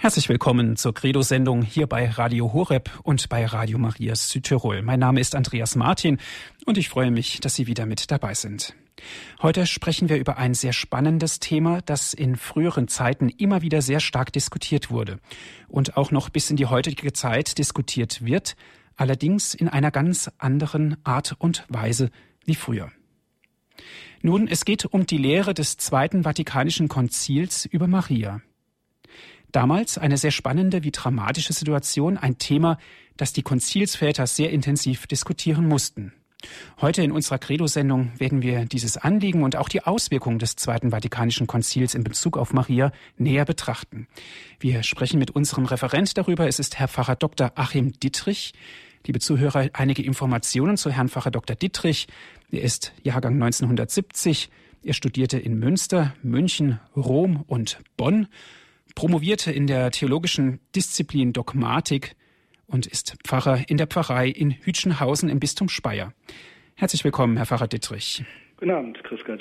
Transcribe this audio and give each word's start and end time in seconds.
Herzlich 0.00 0.28
willkommen 0.28 0.76
zur 0.76 0.94
Credo-Sendung 0.94 1.62
hier 1.62 1.88
bei 1.88 2.08
Radio 2.08 2.52
Horeb 2.52 2.88
und 3.02 3.28
bei 3.28 3.44
Radio 3.44 3.78
Marias 3.78 4.30
Südtirol. 4.30 4.80
Mein 4.82 5.00
Name 5.00 5.18
ist 5.18 5.34
Andreas 5.34 5.74
Martin 5.74 6.18
und 6.66 6.78
ich 6.78 6.88
freue 6.88 7.10
mich, 7.10 7.40
dass 7.40 7.56
Sie 7.56 7.66
wieder 7.66 7.84
mit 7.84 8.12
dabei 8.12 8.34
sind. 8.34 8.76
Heute 9.42 9.66
sprechen 9.66 10.08
wir 10.08 10.16
über 10.18 10.38
ein 10.38 10.54
sehr 10.54 10.72
spannendes 10.72 11.40
Thema, 11.40 11.82
das 11.82 12.14
in 12.14 12.36
früheren 12.36 12.86
Zeiten 12.86 13.28
immer 13.28 13.60
wieder 13.60 13.82
sehr 13.82 13.98
stark 13.98 14.32
diskutiert 14.32 14.88
wurde 14.88 15.18
und 15.66 15.96
auch 15.96 16.12
noch 16.12 16.28
bis 16.28 16.48
in 16.48 16.56
die 16.56 16.66
heutige 16.66 17.12
Zeit 17.12 17.58
diskutiert 17.58 18.24
wird, 18.24 18.54
allerdings 18.94 19.52
in 19.52 19.68
einer 19.68 19.90
ganz 19.90 20.30
anderen 20.38 20.96
Art 21.02 21.34
und 21.40 21.64
Weise 21.68 22.10
wie 22.44 22.54
früher. 22.54 22.92
Nun, 24.22 24.46
es 24.46 24.64
geht 24.64 24.84
um 24.84 25.06
die 25.06 25.18
Lehre 25.18 25.54
des 25.54 25.76
Zweiten 25.76 26.22
Vatikanischen 26.22 26.86
Konzils 26.86 27.66
über 27.66 27.88
Maria. 27.88 28.40
Damals 29.52 29.96
eine 29.98 30.18
sehr 30.18 30.30
spannende 30.30 30.84
wie 30.84 30.90
dramatische 30.90 31.52
Situation, 31.52 32.18
ein 32.18 32.38
Thema, 32.38 32.78
das 33.16 33.32
die 33.32 33.42
Konzilsväter 33.42 34.26
sehr 34.26 34.50
intensiv 34.50 35.06
diskutieren 35.06 35.66
mussten. 35.66 36.12
Heute 36.80 37.02
in 37.02 37.10
unserer 37.10 37.38
Credo-Sendung 37.38 38.12
werden 38.18 38.42
wir 38.42 38.64
dieses 38.64 38.96
Anliegen 38.96 39.42
und 39.42 39.56
auch 39.56 39.68
die 39.68 39.82
Auswirkungen 39.82 40.38
des 40.38 40.54
Zweiten 40.54 40.90
Vatikanischen 40.90 41.48
Konzils 41.48 41.94
in 41.94 42.04
Bezug 42.04 42.36
auf 42.36 42.52
Maria 42.52 42.92
näher 43.16 43.44
betrachten. 43.44 44.06
Wir 44.60 44.84
sprechen 44.84 45.18
mit 45.18 45.32
unserem 45.32 45.64
Referent 45.64 46.16
darüber. 46.16 46.46
Es 46.46 46.60
ist 46.60 46.78
Herr 46.78 46.86
Pfarrer 46.86 47.16
Dr. 47.16 47.52
Achim 47.56 47.92
Dittrich. 47.98 48.52
Liebe 49.04 49.18
Zuhörer, 49.18 49.70
einige 49.72 50.02
Informationen 50.02 50.76
zu 50.76 50.90
Herrn 50.90 51.08
Pfarrer 51.08 51.30
Dr. 51.30 51.56
Dittrich. 51.56 52.06
Er 52.52 52.62
ist 52.62 52.92
Jahrgang 53.02 53.34
1970. 53.34 54.50
Er 54.84 54.94
studierte 54.94 55.38
in 55.38 55.58
Münster, 55.58 56.14
München, 56.22 56.78
Rom 56.94 57.42
und 57.48 57.78
Bonn 57.96 58.28
promovierte 58.98 59.52
in 59.52 59.68
der 59.68 59.92
theologischen 59.92 60.58
Disziplin 60.74 61.32
Dogmatik 61.32 62.16
und 62.66 62.84
ist 62.84 63.14
Pfarrer 63.22 63.70
in 63.70 63.76
der 63.76 63.86
Pfarrei 63.86 64.26
in 64.26 64.50
Hütchenhausen 64.50 65.28
im 65.28 65.38
Bistum 65.38 65.68
Speyer. 65.68 66.12
Herzlich 66.74 67.04
willkommen, 67.04 67.36
Herr 67.36 67.46
Pfarrer 67.46 67.68
Dittrich. 67.68 68.24
Guten 68.56 68.72
Abend, 68.72 69.04
grüß 69.04 69.24
Gott. 69.24 69.40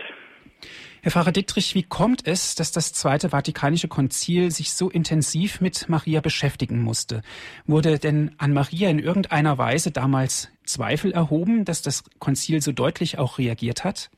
Herr 1.01 1.11
Pfarrer 1.11 1.31
Dittrich, 1.31 1.73
wie 1.73 1.81
kommt 1.81 2.27
es, 2.27 2.53
dass 2.53 2.71
das 2.71 2.93
Zweite 2.93 3.29
Vatikanische 3.29 3.87
Konzil 3.87 4.51
sich 4.51 4.73
so 4.73 4.91
intensiv 4.91 5.59
mit 5.59 5.89
Maria 5.89 6.21
beschäftigen 6.21 6.83
musste? 6.83 7.23
Wurde 7.65 7.97
denn 7.97 8.35
an 8.37 8.53
Maria 8.53 8.91
in 8.91 8.99
irgendeiner 8.99 9.57
Weise 9.57 9.89
damals 9.89 10.51
Zweifel 10.65 11.13
erhoben, 11.13 11.65
dass 11.65 11.81
das 11.81 12.03
Konzil 12.19 12.61
so 12.61 12.73
deutlich 12.73 13.17
auch 13.17 13.39
reagiert 13.39 13.83
hat? 13.83 14.11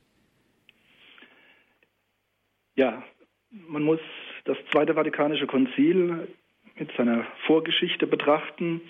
Ja, 2.74 3.02
man 3.50 3.82
muss 3.82 4.00
das 4.44 4.56
Zweite 4.70 4.94
Vatikanische 4.94 5.46
Konzil 5.46 6.28
mit 6.76 6.90
seiner 6.96 7.26
Vorgeschichte 7.46 8.06
betrachten. 8.06 8.80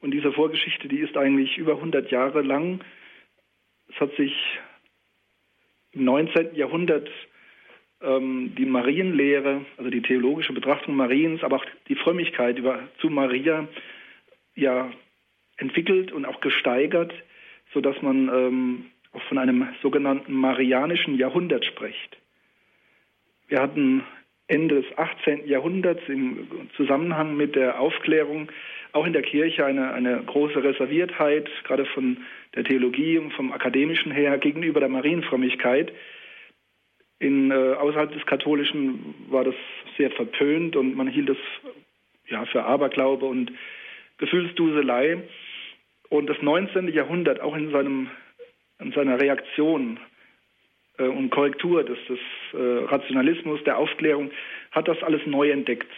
Und 0.00 0.12
diese 0.12 0.32
Vorgeschichte, 0.32 0.88
die 0.88 1.00
ist 1.00 1.16
eigentlich 1.16 1.58
über 1.58 1.74
100 1.74 2.10
Jahre 2.10 2.42
lang. 2.42 2.80
Es 3.88 4.00
hat 4.00 4.14
sich 4.16 4.32
im 5.92 6.04
19. 6.04 6.54
Jahrhundert 6.54 7.10
ähm, 8.00 8.54
die 8.56 8.64
Marienlehre, 8.64 9.64
also 9.76 9.90
die 9.90 10.02
theologische 10.02 10.52
Betrachtung 10.52 10.94
Mariens, 10.94 11.42
aber 11.42 11.56
auch 11.56 11.66
die 11.88 11.96
Frömmigkeit 11.96 12.58
über, 12.58 12.88
zu 13.00 13.10
Maria 13.10 13.68
ja 14.54 14.90
entwickelt 15.56 16.12
und 16.12 16.24
auch 16.24 16.40
gesteigert, 16.40 17.12
sodass 17.72 18.00
man 18.00 18.28
ähm, 18.28 18.86
auch 19.12 19.22
von 19.24 19.38
einem 19.38 19.68
sogenannten 19.82 20.32
marianischen 20.32 21.16
Jahrhundert 21.16 21.64
spricht. 21.64 22.16
Wir 23.48 23.60
hatten 23.60 24.04
Ende 24.50 24.82
des 24.82 24.98
18. 24.98 25.46
Jahrhunderts 25.46 26.02
im 26.08 26.48
Zusammenhang 26.76 27.36
mit 27.36 27.54
der 27.54 27.80
Aufklärung 27.80 28.50
auch 28.92 29.06
in 29.06 29.12
der 29.12 29.22
Kirche 29.22 29.64
eine, 29.64 29.92
eine 29.92 30.22
große 30.24 30.62
Reserviertheit, 30.62 31.48
gerade 31.64 31.86
von 31.86 32.18
der 32.56 32.64
Theologie 32.64 33.18
und 33.18 33.32
vom 33.32 33.52
Akademischen 33.52 34.10
her 34.10 34.36
gegenüber 34.38 34.80
der 34.80 34.88
Marienfrömmigkeit. 34.88 35.92
In, 37.20 37.52
äh, 37.52 37.54
außerhalb 37.54 38.12
des 38.12 38.26
Katholischen 38.26 39.14
war 39.28 39.44
das 39.44 39.54
sehr 39.96 40.10
verpönt 40.10 40.74
und 40.74 40.96
man 40.96 41.06
hielt 41.06 41.30
es 41.30 41.38
ja, 42.28 42.44
für 42.46 42.64
Aberglaube 42.64 43.26
und 43.26 43.52
Gefühlsduselei. 44.18 45.22
Und 46.08 46.28
das 46.28 46.42
19. 46.42 46.88
Jahrhundert 46.88 47.40
auch 47.40 47.54
in, 47.54 47.70
seinem, 47.70 48.10
in 48.80 48.90
seiner 48.90 49.20
Reaktion 49.20 50.00
äh, 50.98 51.04
und 51.04 51.30
Korrektur 51.30 51.84
des, 51.84 51.98
des 52.08 52.18
äh, 52.52 52.84
Rationalismus, 52.84 53.62
der 53.64 53.78
Aufklärung, 53.78 54.30
hat 54.70 54.88
das 54.88 55.02
alles 55.02 55.20
neu 55.26 55.50
entdeckt. 55.50 55.90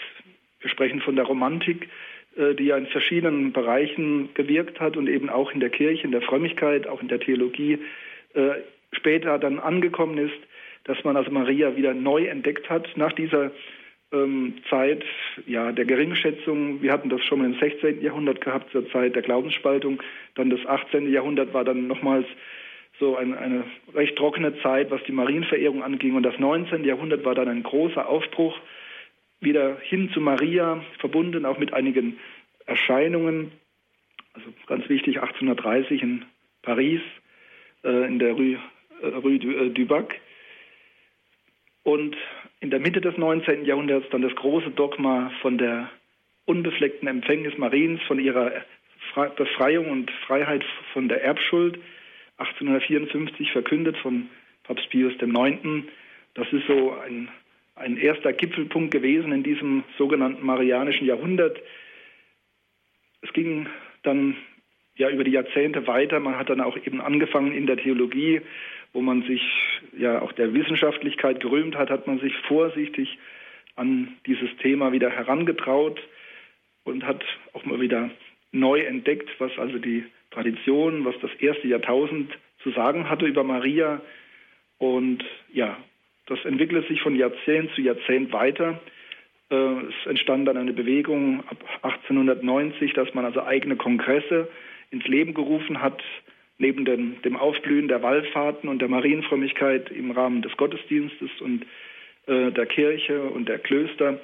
Wir 0.61 0.71
sprechen 0.71 1.01
von 1.01 1.17
der 1.17 1.25
Romantik, 1.25 1.89
äh, 2.37 2.55
die 2.55 2.67
ja 2.67 2.77
in 2.77 2.87
verschiedenen 2.87 3.53
Bereichen 3.53 4.31
gewirkt 4.35 4.81
hat 4.81 4.97
und 4.97 5.09
eben 5.09 5.29
auch 5.29 5.53
in 5.53 5.61
der 5.61 5.71
Kirche, 5.71 6.05
in 6.05 6.13
der 6.13 6.23
Frömmigkeit, 6.23 6.87
auch 6.87 7.03
in 7.03 7.09
der 7.09 7.21
Theologie 7.21 7.79
äh, 8.35 8.55
später 8.93 9.39
dann 9.39 9.59
angekommen 9.59 10.19
ist, 10.19 10.39
dass 10.85 11.03
man 11.05 11.17
also 11.17 11.31
Maria 11.31 11.77
wieder 11.77 11.95
neu 11.95 12.27
entdeckt 12.27 12.69
hat 12.69 12.89
nach 12.97 13.13
dieser 13.13 13.53
ähm, 14.13 14.55
Zeit 14.69 15.05
ja, 15.47 15.73
der 15.73 15.85
Geringschätzung. 15.85 16.83
Wir 16.83 16.93
hatten 16.93 17.09
das 17.09 17.23
schon 17.25 17.39
mal 17.39 17.47
im 17.47 17.59
16. 17.59 18.03
Jahrhundert 18.03 18.41
gehabt, 18.41 18.71
zur 18.73 18.89
Zeit 18.91 19.15
der 19.15 19.23
Glaubensspaltung. 19.23 20.03
Dann 20.35 20.51
das 20.51 20.65
18. 20.67 21.11
Jahrhundert 21.11 21.55
war 21.55 21.65
dann 21.65 21.87
nochmals 21.87 22.27
so 22.99 23.17
ein, 23.17 23.35
eine 23.35 23.65
recht 23.95 24.17
trockene 24.17 24.61
Zeit, 24.63 24.91
was 24.91 25.03
die 25.05 25.13
Marienverehrung 25.13 25.83
anging. 25.83 26.15
Und 26.15 26.23
das 26.23 26.39
19. 26.39 26.85
Jahrhundert 26.85 27.25
war 27.25 27.35
dann 27.35 27.49
ein 27.49 27.63
großer 27.63 28.09
Aufbruch 28.09 28.59
wieder 29.41 29.79
hin 29.81 30.11
zu 30.13 30.21
Maria, 30.21 30.85
verbunden 30.99 31.45
auch 31.47 31.59
mit 31.59 31.73
einigen 31.73 32.19
Erscheinungen. 32.67 33.53
Also 34.35 34.49
ganz 34.67 34.89
wichtig, 34.89 35.21
1830 35.21 36.03
in 36.03 36.25
Paris, 36.63 37.01
äh, 37.85 38.07
in 38.07 38.19
der 38.19 38.33
Rue, 38.33 38.59
äh, 39.03 39.07
Rue 39.07 39.39
du, 39.39 39.51
äh, 39.51 39.71
du 39.71 39.87
Bac. 39.87 40.21
Und 41.83 42.17
in 42.61 42.71
der 42.71 42.79
Mitte 42.79 43.01
des 43.01 43.17
19. 43.17 43.65
Jahrhunderts 43.65 44.07
dann 44.11 44.23
das 44.23 44.35
große 44.37 44.71
Dogma 44.71 45.33
von 45.41 45.59
der 45.59 45.91
unbefleckten 46.45 47.09
Empfängnis 47.09 47.59
Mariens, 47.59 48.01
von 48.03 48.21
ihrer 48.21 48.53
Befreiung 49.37 49.91
und 49.91 50.11
Freiheit 50.27 50.65
von 50.93 51.09
der 51.09 51.23
Erbschuld 51.23 51.79
1854 52.43 53.53
verkündet 53.53 53.97
von 53.99 54.29
Papst 54.65 54.89
Pius 54.91 55.15
IX. 55.21 55.87
Das 56.35 56.47
ist 56.53 56.67
so 56.67 56.93
ein, 56.93 57.29
ein 57.75 57.97
erster 57.97 58.33
Gipfelpunkt 58.33 58.91
gewesen 58.91 59.33
in 59.33 59.43
diesem 59.43 59.85
sogenannten 59.99 60.45
Marianischen 60.45 61.07
Jahrhundert. 61.07 61.61
Es 63.23 63.33
ging 63.33 63.69
dann 64.03 64.37
ja 64.97 65.09
über 65.11 65.25
die 65.25 65.33
Jahrzehnte 65.33 65.87
weiter. 65.87 66.21
Man 66.21 66.39
hat 66.39 66.51
dann 66.51 66.61
auch 66.61 66.77
eben 66.77 67.01
angefangen 67.01 67.53
in 67.53 67.67
der 67.67 67.77
Theologie, 67.77 68.41
wo 68.93 69.01
man 69.01 69.23
sich 69.23 69.43
ja 69.97 70.21
auch 70.21 70.33
der 70.33 70.53
Wissenschaftlichkeit 70.55 71.41
gerühmt 71.41 71.77
hat, 71.77 71.91
hat 71.91 72.07
man 72.07 72.19
sich 72.19 72.35
vorsichtig 72.49 73.19
an 73.75 74.17
dieses 74.27 74.55
Thema 74.59 74.93
wieder 74.93 75.11
herangetraut 75.11 76.01
und 76.85 77.07
hat 77.07 77.25
auch 77.53 77.65
mal 77.65 77.81
wieder 77.81 78.11
neu 78.51 78.81
entdeckt, 78.81 79.31
was 79.39 79.57
also 79.59 79.79
die 79.79 80.05
Tradition, 80.33 81.05
was 81.05 81.15
das 81.21 81.31
erste 81.39 81.69
Jahrtausend 81.69 82.31
zu 82.63 82.71
sagen 82.71 83.09
hatte 83.09 83.27
über 83.27 83.45
Maria. 83.45 84.01
Und 84.79 85.25
ja, 85.53 85.77
das 86.27 86.45
entwickelte 86.45 86.89
sich 86.89 87.01
von 87.03 87.17
Jahrzehnt 87.17 87.71
zu 87.75 87.83
Jahrzehnt 87.83 88.33
weiter. 88.33 88.81
Äh, 89.51 89.55
es 89.55 90.07
entstand 90.07 90.49
dann 90.49 90.57
eine 90.57 90.73
Bewegung 90.73 91.45
ab 91.49 91.59
1890, 91.83 92.93
dass 92.95 93.13
man 93.15 93.25
also 93.25 93.43
eigene 93.43 93.77
Kongresse 93.77 94.49
ins 94.91 95.07
Leben 95.07 95.35
gerufen 95.35 95.83
hat, 95.83 96.03
neben 96.59 96.85
dem, 96.85 97.21
dem 97.23 97.37
Aufblühen 97.37 97.89
der 97.89 98.03
Wallfahrten 98.03 98.69
und 98.69 98.81
der 98.81 98.89
Marienfrömmigkeit 98.89 99.91
im 99.91 100.11
Rahmen 100.11 100.43
des 100.43 100.57
Gottesdienstes 100.57 101.31
und 101.41 101.65
äh, 102.27 102.53
der 102.53 102.67
Kirche 102.67 103.23
und 103.23 103.49
der 103.49 103.59
Klöster 103.59 104.21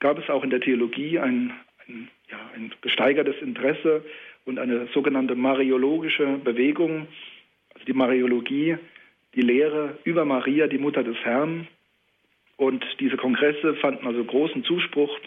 gab 0.00 0.18
es 0.18 0.28
auch 0.30 0.42
in 0.42 0.50
der 0.50 0.60
Theologie 0.60 1.18
ein, 1.18 1.52
ein, 1.86 2.08
ja, 2.30 2.38
ein 2.54 2.72
gesteigertes 2.80 3.36
Interesse 3.42 4.04
und 4.44 4.58
eine 4.58 4.86
sogenannte 4.92 5.34
mariologische 5.34 6.38
Bewegung, 6.42 7.06
also 7.74 7.86
die 7.86 7.92
Mariologie, 7.92 8.76
die 9.34 9.42
Lehre 9.42 9.98
über 10.04 10.24
Maria, 10.24 10.66
die 10.66 10.78
Mutter 10.78 11.02
des 11.02 11.16
Herrn. 11.24 11.66
Und 12.56 12.84
diese 13.00 13.16
Kongresse 13.16 13.74
fanden 13.76 14.06
also 14.06 14.22
großen 14.24 14.64
Zuspruch, 14.64 15.18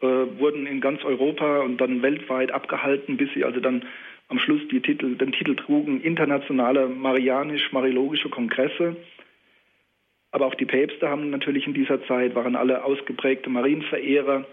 äh, 0.00 0.06
wurden 0.06 0.66
in 0.66 0.80
ganz 0.80 1.04
Europa 1.04 1.60
und 1.60 1.78
dann 1.78 2.02
weltweit 2.02 2.52
abgehalten, 2.52 3.16
bis 3.16 3.32
sie 3.34 3.44
also 3.44 3.60
dann 3.60 3.84
am 4.28 4.38
Schluss 4.38 4.60
Titel, 4.68 5.16
den 5.16 5.32
Titel 5.32 5.56
trugen 5.56 6.00
Internationale 6.00 6.88
Marianisch-Mariologische 6.88 8.28
Kongresse. 8.28 8.96
Aber 10.30 10.46
auch 10.46 10.54
die 10.54 10.66
Päpste 10.66 11.08
haben 11.08 11.30
natürlich 11.30 11.66
in 11.66 11.74
dieser 11.74 12.04
Zeit, 12.06 12.34
waren 12.36 12.54
alle 12.54 12.84
ausgeprägte 12.84 13.50
Marienverehrer 13.50 14.46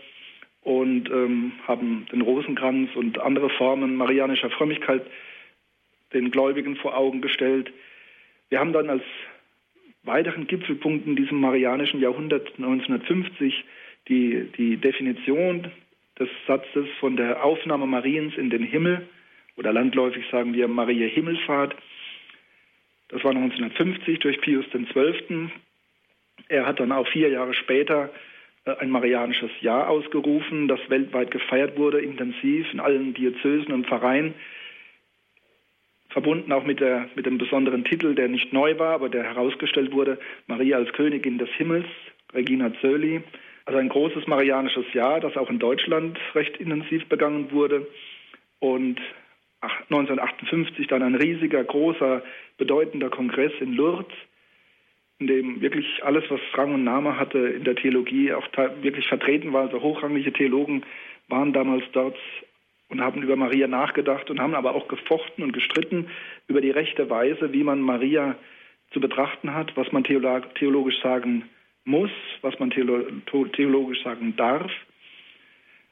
und 0.61 1.09
ähm, 1.09 1.53
haben 1.67 2.05
den 2.11 2.21
Rosenkranz 2.21 2.95
und 2.95 3.19
andere 3.19 3.49
Formen 3.49 3.95
marianischer 3.95 4.49
Frömmigkeit 4.49 5.05
den 6.13 6.31
Gläubigen 6.31 6.75
vor 6.75 6.95
Augen 6.97 7.21
gestellt. 7.21 7.71
Wir 8.49 8.59
haben 8.59 8.73
dann 8.73 8.89
als 8.89 9.03
weiteren 10.03 10.47
Gipfelpunkt 10.47 11.05
in 11.05 11.15
diesem 11.15 11.39
marianischen 11.39 11.99
Jahrhundert 11.99 12.47
1950 12.57 13.63
die, 14.07 14.49
die 14.57 14.77
Definition 14.77 15.69
des 16.17 16.29
Satzes 16.47 16.87
von 16.99 17.17
der 17.17 17.43
Aufnahme 17.43 17.85
Mariens 17.85 18.35
in 18.37 18.49
den 18.49 18.63
Himmel 18.63 19.07
oder 19.57 19.73
landläufig 19.73 20.25
sagen 20.31 20.53
wir 20.53 20.67
Maria 20.67 21.07
Himmelfahrt. 21.07 21.75
Das 23.09 23.23
war 23.23 23.31
1950 23.31 24.19
durch 24.19 24.39
Pius 24.41 24.65
XII. 24.69 25.49
Er 26.49 26.65
hat 26.65 26.79
dann 26.79 26.91
auch 26.91 27.07
vier 27.07 27.29
Jahre 27.29 27.53
später 27.53 28.09
ein 28.67 28.89
marianisches 28.89 29.51
Jahr 29.61 29.89
ausgerufen, 29.89 30.67
das 30.67 30.79
weltweit 30.89 31.31
gefeiert 31.31 31.77
wurde, 31.77 31.99
intensiv 31.99 32.71
in 32.73 32.79
allen 32.79 33.13
Diözesen 33.13 33.73
und 33.73 33.87
Pfarreien, 33.87 34.33
verbunden 36.09 36.51
auch 36.51 36.63
mit, 36.63 36.79
der, 36.79 37.09
mit 37.15 37.25
dem 37.25 37.37
besonderen 37.37 37.83
Titel, 37.83 38.15
der 38.15 38.27
nicht 38.27 38.51
neu 38.53 38.77
war, 38.79 38.93
aber 38.95 39.09
der 39.09 39.23
herausgestellt 39.23 39.91
wurde, 39.91 40.17
Maria 40.47 40.77
als 40.77 40.91
Königin 40.93 41.37
des 41.37 41.49
Himmels, 41.49 41.85
Regina 42.33 42.73
Zöli. 42.81 43.21
Also 43.65 43.79
ein 43.79 43.89
großes 43.89 44.27
marianisches 44.27 44.85
Jahr, 44.93 45.19
das 45.19 45.35
auch 45.35 45.49
in 45.49 45.59
Deutschland 45.59 46.17
recht 46.33 46.57
intensiv 46.57 47.05
begangen 47.07 47.51
wurde. 47.51 47.85
Und 48.59 48.99
1958 49.61 50.87
dann 50.87 51.03
ein 51.03 51.15
riesiger, 51.15 51.63
großer, 51.63 52.23
bedeutender 52.57 53.09
Kongress 53.09 53.51
in 53.59 53.73
Lourdes, 53.73 54.13
in 55.19 55.27
dem 55.27 55.61
wirklich 55.61 56.03
alles, 56.03 56.23
was 56.29 56.39
Rang 56.53 56.73
und 56.73 56.83
Name 56.83 57.19
hatte 57.19 57.39
in 57.39 57.63
der 57.63 57.75
Theologie, 57.75 58.33
auch 58.33 58.47
wirklich 58.81 59.07
vertreten 59.07 59.53
war. 59.53 59.63
Also 59.63 59.81
hochrangige 59.81 60.31
Theologen 60.31 60.83
waren 61.27 61.53
damals 61.53 61.83
dort 61.91 62.17
und 62.89 63.01
haben 63.01 63.21
über 63.23 63.35
Maria 63.35 63.67
nachgedacht 63.67 64.29
und 64.29 64.39
haben 64.39 64.53
aber 64.55 64.75
auch 64.75 64.87
gefochten 64.87 65.43
und 65.43 65.53
gestritten 65.53 66.07
über 66.47 66.61
die 66.61 66.69
rechte 66.69 67.09
Weise, 67.09 67.51
wie 67.51 67.63
man 67.63 67.81
Maria 67.81 68.35
zu 68.91 68.99
betrachten 68.99 69.53
hat, 69.53 69.75
was 69.75 69.91
man 69.91 70.03
theologisch 70.03 71.01
sagen 71.01 71.43
muss, 71.83 72.11
was 72.41 72.57
man 72.59 72.69
theologisch 72.69 74.03
sagen 74.03 74.35
darf. 74.37 74.71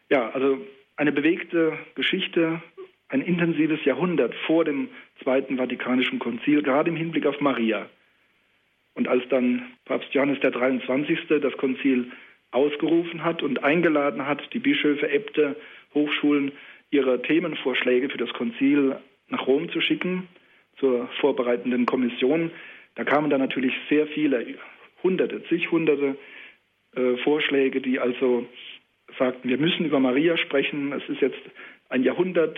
Ja, 0.09 0.29
also 0.29 0.59
eine 0.97 1.11
bewegte 1.11 1.77
Geschichte, 1.95 2.61
ein 3.09 3.21
intensives 3.21 3.83
Jahrhundert 3.85 4.33
vor 4.45 4.63
dem 4.65 4.89
Zweiten 5.23 5.57
Vatikanischen 5.57 6.19
Konzil, 6.19 6.61
gerade 6.61 6.89
im 6.89 6.95
Hinblick 6.95 7.25
auf 7.25 7.41
Maria. 7.41 7.89
Und 8.95 9.07
als 9.07 9.23
dann 9.29 9.63
Papst 9.85 10.13
Johannes 10.13 10.39
der 10.39 10.51
23. 10.51 11.27
das 11.41 11.55
Konzil 11.57 12.11
ausgerufen 12.51 13.23
hat 13.23 13.43
und 13.43 13.63
eingeladen 13.63 14.25
hat, 14.25 14.41
die 14.53 14.59
Bischöfe, 14.59 15.09
Äbte, 15.09 15.55
Hochschulen, 15.93 16.53
ihre 16.89 17.21
Themenvorschläge 17.21 18.09
für 18.09 18.17
das 18.17 18.31
Konzil 18.33 18.95
nach 19.27 19.45
Rom 19.47 19.69
zu 19.69 19.81
schicken, 19.81 20.27
zur 20.77 21.07
vorbereitenden 21.19 21.85
Kommission, 21.85 22.51
da 22.95 23.03
kamen 23.03 23.29
dann 23.29 23.41
natürlich 23.41 23.73
sehr 23.89 24.07
viele, 24.07 24.45
hunderte, 25.03 25.43
zig 25.45 25.69
hunderte 25.71 26.17
äh, 26.95 27.17
Vorschläge, 27.17 27.81
die 27.81 27.99
also 27.99 28.47
sagten, 29.19 29.49
wir 29.49 29.57
müssen 29.57 29.85
über 29.85 29.99
Maria 29.99 30.37
sprechen. 30.37 30.93
Es 30.93 31.07
ist 31.09 31.21
jetzt 31.21 31.41
ein 31.89 32.03
Jahrhundert 32.03 32.57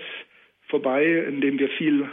vorbei, 0.68 1.06
in 1.28 1.42
dem 1.42 1.60
wir 1.60 1.70
viel 1.70 2.08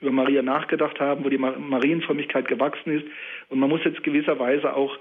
über 0.00 0.12
Maria 0.12 0.42
nachgedacht 0.42 1.00
haben, 1.00 1.24
wo 1.24 1.28
die 1.28 1.38
Marienfrömmigkeit 1.38 2.48
gewachsen 2.48 2.98
ist. 2.98 3.06
Und 3.48 3.58
man 3.58 3.68
muss 3.68 3.84
jetzt 3.84 4.02
gewisserweise 4.02 4.74
auch 4.74 4.98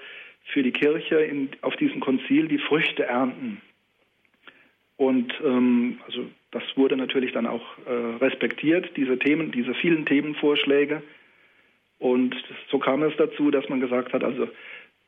für 0.52 0.64
die 0.64 0.72
Kirche 0.72 1.16
in, 1.16 1.50
auf 1.62 1.76
diesem 1.78 2.00
Konzil 2.00 2.48
die 2.48 2.58
Früchte 2.58 3.04
ernten. 3.04 3.62
Und 4.98 5.34
ähm, 5.44 6.00
also 6.06 6.26
das 6.52 6.64
wurde 6.76 6.98
natürlich 6.98 7.32
dann 7.32 7.48
auch 7.48 7.64
äh, 7.86 7.92
respektiert, 8.24 8.92
diese 8.98 9.18
Themen, 9.18 9.52
diese 9.52 9.74
vielen 9.76 10.06
Themenvorschläge. 10.06 11.02
Und 12.00 12.36
so 12.70 12.80
kam 12.80 13.04
es 13.04 13.16
dazu, 13.18 13.52
dass 13.52 13.70
man 13.70 13.80
gesagt 13.80 14.14
hat, 14.14 14.24
also 14.24 14.50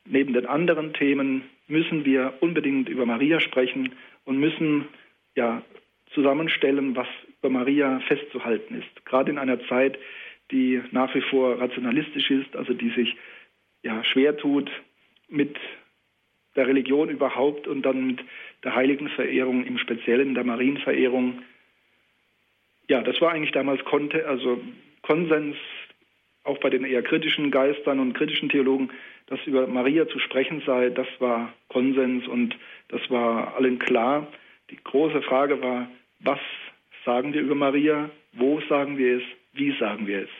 neben 0.06 0.32
den 0.32 0.46
anderen 0.46 0.92
Themen 0.94 1.42
müssen 1.68 2.04
wir 2.04 2.34
unbedingt 2.40 2.88
über 2.88 3.06
Maria 3.06 3.40
sprechen 3.40 3.92
und 4.24 4.38
müssen 4.38 4.88
ja 5.34 5.62
zusammenstellen, 6.14 6.94
was 6.94 7.08
über 7.42 7.50
Maria 7.50 8.00
festzuhalten 8.06 8.80
ist. 8.80 9.04
Gerade 9.04 9.30
in 9.30 9.38
einer 9.38 9.60
Zeit, 9.66 9.98
die 10.52 10.80
nach 10.92 11.12
wie 11.14 11.22
vor 11.22 11.60
rationalistisch 11.60 12.30
ist, 12.30 12.54
also 12.54 12.72
die 12.72 12.90
sich 12.90 13.16
ja 13.82 14.04
schwer 14.04 14.36
tut 14.36 14.70
mit 15.28 15.56
der 16.54 16.68
Religion 16.68 17.08
überhaupt 17.08 17.66
und 17.66 17.82
dann 17.82 18.06
mit 18.06 18.20
der 18.62 18.76
Heiligenverehrung, 18.76 19.64
im 19.64 19.78
Speziellen 19.78 20.34
der 20.34 20.44
Marienverehrung. 20.44 21.42
Ja, 22.88 23.02
das 23.02 23.20
war 23.20 23.32
eigentlich 23.32 23.52
damals 23.52 23.84
Konte, 23.84 24.26
also 24.28 24.60
Konsens, 25.00 25.56
auch 26.44 26.58
bei 26.58 26.70
den 26.70 26.84
eher 26.84 27.02
kritischen 27.02 27.50
Geistern 27.50 27.98
und 27.98 28.12
kritischen 28.14 28.50
Theologen, 28.50 28.90
dass 29.26 29.40
über 29.46 29.66
Maria 29.66 30.06
zu 30.06 30.18
sprechen 30.18 30.62
sei, 30.66 30.90
das 30.90 31.06
war 31.18 31.52
Konsens 31.68 32.26
und 32.28 32.56
das 32.88 33.00
war 33.10 33.56
allen 33.56 33.78
klar. 33.78 34.28
Die 34.70 34.76
große 34.76 35.22
Frage 35.22 35.60
war, 35.62 35.88
was 36.20 36.40
sagen 37.04 37.32
wir 37.34 37.40
über 37.40 37.54
Maria, 37.54 38.10
wo 38.32 38.60
sagen 38.68 38.98
wir 38.98 39.18
es, 39.18 39.22
wie 39.52 39.72
sagen 39.78 40.06
wir 40.06 40.22
es. 40.22 40.30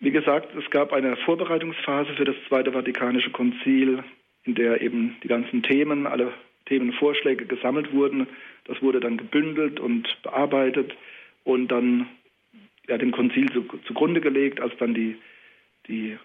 Wie 0.00 0.10
gesagt, 0.10 0.54
es 0.56 0.68
gab 0.70 0.92
eine 0.92 1.16
Vorbereitungsphase 1.16 2.14
für 2.14 2.24
das 2.24 2.36
Zweite 2.48 2.72
Vatikanische 2.72 3.30
Konzil, 3.30 4.02
in 4.44 4.54
der 4.54 4.80
eben 4.80 5.16
die 5.22 5.28
ganzen 5.28 5.62
Themen, 5.62 6.06
alle 6.06 6.32
Themenvorschläge 6.66 7.46
gesammelt 7.46 7.92
wurden. 7.92 8.26
Das 8.64 8.82
wurde 8.82 9.00
dann 9.00 9.16
gebündelt 9.16 9.78
und 9.80 10.08
bearbeitet 10.22 10.96
und 11.44 11.68
dann 11.68 12.08
ja, 12.88 12.98
dem 12.98 13.12
Konzil 13.12 13.50
zu, 13.52 13.62
zugrunde 13.86 14.20
gelegt, 14.20 14.60
als 14.60 14.76
dann 14.78 14.94
die, 14.94 15.16
die 15.86 16.18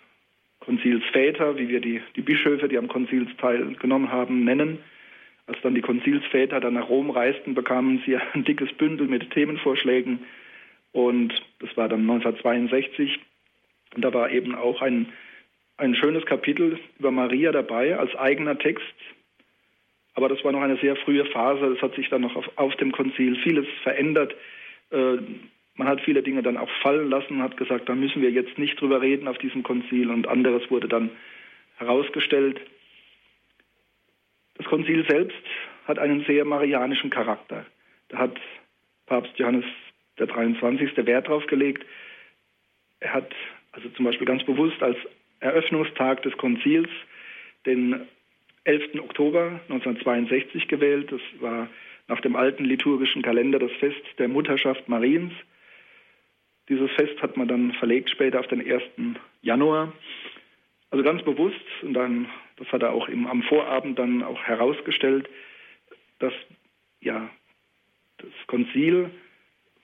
Konzilsväter, 0.59 1.57
wie 1.57 1.69
wir 1.69 1.79
die, 1.79 2.01
die 2.15 2.21
Bischöfe, 2.21 2.67
die 2.67 2.77
am 2.77 2.88
Konzil 2.88 3.27
teilgenommen 3.38 4.11
haben, 4.11 4.44
nennen. 4.44 4.79
Als 5.47 5.57
dann 5.61 5.75
die 5.75 5.81
Konzilsväter 5.81 6.59
dann 6.59 6.73
nach 6.73 6.89
Rom 6.89 7.09
reisten, 7.09 7.55
bekamen 7.55 8.03
sie 8.05 8.17
ein 8.17 8.44
dickes 8.44 8.71
Bündel 8.73 9.07
mit 9.07 9.31
Themenvorschlägen. 9.31 10.19
Und 10.91 11.33
das 11.59 11.75
war 11.77 11.88
dann 11.89 12.01
1962. 12.01 13.19
Und 13.95 14.03
da 14.03 14.13
war 14.13 14.29
eben 14.29 14.55
auch 14.55 14.81
ein, 14.81 15.07
ein 15.77 15.95
schönes 15.95 16.25
Kapitel 16.25 16.79
über 16.99 17.11
Maria 17.11 17.51
dabei 17.51 17.97
als 17.97 18.13
eigener 18.15 18.59
Text. 18.59 18.83
Aber 20.13 20.29
das 20.29 20.44
war 20.44 20.51
noch 20.51 20.61
eine 20.61 20.77
sehr 20.77 20.95
frühe 20.95 21.25
Phase. 21.25 21.65
Es 21.67 21.81
hat 21.81 21.95
sich 21.95 22.09
dann 22.09 22.21
noch 22.21 22.35
auf, 22.35 22.49
auf 22.55 22.75
dem 22.75 22.91
Konzil 22.91 23.38
vieles 23.44 23.67
verändert. 23.83 24.35
Äh, 24.91 25.17
man 25.75 25.88
hat 25.88 26.01
viele 26.01 26.23
Dinge 26.23 26.41
dann 26.41 26.57
auch 26.57 26.69
fallen 26.81 27.09
lassen, 27.09 27.44
hat 27.44 27.55
gesagt, 27.55 27.88
da 27.88 27.95
müssen 27.95 28.21
wir 28.21 28.31
jetzt 28.31 28.57
nicht 28.57 28.81
drüber 28.81 29.01
reden 29.01 29.27
auf 29.27 29.38
diesem 29.38 29.61
Konzil 29.61 30.09
und 30.09 30.27
anderes 30.27 30.69
wurde 30.71 30.88
dann 30.88 31.11
herausgestellt. 31.77 32.59
Das 34.57 34.65
Konzil 34.65 35.06
selbst 35.07 35.38
hat 35.86 36.00
einen 36.00 36.25
sehr 36.25 36.45
marianischen 36.45 37.09
Charakter. 37.09 37.65
Da 38.09 38.18
hat 38.18 38.39
Papst 39.06 39.37
Johannes 39.37 39.66
der 40.19 40.28
23. 40.28 40.97
Wert 41.06 41.28
drauf 41.28 41.45
gelegt. 41.47 41.85
Er 42.99 43.14
hat 43.14 43.33
also 43.71 43.90
zum 43.90 44.06
Beispiel 44.06 44.26
ganz 44.26 44.44
bewusst 44.44 44.81
als 44.81 44.97
Eröffnungstag 45.40 46.23
des 46.23 46.35
Konzils 46.37 46.90
den 47.66 48.07
11. 48.64 48.99
Oktober 48.99 49.61
1962 49.69 50.68
gewählt. 50.68 51.11
Das 51.11 51.21
war 51.40 51.69
nach 52.07 52.21
dem 52.21 52.35
alten 52.35 52.66
liturgischen 52.66 53.21
Kalender 53.21 53.59
das 53.59 53.71
Fest 53.73 54.02
der 54.18 54.28
Mutterschaft 54.28 54.90
Mariens. 54.90 55.33
Dieses 56.69 56.92
Fest 56.92 57.21
hat 57.21 57.37
man 57.37 57.47
dann 57.47 57.73
verlegt 57.73 58.09
später 58.09 58.40
auf 58.40 58.47
den 58.47 58.59
1. 58.59 58.83
Januar. 59.42 59.94
Also 60.89 61.03
ganz 61.03 61.21
bewusst, 61.23 61.56
und 61.81 61.94
dann, 61.94 62.27
das 62.57 62.71
hat 62.71 62.81
er 62.81 62.94
auch 62.94 63.09
im, 63.09 63.27
am 63.27 63.44
Vorabend 63.44 63.99
dann 63.99 64.23
auch 64.23 64.41
herausgestellt, 64.44 65.29
dass 66.19 66.33
ja 67.01 67.29
das 68.17 68.31
Konzil 68.47 69.11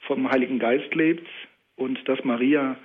vom 0.07 0.29
Heiligen 0.29 0.60
Geist 0.60 0.93
lebt 0.95 1.27
und 1.75 2.07
dass 2.07 2.24
Maria, 2.24 2.77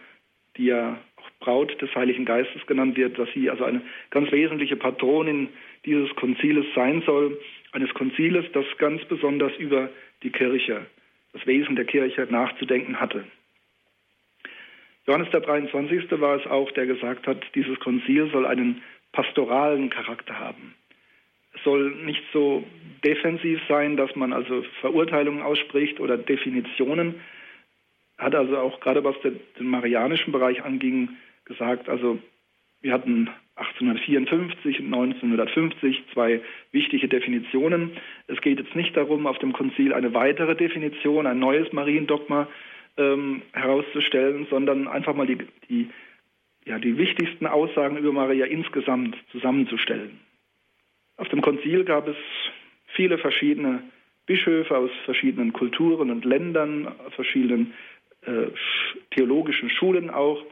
die 0.56 0.66
ja 0.66 0.98
auch 1.16 1.30
Braut 1.40 1.80
des 1.80 1.94
Heiligen 1.94 2.25
Geistes 2.25 2.66
genannt 2.66 2.96
wird, 2.96 3.18
dass 3.18 3.28
sie 3.34 3.50
also 3.50 3.64
eine 3.64 3.82
ganz 4.10 4.30
wesentliche 4.32 4.76
Patronin 4.76 5.48
dieses 5.84 6.14
Konziles 6.16 6.66
sein 6.75 7.02
soll, 7.06 7.38
eines 7.72 7.92
Konziles, 7.94 8.44
das 8.52 8.64
ganz 8.78 9.04
besonders 9.04 9.54
über 9.56 9.90
die 10.22 10.30
Kirche, 10.30 10.87
das 11.32 11.46
Wesen 11.46 11.76
der 11.76 11.84
Kirche 11.84 12.26
nachzudenken 12.30 13.00
hatte. 13.00 13.25
Johannes 15.09 15.31
der 15.31 15.41
23. 15.41 16.11
war 16.21 16.37
es 16.37 16.47
auch, 16.47 16.71
der 16.73 16.85
gesagt 16.85 17.27
hat, 17.27 17.43
dieses 17.55 17.81
Konzil 17.81 18.31
soll 18.31 18.45
einen 18.45 18.83
pastoralen 19.12 19.88
Charakter 19.88 20.38
haben. 20.38 20.75
Es 21.55 21.65
soll 21.65 21.93
nicht 22.05 22.23
so 22.31 22.62
defensiv 23.03 23.59
sein, 23.71 23.97
dass 23.97 24.15
man 24.17 24.35
also 24.35 24.62
Verurteilungen 24.83 25.41
ausspricht 25.41 25.99
oder 25.99 26.19
Definitionen. 26.19 27.15
Er 28.19 28.27
hat 28.27 28.35
also 28.35 28.59
auch 28.59 28.81
gerade 28.81 29.03
was 29.03 29.17
den, 29.23 29.41
marianischen 29.61 30.31
Bereich 30.31 30.62
anging, 30.62 31.09
gesagt, 31.47 31.88
also 31.88 32.19
wir 32.83 32.93
hatten 32.93 33.31
1854 33.57 34.81
und 34.81 34.87
1950 34.93 36.05
zwei 36.12 36.43
wichtige 36.71 37.09
Definitionen. 37.09 37.93
Es 38.27 38.43
geht 38.43 38.59
jetzt 38.59 38.77
nicht 38.77 38.95
darum, 38.95 39.27
auf 39.27 39.38
dem 39.38 39.55
Konzil 39.55 39.95
eine 39.95 40.12
weitere 40.12 40.55
Definition, 40.55 41.27
ein 41.27 41.38
neues 41.38 41.73
Mariendogma 41.73 42.47
ähm, 42.99 43.43
herauszustellen, 43.52 44.47
sondern 44.50 44.88
einfach 44.88 45.14
mal 45.14 45.26
die, 45.26 45.38
die, 45.69 45.88
ja, 46.67 46.78
die 46.78 46.99
wichtigsten 46.99 47.47
Aussagen 47.47 47.97
über 47.97 48.12
Maria 48.12 48.47
insgesamt 48.47 49.17
zusammenzustellen. 49.33 50.21
Auf 51.17 51.28
dem 51.28 51.40
Konzil 51.40 51.85
gab 51.85 52.07
es 52.07 52.17
viele 52.95 53.19
verschiedene 53.19 53.83
Bischöfe 54.26 54.76
aus 54.76 54.90
verschiedenen 55.05 55.52
Kulturen 55.52 56.11
und 56.11 56.25
Ländern, 56.25 56.87
aus 56.87 57.14
verschiedenen 57.14 57.73
äh, 58.23 58.49
theologischen 59.12 59.71
Schulen 59.71 60.11
auch. 60.11 60.45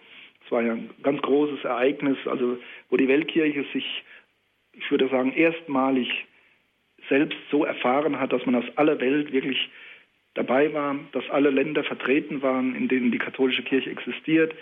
Es 0.44 0.50
war 0.50 0.62
ja 0.62 0.72
ein 0.72 0.90
ganz 1.02 1.20
großes 1.22 1.64
Ereignis, 1.64 2.16
also 2.26 2.58
wo 2.88 2.96
die 2.96 3.08
Weltkirche 3.08 3.64
sich, 3.72 4.04
ich 4.72 4.90
würde 4.90 5.08
sagen, 5.08 5.32
erstmalig 5.32 6.08
selbst 7.08 7.38
so 7.50 7.64
erfahren 7.64 8.18
hat, 8.18 8.32
dass 8.32 8.44
man 8.46 8.56
aus 8.56 8.64
aller 8.76 8.98
Welt 9.00 9.32
wirklich 9.32 9.68
dabei 10.36 10.72
war, 10.72 10.96
dass 11.12 11.28
alle 11.30 11.50
Länder 11.50 11.82
vertreten 11.82 12.42
waren, 12.42 12.74
in 12.74 12.88
denen 12.88 13.10
die 13.10 13.18
katholische 13.18 13.62
Kirche 13.62 13.90
existiert. 13.90 14.54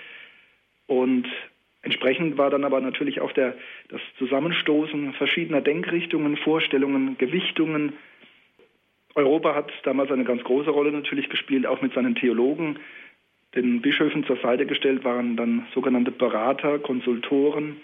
Und 0.87 1.26
entsprechend 1.83 2.38
war 2.38 2.50
dann 2.50 2.64
aber 2.64 2.81
natürlich 2.81 3.21
auch 3.21 3.33
der, 3.33 3.54
das 3.88 4.00
Zusammenstoßen 4.19 5.12
verschiedener 5.14 5.61
Denkrichtungen, 5.61 6.37
Vorstellungen, 6.37 7.19
Gewichtungen. 7.19 7.95
Europa 9.14 9.54
hat 9.54 9.73
damals 9.85 10.11
eine 10.11 10.25
ganz 10.25 10.43
große 10.45 10.71
Rolle 10.71 10.93
natürlich 10.93 11.28
gespielt, 11.28 11.66
auch 11.66 11.83
mit 11.83 11.93
seinen 11.95 12.14
Theologen. 12.14 12.78
Den 13.54 13.81
Bischöfen 13.81 14.25
zur 14.25 14.37
Seite 14.38 14.66
gestellt 14.66 15.04
waren 15.04 15.37
dann 15.37 15.66
sogenannte 15.75 16.11
Berater, 16.11 16.78
Konsultoren. 16.78 17.76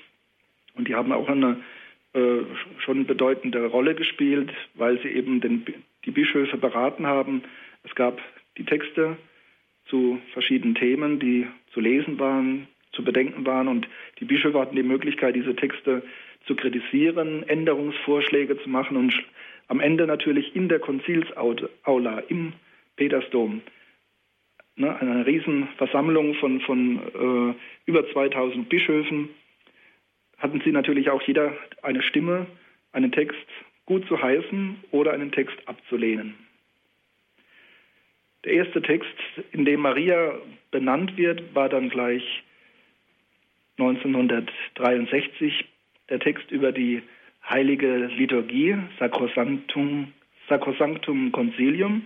Und 0.75 0.89
die 0.89 0.95
haben 0.95 1.13
auch 1.13 1.29
eine 1.29 1.59
äh, 2.13 2.43
schon 2.79 3.07
bedeutende 3.07 3.67
Rolle 3.67 3.95
gespielt, 3.95 4.51
weil 4.75 5.01
sie 5.01 5.09
eben 5.09 5.41
den, 5.41 5.65
die 6.05 6.11
Bischöfe 6.11 6.57
beraten 6.57 7.07
haben. 7.07 7.43
Es 7.83 7.95
gab 7.95 8.21
die 8.57 8.65
Texte 8.65 9.17
zu 9.87 10.21
verschiedenen 10.33 10.75
Themen, 10.75 11.19
die 11.19 11.47
zu 11.73 11.81
lesen 11.81 12.19
waren, 12.19 12.69
zu 12.93 13.05
bedenken 13.05 13.47
waren 13.47 13.69
und 13.69 13.89
die 14.19 14.25
Bischöfe 14.25 14.59
hatten 14.59 14.77
die 14.77 14.83
Möglichkeit, 14.83 15.35
diese 15.35 15.57
Texte 15.57 16.03
zu 16.47 16.57
kritisieren, 16.57 17.49
Änderungsvorschläge 17.49 18.61
zu 18.63 18.69
machen 18.69 18.97
und 18.97 19.15
am 19.69 19.81
Ende 19.81 20.07
natürlich 20.07 20.57
in 20.57 20.69
der 20.69 20.81
Konzilsaula 20.81 22.19
im 22.29 22.53
Petersdom 22.97 23.63
ne, 24.77 25.01
eine 25.01 25.27
Riesenversammlung 25.27 26.35
von, 26.35 26.61
von 26.61 26.99
äh, 26.99 27.55
über 27.87 28.11
2000 28.11 28.69
Bischöfen 28.69 29.29
hatten 30.39 30.61
sie 30.65 30.73
natürlich 30.73 31.11
auch 31.11 31.23
jeder 31.23 31.53
eine 31.83 32.03
Stimme, 32.03 32.47
einen 32.93 33.13
Text 33.13 33.37
gut 33.85 34.07
zu 34.09 34.21
heißen 34.21 34.77
oder 34.91 35.13
einen 35.13 35.33
Text 35.33 35.57
abzulehnen. 35.67 36.35
Der 38.45 38.53
erste 38.53 38.81
Text, 38.81 39.15
in 39.53 39.65
dem 39.65 39.81
Maria 39.81 40.35
benannt 40.71 41.17
wird, 41.17 41.55
war 41.55 41.69
dann 41.69 41.91
gleich 41.91 42.23
1963 43.79 45.65
der 46.09 46.21
Text 46.21 46.51
über 46.51 46.73
die 46.73 47.03
heilige 47.49 48.07
Liturgie, 48.07 48.77
Sacrosanctum, 48.99 50.13
Sacrosanctum 50.49 51.33
Concilium, 51.33 52.03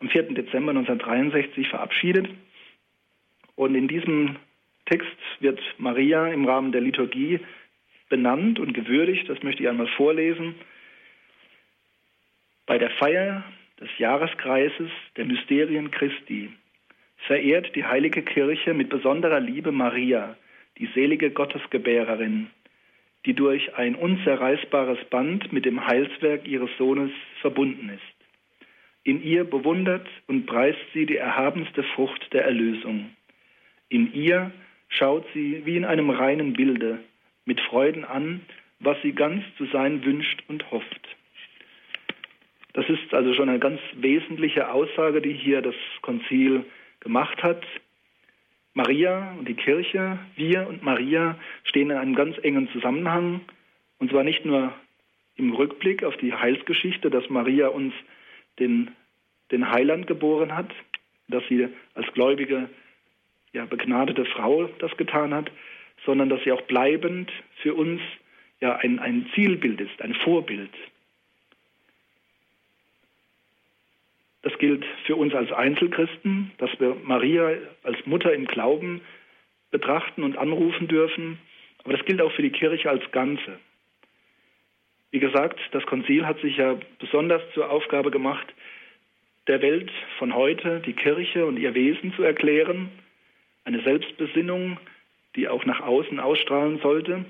am 0.00 0.08
4. 0.08 0.34
Dezember 0.34 0.70
1963 0.70 1.68
verabschiedet. 1.68 2.28
Und 3.54 3.74
in 3.74 3.88
diesem 3.88 4.36
Text 4.86 5.16
wird 5.40 5.60
Maria 5.78 6.28
im 6.28 6.46
Rahmen 6.46 6.72
der 6.72 6.80
Liturgie 6.80 7.40
benannt 8.08 8.58
und 8.58 8.72
gewürdigt. 8.72 9.28
Das 9.28 9.42
möchte 9.42 9.62
ich 9.62 9.68
einmal 9.68 9.88
vorlesen. 9.88 10.54
Bei 12.66 12.78
der 12.78 12.90
Feier 12.90 13.44
des 13.80 13.88
Jahreskreises 13.98 14.90
der 15.16 15.24
Mysterien 15.26 15.90
Christi 15.90 16.50
verehrt 17.26 17.74
die 17.74 17.84
heilige 17.84 18.22
Kirche 18.22 18.74
mit 18.74 18.88
besonderer 18.88 19.40
Liebe 19.40 19.72
Maria, 19.72 20.36
die 20.78 20.86
selige 20.94 21.30
Gottesgebärerin, 21.30 22.48
die 23.24 23.34
durch 23.34 23.74
ein 23.74 23.94
unzerreißbares 23.94 25.04
Band 25.10 25.52
mit 25.52 25.64
dem 25.64 25.86
Heilswerk 25.86 26.46
ihres 26.46 26.70
Sohnes 26.78 27.10
verbunden 27.40 27.88
ist. 27.88 28.16
In 29.02 29.22
ihr 29.22 29.44
bewundert 29.44 30.06
und 30.26 30.46
preist 30.46 30.80
sie 30.92 31.06
die 31.06 31.16
erhabenste 31.16 31.82
Frucht 31.82 32.32
der 32.32 32.44
Erlösung. 32.44 33.10
In 33.88 34.12
ihr 34.12 34.50
schaut 34.88 35.24
sie 35.32 35.62
wie 35.64 35.76
in 35.76 35.84
einem 35.84 36.10
reinen 36.10 36.52
Bilde 36.54 36.98
mit 37.44 37.60
Freuden 37.60 38.04
an, 38.04 38.40
was 38.80 39.00
sie 39.02 39.12
ganz 39.12 39.44
zu 39.56 39.66
sein 39.66 40.04
wünscht 40.04 40.42
und 40.48 40.70
hofft. 40.70 41.15
Das 42.76 42.86
ist 42.90 43.14
also 43.14 43.32
schon 43.32 43.48
eine 43.48 43.58
ganz 43.58 43.80
wesentliche 43.94 44.70
Aussage, 44.70 45.22
die 45.22 45.32
hier 45.32 45.62
das 45.62 45.74
Konzil 46.02 46.66
gemacht 47.00 47.42
hat. 47.42 47.64
Maria 48.74 49.34
und 49.38 49.48
die 49.48 49.54
Kirche, 49.54 50.18
wir 50.36 50.68
und 50.68 50.82
Maria 50.82 51.38
stehen 51.64 51.88
in 51.88 51.96
einem 51.96 52.14
ganz 52.14 52.36
engen 52.42 52.68
Zusammenhang. 52.72 53.40
Und 53.98 54.10
zwar 54.10 54.24
nicht 54.24 54.44
nur 54.44 54.74
im 55.36 55.54
Rückblick 55.54 56.04
auf 56.04 56.18
die 56.18 56.34
Heilsgeschichte, 56.34 57.08
dass 57.08 57.30
Maria 57.30 57.68
uns 57.68 57.94
den, 58.58 58.90
den 59.50 59.70
Heiland 59.70 60.06
geboren 60.06 60.54
hat, 60.54 60.70
dass 61.28 61.42
sie 61.48 61.68
als 61.94 62.12
gläubige 62.12 62.68
ja, 63.54 63.64
begnadete 63.64 64.26
Frau 64.26 64.68
das 64.80 64.94
getan 64.98 65.32
hat, 65.32 65.50
sondern 66.04 66.28
dass 66.28 66.44
sie 66.44 66.52
auch 66.52 66.62
bleibend 66.62 67.32
für 67.62 67.72
uns 67.72 68.02
ja 68.60 68.76
ein, 68.76 68.98
ein 68.98 69.30
Zielbild 69.34 69.80
ist, 69.80 70.02
ein 70.02 70.12
Vorbild. 70.12 70.72
Das 74.46 74.56
gilt 74.58 74.84
für 75.06 75.16
uns 75.16 75.34
als 75.34 75.50
Einzelchristen, 75.50 76.52
dass 76.58 76.70
wir 76.78 76.96
Maria 77.02 77.50
als 77.82 78.06
Mutter 78.06 78.32
im 78.32 78.44
Glauben 78.44 79.00
betrachten 79.72 80.22
und 80.22 80.38
anrufen 80.38 80.86
dürfen. 80.86 81.40
Aber 81.82 81.96
das 81.96 82.06
gilt 82.06 82.22
auch 82.22 82.30
für 82.30 82.42
die 82.42 82.52
Kirche 82.52 82.88
als 82.88 83.02
Ganze. 83.10 83.58
Wie 85.10 85.18
gesagt, 85.18 85.58
das 85.72 85.84
Konzil 85.86 86.24
hat 86.26 86.38
sich 86.42 86.58
ja 86.58 86.78
besonders 87.00 87.42
zur 87.54 87.72
Aufgabe 87.72 88.12
gemacht, 88.12 88.46
der 89.48 89.62
Welt 89.62 89.90
von 90.16 90.32
heute 90.32 90.78
die 90.78 90.92
Kirche 90.92 91.44
und 91.44 91.56
ihr 91.58 91.74
Wesen 91.74 92.14
zu 92.14 92.22
erklären 92.22 92.90
eine 93.64 93.82
Selbstbesinnung, 93.82 94.78
die 95.34 95.48
auch 95.48 95.64
nach 95.64 95.80
außen 95.80 96.20
ausstrahlen 96.20 96.78
sollte. 96.78 97.24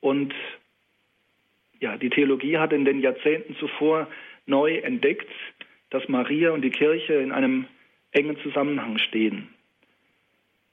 Und 0.00 0.32
ja, 1.78 1.98
die 1.98 2.08
Theologie 2.08 2.56
hat 2.56 2.72
in 2.72 2.86
den 2.86 3.00
Jahrzehnten 3.00 3.54
zuvor 3.56 4.08
neu 4.46 4.78
entdeckt, 4.78 5.28
dass 5.90 6.08
Maria 6.08 6.50
und 6.50 6.62
die 6.62 6.70
Kirche 6.70 7.14
in 7.14 7.32
einem 7.32 7.66
engen 8.12 8.38
Zusammenhang 8.38 8.98
stehen. 8.98 9.48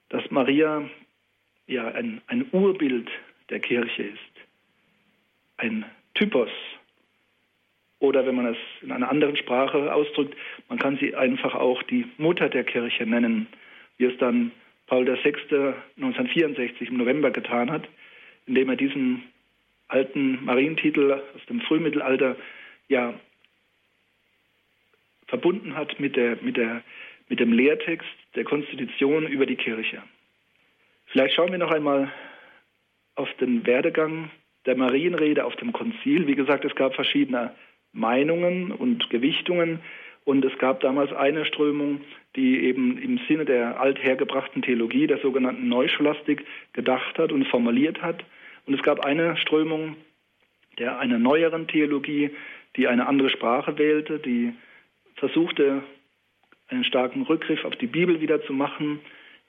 Dass 0.09 0.29
Maria 0.31 0.89
ja 1.67 1.87
ein, 1.89 2.21
ein 2.27 2.45
Urbild 2.51 3.09
der 3.49 3.59
Kirche 3.59 4.03
ist, 4.03 4.47
ein 5.57 5.85
Typos. 6.13 6.49
Oder 7.99 8.25
wenn 8.25 8.35
man 8.35 8.47
es 8.47 8.57
in 8.81 8.91
einer 8.91 9.09
anderen 9.09 9.35
Sprache 9.35 9.93
ausdrückt, 9.93 10.35
man 10.69 10.77
kann 10.77 10.97
sie 10.97 11.15
einfach 11.15 11.55
auch 11.55 11.81
die 11.83 12.05
Mutter 12.17 12.47
der 12.47 12.63
Kirche 12.63 13.05
nennen 13.05 13.47
wie 13.97 14.05
es 14.05 14.17
dann 14.17 14.51
Paul 14.87 15.05
VI. 15.05 15.33
1964 15.97 16.89
im 16.89 16.97
November 16.97 17.31
getan 17.31 17.71
hat, 17.71 17.87
indem 18.45 18.69
er 18.69 18.75
diesen 18.75 19.23
alten 19.89 20.43
Marientitel 20.45 21.11
aus 21.11 21.45
dem 21.49 21.61
Frühmittelalter 21.61 22.35
ja 22.87 23.13
verbunden 25.27 25.75
hat 25.75 25.99
mit, 25.99 26.15
der, 26.15 26.37
mit, 26.41 26.57
der, 26.57 26.83
mit 27.29 27.39
dem 27.39 27.51
Lehrtext 27.51 28.07
der 28.35 28.43
Konstitution 28.43 29.27
über 29.27 29.45
die 29.45 29.55
Kirche. 29.55 30.01
Vielleicht 31.07 31.35
schauen 31.35 31.51
wir 31.51 31.57
noch 31.57 31.71
einmal 31.71 32.11
auf 33.15 33.33
den 33.39 33.65
Werdegang 33.65 34.29
der 34.65 34.75
Marienrede 34.75 35.45
auf 35.45 35.55
dem 35.55 35.73
Konzil. 35.73 36.27
Wie 36.27 36.35
gesagt, 36.35 36.65
es 36.65 36.75
gab 36.75 36.93
verschiedene 36.93 37.53
Meinungen 37.93 38.71
und 38.71 39.09
Gewichtungen. 39.09 39.79
Und 40.25 40.43
es 40.43 40.57
gab 40.57 40.81
damals 40.81 41.13
eine 41.13 41.45
Strömung, 41.45 42.01
die 42.35 42.59
eben 42.65 42.97
im 42.97 43.17
Sinne 43.29 43.45
der 43.45 43.79
althergebrachten 43.79 44.61
Theologie, 44.61 45.07
der 45.07 45.19
sogenannten 45.19 45.69
Neuscholastik, 45.69 46.45
gedacht 46.73 47.17
hat 47.17 47.31
und 47.31 47.47
formuliert 47.47 48.01
hat. 48.01 48.25
Und 48.65 48.73
es 48.73 48.83
gab 48.83 49.05
eine 49.05 49.37
Strömung 49.37 49.95
der 50.77 50.99
einer 50.99 51.17
neueren 51.17 51.67
Theologie, 51.67 52.29
die 52.75 52.87
eine 52.87 53.07
andere 53.07 53.29
Sprache 53.29 53.77
wählte, 53.77 54.19
die 54.19 54.53
versuchte, 55.17 55.83
einen 56.69 56.83
starken 56.83 57.23
Rückgriff 57.23 57.65
auf 57.65 57.75
die 57.75 57.87
Bibel 57.87 58.21
wieder 58.21 58.43
zu 58.43 58.53
machen, 58.53 58.99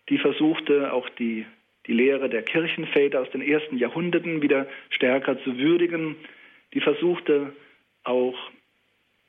die 0.09 0.19
versuchte 0.19 0.93
auch 0.93 1.09
die, 1.11 1.47
die 1.87 1.93
Lehre 1.93 2.29
der 2.29 2.43
Kirchenväter 2.43 3.21
aus 3.21 3.31
den 3.31 3.43
ersten 3.43 3.77
Jahrhunderten 3.77 4.43
wieder 4.43 4.67
stärker 4.91 5.43
zu 5.43 5.59
würdigen, 5.59 6.17
die 6.75 6.81
versuchte 6.81 7.53
auch 8.05 8.37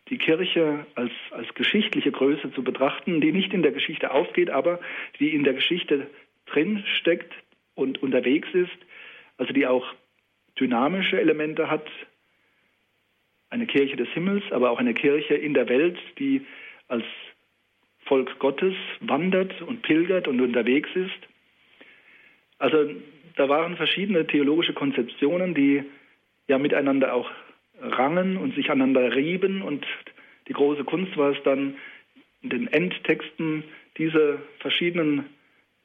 die 0.09 0.17
Kirche 0.17 0.85
als, 0.95 1.11
als 1.31 1.53
geschichtliche 1.53 2.11
Größe 2.11 2.51
zu 2.53 2.63
betrachten, 2.63 3.21
die 3.21 3.31
nicht 3.31 3.53
in 3.53 3.61
der 3.61 3.71
Geschichte 3.71 4.11
aufgeht, 4.11 4.49
aber 4.49 4.79
die 5.19 5.33
in 5.33 5.43
der 5.43 5.53
Geschichte 5.53 6.07
drin 6.47 6.83
steckt 6.97 7.31
und 7.75 8.01
unterwegs 8.01 8.47
ist, 8.53 8.77
also 9.37 9.53
die 9.53 9.67
auch 9.67 9.85
dynamische 10.59 11.19
Elemente 11.19 11.69
hat, 11.69 11.87
eine 13.49 13.65
Kirche 13.65 13.95
des 13.95 14.09
Himmels, 14.09 14.43
aber 14.51 14.71
auch 14.71 14.79
eine 14.79 14.93
Kirche 14.93 15.35
in 15.35 15.53
der 15.53 15.69
Welt, 15.69 15.97
die 16.19 16.45
als 16.87 17.03
Volk 18.05 18.39
Gottes 18.39 18.73
wandert 19.01 19.61
und 19.61 19.81
pilgert 19.81 20.27
und 20.27 20.41
unterwegs 20.41 20.89
ist. 20.95 21.19
Also 22.57 22.89
da 23.35 23.49
waren 23.49 23.77
verschiedene 23.77 24.27
theologische 24.27 24.73
Konzeptionen, 24.73 25.53
die 25.53 25.83
ja 26.47 26.57
miteinander 26.57 27.13
auch 27.13 27.29
rangen 27.81 28.37
und 28.37 28.55
sich 28.55 28.69
aneinander 28.69 29.15
rieben 29.15 29.61
und 29.61 29.85
die 30.47 30.53
große 30.53 30.83
Kunst 30.83 31.15
war 31.15 31.31
es 31.31 31.41
dann, 31.43 31.75
in 32.41 32.49
den 32.49 32.67
Endtexten 32.67 33.63
diese 33.97 34.39
verschiedenen 34.59 35.25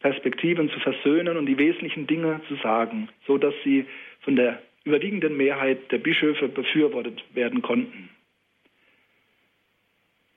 Perspektiven 0.01 0.71
zu 0.71 0.81
versöhnen 0.81 1.37
und 1.37 1.47
die 1.47 1.59
wesentlichen 1.59 2.07
Dinge 2.07 2.41
zu 2.49 2.57
sagen, 2.57 3.09
so 3.27 3.39
dass 3.39 3.55
sie 3.65 3.87
von 4.21 4.37
der 4.37 4.61
überwiegenden 4.85 5.37
Mehrheit 5.37 5.91
der 5.91 5.99
Bischöfe 5.99 6.49
befürwortet 6.49 7.25
werden 7.35 7.63
konnten. 7.63 8.11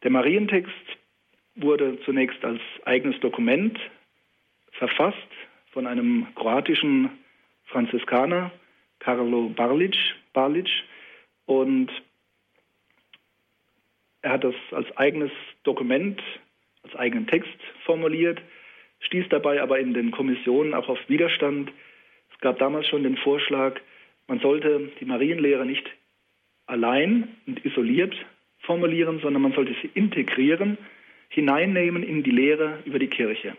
Der 0.03 0.11
Marientext 0.11 0.71
wurde 1.55 1.99
zunächst 2.05 2.43
als 2.45 2.61
eigenes 2.85 3.19
Dokument 3.19 3.77
verfasst 4.71 5.17
von 5.71 5.87
einem 5.87 6.27
kroatischen 6.35 7.09
Franziskaner, 7.65 8.51
Karlo 8.99 9.49
Barlic, 9.49 9.97
Barlic 10.33 10.69
und 11.45 11.89
er 14.21 14.31
hat 14.33 14.43
das 14.43 14.55
als 14.71 14.95
eigenes 14.97 15.31
Dokument, 15.63 16.21
als 16.83 16.95
eigenen 16.95 17.27
Text 17.27 17.57
formuliert, 17.85 18.41
stieß 18.99 19.25
dabei 19.29 19.61
aber 19.61 19.79
in 19.79 19.93
den 19.93 20.11
Kommissionen 20.11 20.73
auch 20.73 20.89
auf 20.89 20.99
Widerstand. 21.07 21.71
Es 22.33 22.39
gab 22.39 22.59
damals 22.59 22.87
schon 22.87 23.03
den 23.03 23.17
Vorschlag, 23.17 23.79
man 24.27 24.39
sollte 24.39 24.91
die 24.99 25.05
Marienlehre 25.05 25.65
nicht 25.65 25.89
allein 26.65 27.29
und 27.45 27.65
isoliert 27.65 28.13
formulieren, 28.59 29.19
sondern 29.19 29.41
man 29.41 29.53
sollte 29.53 29.75
sie 29.81 29.89
integrieren, 29.93 30.77
hineinnehmen 31.29 32.03
in 32.03 32.23
die 32.23 32.31
Lehre 32.31 32.79
über 32.85 32.99
die 32.99 33.07
Kirche. 33.07 33.55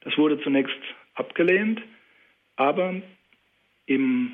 Das 0.00 0.18
wurde 0.18 0.40
zunächst 0.40 0.78
abgelehnt, 1.14 1.80
aber 2.56 3.00
im 3.86 4.32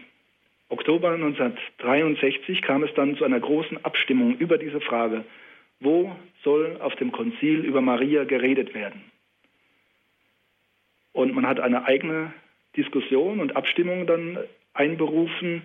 Oktober 0.68 1.12
1963 1.12 2.62
kam 2.62 2.82
es 2.84 2.94
dann 2.94 3.16
zu 3.16 3.24
einer 3.24 3.40
großen 3.40 3.84
Abstimmung 3.84 4.36
über 4.38 4.56
diese 4.56 4.80
Frage, 4.80 5.24
wo 5.80 6.14
soll 6.44 6.76
auf 6.80 6.94
dem 6.96 7.12
Konzil 7.12 7.64
über 7.64 7.80
Maria 7.80 8.24
geredet 8.24 8.74
werden. 8.74 9.02
Und 11.12 11.34
man 11.34 11.46
hat 11.46 11.58
eine 11.58 11.84
eigene 11.84 12.32
Diskussion 12.76 13.40
und 13.40 13.56
Abstimmung 13.56 14.06
dann 14.06 14.38
einberufen, 14.74 15.62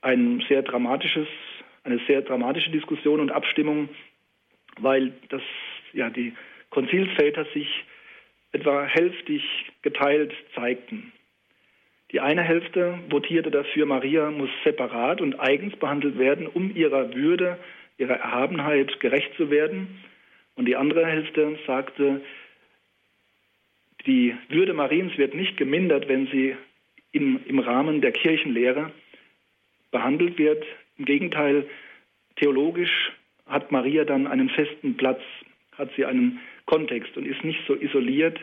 ein 0.00 0.44
sehr 0.48 0.62
dramatisches, 0.62 1.28
eine 1.84 2.00
sehr 2.06 2.22
dramatische 2.22 2.70
Diskussion 2.70 3.20
und 3.20 3.30
Abstimmung, 3.30 3.88
weil 4.78 5.12
das, 5.28 5.42
ja, 5.92 6.10
die 6.10 6.34
Konzilsväter 6.70 7.46
sich 7.54 7.68
etwa 8.52 8.84
hälftig 8.84 9.42
geteilt 9.82 10.32
zeigten. 10.54 11.12
Die 12.12 12.20
eine 12.20 12.42
Hälfte 12.42 12.98
votierte 13.08 13.50
dafür, 13.50 13.86
Maria 13.86 14.30
muss 14.30 14.50
separat 14.64 15.22
und 15.22 15.40
eigens 15.40 15.74
behandelt 15.76 16.18
werden, 16.18 16.46
um 16.46 16.74
ihrer 16.76 17.14
Würde, 17.14 17.58
ihrer 17.96 18.16
Erhabenheit 18.16 19.00
gerecht 19.00 19.34
zu 19.36 19.50
werden. 19.50 20.02
Und 20.54 20.66
die 20.66 20.76
andere 20.76 21.06
Hälfte 21.06 21.58
sagte, 21.66 22.20
die 24.06 24.36
Würde 24.48 24.74
Mariens 24.74 25.16
wird 25.16 25.34
nicht 25.34 25.56
gemindert, 25.56 26.08
wenn 26.08 26.26
sie 26.26 26.54
im, 27.12 27.40
im 27.46 27.58
Rahmen 27.58 28.00
der 28.00 28.12
Kirchenlehre 28.12 28.90
behandelt 29.90 30.38
wird. 30.38 30.64
Im 30.98 31.04
Gegenteil, 31.04 31.68
theologisch 32.36 33.12
hat 33.46 33.70
Maria 33.70 34.04
dann 34.04 34.26
einen 34.26 34.48
festen 34.48 34.96
Platz, 34.96 35.20
hat 35.76 35.90
sie 35.96 36.04
einen 36.04 36.40
Kontext 36.66 37.16
und 37.16 37.26
ist 37.26 37.44
nicht 37.44 37.60
so 37.66 37.74
isoliert 37.74 38.38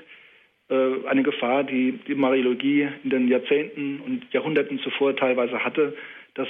äh, 0.69 1.07
eine 1.07 1.23
Gefahr, 1.23 1.63
die 1.63 1.99
die 2.07 2.15
Mariologie 2.15 2.87
in 3.03 3.09
den 3.09 3.27
Jahrzehnten 3.27 3.99
und 4.01 4.31
Jahrhunderten 4.31 4.79
zuvor 4.79 5.15
teilweise 5.15 5.63
hatte, 5.63 5.95
dass 6.35 6.47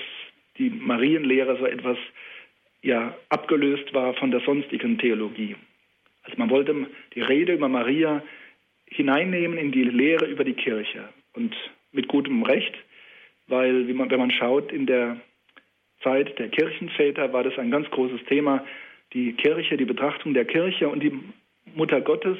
die 0.57 0.69
Marienlehre 0.69 1.57
so 1.57 1.65
etwas 1.65 1.97
ja 2.81 3.15
abgelöst 3.29 3.93
war 3.93 4.13
von 4.15 4.31
der 4.31 4.41
sonstigen 4.41 4.97
Theologie. 4.97 5.55
Also 6.23 6.37
man 6.37 6.49
wollte 6.49 6.87
die 7.15 7.21
Rede 7.21 7.53
über 7.53 7.69
Maria 7.69 8.21
hineinnehmen 8.85 9.57
in 9.57 9.71
die 9.71 9.83
Lehre 9.83 10.25
über 10.25 10.43
die 10.43 10.53
Kirche 10.53 11.09
und 11.33 11.55
mit 11.91 12.07
gutem 12.07 12.43
Recht, 12.43 12.73
weil 13.47 13.83
man, 13.93 14.09
wenn 14.09 14.19
man 14.19 14.31
schaut, 14.31 14.71
in 14.71 14.85
der 14.85 15.19
Zeit 16.03 16.37
der 16.39 16.49
Kirchenväter 16.49 17.33
war 17.33 17.43
das 17.43 17.57
ein 17.57 17.71
ganz 17.71 17.89
großes 17.89 18.23
Thema, 18.25 18.65
die 19.13 19.33
Kirche, 19.33 19.77
die 19.77 19.85
Betrachtung 19.85 20.33
der 20.33 20.45
Kirche 20.45 20.87
und 20.87 21.01
die 21.01 21.17
Mutter 21.75 22.01
Gottes 22.01 22.37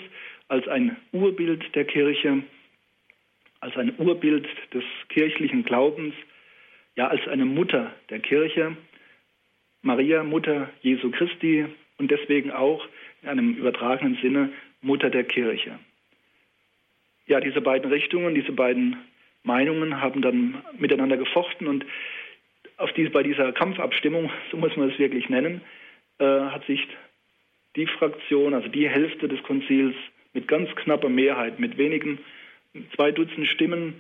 als 0.48 0.68
ein 0.68 0.98
Urbild 1.12 1.76
der 1.76 1.86
Kirche, 1.86 2.44
als 3.60 3.76
ein 3.76 3.94
Urbild 3.98 4.48
des 4.74 4.84
kirchlichen 5.10 5.64
Glaubens, 5.64 6.14
ja 6.96 7.08
als 7.08 7.28
eine 7.28 7.46
Mutter 7.46 7.94
der 8.10 8.20
Kirche, 8.20 8.78
Maria, 9.82 10.24
Mutter 10.24 10.70
Jesu 10.82 11.12
Christi 11.12 11.66
und 11.98 12.12
deswegen 12.12 12.52
auch 12.52 12.88
in 13.22 13.30
einem 13.30 13.56
übertragenen 13.56 14.18
Sinne 14.22 14.52
Mutter 14.82 15.10
der 15.10 15.24
Kirche. 15.24 15.80
Ja, 17.28 17.40
diese 17.40 17.62
beiden 17.62 17.92
Richtungen, 17.92 18.34
diese 18.34 18.52
beiden 18.52 18.98
Meinungen 19.44 20.02
haben 20.02 20.22
dann 20.22 20.62
miteinander 20.78 21.18
gefochten 21.18 21.68
und 21.68 21.86
auf 22.78 22.92
diese, 22.94 23.10
bei 23.10 23.24
dieser 23.24 23.52
Kampfabstimmung, 23.52 24.32
so 24.52 24.58
muss 24.58 24.76
man 24.78 24.90
es 24.90 25.00
wirklich 25.00 25.30
nennen, 25.30 25.62
äh, 26.20 26.26
hat 26.26 26.66
sich 26.66 26.88
die 27.76 27.88
Fraktion, 27.88 28.54
also 28.54 28.68
die 28.70 28.88
Hälfte 28.90 29.28
des 29.28 29.42
Konzils, 29.44 29.96
mit 30.34 30.48
ganz 30.48 30.70
knapper 30.76 31.10
Mehrheit, 31.10 31.60
mit 31.60 31.78
wenigen, 31.78 32.20
zwei 32.96 33.12
Dutzend 33.12 33.48
Stimmen, 33.48 33.96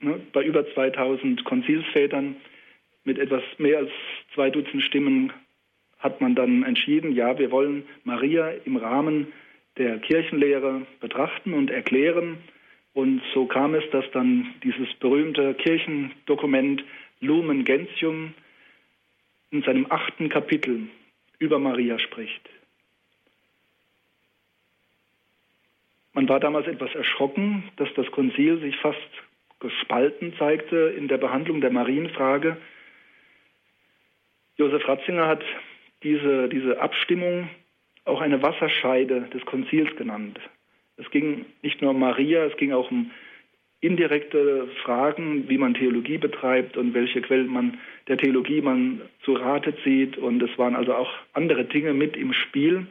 ne, 0.00 0.20
bei 0.32 0.42
über 0.42 0.66
2000 0.72 1.44
Konzilsvätern, 1.44 2.36
mit 3.04 3.18
etwas 3.18 3.42
mehr 3.58 3.78
als 3.78 3.90
zwei 4.34 4.50
Dutzend 4.50 4.82
Stimmen 4.82 5.32
hat 5.98 6.20
man 6.20 6.34
dann 6.34 6.64
entschieden, 6.64 7.12
ja, 7.12 7.38
wir 7.38 7.50
wollen 7.50 7.84
Maria 8.04 8.50
im 8.64 8.76
Rahmen 8.76 9.32
der 9.78 9.98
Kirchenlehre 9.98 10.82
betrachten 11.00 11.54
und 11.54 11.70
erklären. 11.70 12.38
Und 12.94 13.22
so 13.32 13.46
kam 13.46 13.74
es, 13.74 13.88
dass 13.90 14.04
dann 14.12 14.54
dieses 14.62 14.92
berühmte 14.94 15.54
Kirchendokument 15.54 16.84
Lumen 17.20 17.64
Gentium 17.64 18.34
in 19.50 19.62
seinem 19.62 19.86
achten 19.88 20.28
Kapitel 20.28 20.88
über 21.38 21.58
Maria 21.58 21.98
spricht. 21.98 22.48
Man 26.12 26.28
war 26.28 26.40
damals 26.40 26.66
etwas 26.66 26.94
erschrocken, 26.94 27.64
dass 27.76 27.88
das 27.94 28.10
Konzil 28.10 28.60
sich 28.60 28.76
fast 28.76 28.98
gespalten 29.60 30.34
zeigte 30.38 30.94
in 30.96 31.08
der 31.08 31.18
Behandlung 31.18 31.60
der 31.60 31.70
Marienfrage. 31.70 32.58
Josef 34.56 34.86
Ratzinger 34.86 35.26
hat 35.26 35.42
diese, 36.02 36.48
diese 36.48 36.80
Abstimmung 36.80 37.48
auch 38.04 38.20
eine 38.20 38.42
Wasserscheide 38.42 39.22
des 39.32 39.44
Konzils 39.46 39.94
genannt. 39.96 40.38
Es 40.96 41.10
ging 41.10 41.46
nicht 41.62 41.80
nur 41.82 41.92
um 41.92 42.00
Maria, 42.00 42.44
es 42.44 42.56
ging 42.56 42.72
auch 42.72 42.90
um 42.90 43.10
indirekte 43.80 44.68
Fragen, 44.84 45.48
wie 45.48 45.58
man 45.58 45.74
Theologie 45.74 46.18
betreibt 46.18 46.76
und 46.76 46.94
welche 46.94 47.20
Quellen 47.20 47.48
man 47.48 47.78
der 48.06 48.16
Theologie 48.16 48.60
man 48.60 49.02
zu 49.24 49.32
Rate 49.32 49.74
zieht. 49.82 50.16
Und 50.16 50.40
es 50.42 50.56
waren 50.56 50.76
also 50.76 50.94
auch 50.94 51.10
andere 51.32 51.64
Dinge 51.64 51.92
mit 51.92 52.16
im 52.16 52.32
Spiel. 52.32 52.86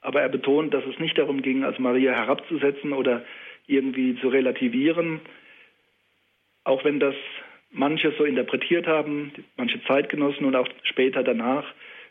Aber 0.00 0.22
er 0.22 0.30
betont, 0.30 0.72
dass 0.72 0.84
es 0.86 0.98
nicht 0.98 1.18
darum 1.18 1.42
ging, 1.42 1.62
als 1.62 1.78
Maria 1.78 2.12
herabzusetzen 2.12 2.94
oder 2.94 3.22
irgendwie 3.66 4.16
zu 4.16 4.28
relativieren, 4.28 5.20
auch 6.64 6.84
wenn 6.84 6.98
das 6.98 7.14
manche 7.70 8.12
so 8.12 8.24
interpretiert 8.24 8.86
haben, 8.86 9.32
manche 9.56 9.82
Zeitgenossen 9.84 10.46
und 10.46 10.56
auch 10.56 10.68
später 10.84 11.22
danach 11.22 11.64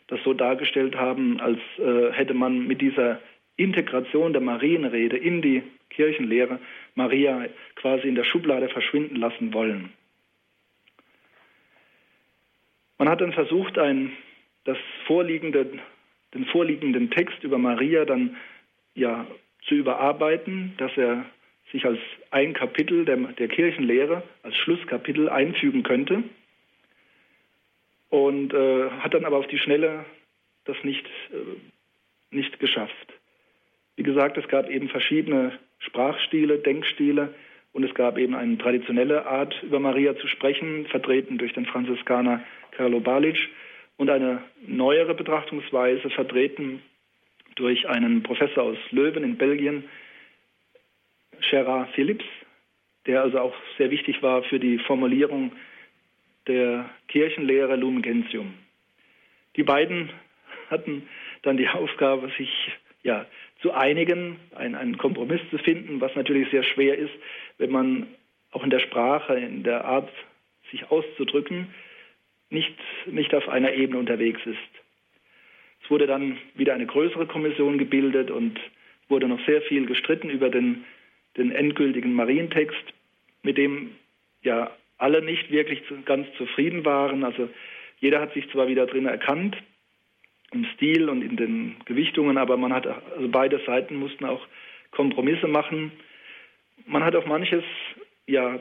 das 0.06 0.20
so 0.24 0.34
dargestellt 0.34 0.96
haben, 0.96 1.40
als 1.40 1.58
äh, 1.78 2.12
hätte 2.12 2.34
man 2.34 2.66
mit 2.66 2.80
dieser 2.80 3.20
Integration 3.62 4.32
der 4.32 4.42
Marienrede 4.42 5.16
in 5.16 5.42
die 5.42 5.62
Kirchenlehre 5.90 6.58
Maria 6.94 7.46
quasi 7.76 8.08
in 8.08 8.14
der 8.14 8.24
Schublade 8.24 8.68
verschwinden 8.68 9.16
lassen 9.16 9.52
wollen. 9.52 9.92
Man 12.98 13.08
hat 13.08 13.20
dann 13.20 13.32
versucht, 13.32 13.78
ein, 13.78 14.12
das 14.64 14.78
vorliegende 15.06 15.80
den 16.34 16.46
vorliegenden 16.46 17.10
Text 17.10 17.42
über 17.42 17.58
Maria 17.58 18.04
dann 18.04 18.36
ja 18.94 19.26
zu 19.66 19.74
überarbeiten, 19.74 20.74
dass 20.78 20.96
er 20.96 21.24
sich 21.72 21.84
als 21.84 21.98
ein 22.30 22.52
Kapitel 22.52 23.04
der, 23.04 23.16
der 23.16 23.48
Kirchenlehre, 23.48 24.22
als 24.42 24.56
Schlusskapitel 24.56 25.28
einfügen 25.28 25.82
könnte. 25.82 26.22
Und 28.08 28.52
äh, 28.52 28.90
hat 28.90 29.14
dann 29.14 29.24
aber 29.24 29.38
auf 29.38 29.46
die 29.46 29.58
Schnelle 29.58 30.04
das 30.64 30.76
nicht, 30.82 31.06
äh, 31.32 32.34
nicht 32.34 32.58
geschafft. 32.58 33.19
Wie 34.00 34.04
gesagt, 34.04 34.38
es 34.38 34.48
gab 34.48 34.70
eben 34.70 34.88
verschiedene 34.88 35.58
Sprachstile, 35.78 36.56
Denkstile 36.56 37.34
und 37.74 37.84
es 37.84 37.92
gab 37.92 38.16
eben 38.16 38.34
eine 38.34 38.56
traditionelle 38.56 39.26
Art, 39.26 39.62
über 39.62 39.78
Maria 39.78 40.16
zu 40.16 40.26
sprechen, 40.26 40.86
vertreten 40.86 41.36
durch 41.36 41.52
den 41.52 41.66
Franziskaner 41.66 42.42
Carlo 42.70 43.00
Balic 43.00 43.36
und 43.98 44.08
eine 44.08 44.42
neuere 44.66 45.14
Betrachtungsweise 45.14 46.08
vertreten 46.08 46.80
durch 47.56 47.90
einen 47.90 48.22
Professor 48.22 48.62
aus 48.62 48.78
Löwen 48.90 49.22
in 49.22 49.36
Belgien, 49.36 49.84
Gerard 51.50 51.90
Phillips, 51.90 52.24
der 53.04 53.20
also 53.20 53.38
auch 53.38 53.54
sehr 53.76 53.90
wichtig 53.90 54.22
war 54.22 54.42
für 54.44 54.58
die 54.58 54.78
Formulierung 54.78 55.52
der 56.46 56.88
Kirchenlehre 57.08 57.76
Lumen 57.76 58.00
Gentium. 58.00 58.54
Die 59.56 59.62
beiden 59.62 60.08
hatten 60.70 61.06
dann 61.42 61.58
die 61.58 61.68
Aufgabe, 61.68 62.30
sich 62.38 62.48
ja, 63.02 63.26
zu 63.60 63.72
einigen, 63.72 64.36
einen, 64.54 64.74
einen 64.74 64.98
Kompromiss 64.98 65.40
zu 65.50 65.58
finden, 65.58 66.00
was 66.00 66.14
natürlich 66.14 66.50
sehr 66.50 66.62
schwer 66.62 66.96
ist, 66.96 67.12
wenn 67.58 67.70
man 67.70 68.06
auch 68.52 68.64
in 68.64 68.70
der 68.70 68.80
Sprache, 68.80 69.34
in 69.34 69.62
der 69.62 69.84
Art, 69.84 70.10
sich 70.70 70.90
auszudrücken, 70.90 71.68
nicht, 72.48 72.76
nicht 73.06 73.34
auf 73.34 73.48
einer 73.48 73.72
Ebene 73.72 73.98
unterwegs 73.98 74.40
ist. 74.44 74.58
Es 75.82 75.90
wurde 75.90 76.06
dann 76.06 76.38
wieder 76.54 76.74
eine 76.74 76.86
größere 76.86 77.26
Kommission 77.26 77.78
gebildet 77.78 78.30
und 78.30 78.58
wurde 79.08 79.28
noch 79.28 79.44
sehr 79.46 79.62
viel 79.62 79.86
gestritten 79.86 80.30
über 80.30 80.48
den, 80.50 80.84
den 81.36 81.52
endgültigen 81.52 82.12
Marientext, 82.12 82.84
mit 83.42 83.58
dem 83.58 83.92
ja 84.42 84.70
alle 84.98 85.22
nicht 85.22 85.50
wirklich 85.50 85.82
ganz 86.04 86.26
zufrieden 86.36 86.84
waren. 86.84 87.24
Also 87.24 87.48
jeder 87.98 88.20
hat 88.20 88.34
sich 88.34 88.48
zwar 88.50 88.68
wieder 88.68 88.86
drin 88.86 89.06
erkannt, 89.06 89.56
im 90.52 90.64
Stil 90.74 91.08
und 91.08 91.22
in 91.22 91.36
den 91.36 91.76
Gewichtungen, 91.84 92.38
aber 92.38 92.56
man 92.56 92.72
hat, 92.72 92.86
also 92.86 93.28
beide 93.28 93.60
Seiten 93.66 93.96
mussten 93.96 94.24
auch 94.24 94.46
Kompromisse 94.90 95.46
machen. 95.46 95.92
Man 96.86 97.04
hat 97.04 97.14
auch 97.14 97.26
manches 97.26 97.64
ja 98.26 98.58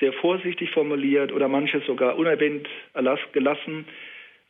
sehr 0.00 0.12
vorsichtig 0.14 0.70
formuliert 0.70 1.32
oder 1.32 1.48
manches 1.48 1.84
sogar 1.86 2.16
unerwähnt 2.16 2.68
gelassen 3.32 3.86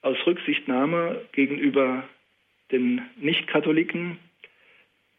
aus 0.03 0.17
Rücksichtnahme 0.27 1.23
gegenüber 1.33 2.05
den 2.71 3.03
Nichtkatholiken. 3.17 4.19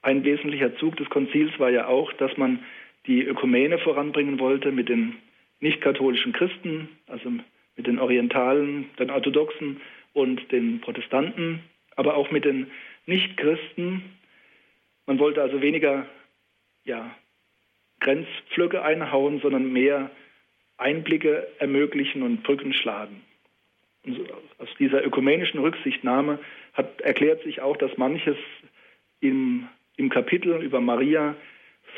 Ein 0.01 0.23
wesentlicher 0.23 0.75
Zug 0.77 0.97
des 0.97 1.09
Konzils 1.09 1.57
war 1.59 1.69
ja 1.69 1.87
auch, 1.87 2.11
dass 2.13 2.35
man 2.37 2.59
die 3.07 3.23
Ökumene 3.23 3.79
voranbringen 3.79 4.39
wollte 4.39 4.71
mit 4.71 4.89
den 4.89 5.15
nicht-katholischen 5.59 6.33
Christen, 6.33 6.89
also 7.07 7.31
mit 7.75 7.87
den 7.87 7.99
Orientalen, 7.99 8.89
den 8.99 9.09
Orthodoxen 9.09 9.81
und 10.13 10.51
den 10.51 10.81
Protestanten, 10.81 11.61
aber 11.95 12.15
auch 12.15 12.31
mit 12.31 12.45
den 12.45 12.71
Nichtchristen. 13.05 14.03
Man 15.05 15.19
wollte 15.19 15.41
also 15.41 15.61
weniger 15.61 16.07
ja, 16.85 17.15
Grenzpflöcke 17.99 18.81
einhauen, 18.83 19.39
sondern 19.41 19.71
mehr 19.71 20.11
Einblicke 20.77 21.47
ermöglichen 21.59 22.23
und 22.23 22.43
Brücken 22.43 22.73
schlagen. 22.73 23.21
Und 24.05 24.19
aus 24.57 24.69
dieser 24.79 25.05
ökumenischen 25.05 25.59
Rücksichtnahme 25.59 26.39
hat, 26.73 27.01
erklärt 27.01 27.43
sich 27.43 27.61
auch, 27.61 27.77
dass 27.77 27.97
manches 27.97 28.37
im, 29.21 29.67
im 29.95 30.09
Kapitel 30.09 30.61
über 30.61 30.81
Maria 30.81 31.35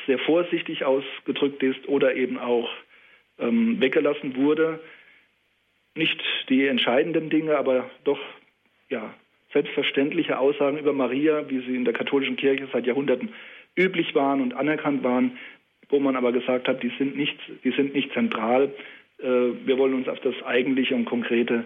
sehr 0.05 0.19
vorsichtig 0.19 0.85
ausgedrückt 0.85 1.63
ist 1.63 1.87
oder 1.87 2.15
eben 2.15 2.37
auch 2.37 2.69
ähm, 3.39 3.81
weggelassen 3.81 4.35
wurde. 4.35 4.79
Nicht 5.95 6.21
die 6.49 6.67
entscheidenden 6.67 7.29
Dinge, 7.29 7.57
aber 7.57 7.89
doch 8.03 8.19
ja, 8.89 9.13
selbstverständliche 9.53 10.37
Aussagen 10.37 10.77
über 10.77 10.93
Maria, 10.93 11.49
wie 11.49 11.59
sie 11.59 11.75
in 11.75 11.85
der 11.85 11.93
katholischen 11.93 12.35
Kirche 12.35 12.67
seit 12.71 12.85
Jahrhunderten 12.85 13.33
üblich 13.75 14.13
waren 14.13 14.41
und 14.41 14.53
anerkannt 14.53 15.03
waren, 15.03 15.37
wo 15.89 15.99
man 15.99 16.15
aber 16.15 16.31
gesagt 16.31 16.67
hat, 16.67 16.83
die 16.83 16.91
sind 16.97 17.15
nicht, 17.15 17.37
die 17.63 17.71
sind 17.71 17.93
nicht 17.93 18.11
zentral. 18.13 18.73
Äh, 19.19 19.23
wir 19.23 19.77
wollen 19.77 19.93
uns 19.93 20.07
auf 20.07 20.19
das 20.19 20.35
Eigentliche 20.43 20.95
und 20.95 21.05
Konkrete 21.05 21.65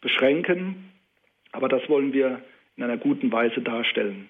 beschränken, 0.00 0.90
aber 1.52 1.68
das 1.68 1.88
wollen 1.88 2.12
wir 2.12 2.42
in 2.76 2.82
einer 2.82 2.96
guten 2.96 3.30
Weise 3.30 3.60
darstellen. 3.60 4.28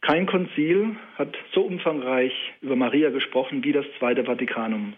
Kein 0.00 0.26
Konzil 0.26 0.96
hat 1.16 1.36
so 1.52 1.62
umfangreich 1.62 2.32
über 2.62 2.76
Maria 2.76 3.10
gesprochen 3.10 3.62
wie 3.64 3.72
das 3.72 3.84
Zweite 3.98 4.24
Vatikanum. 4.24 4.94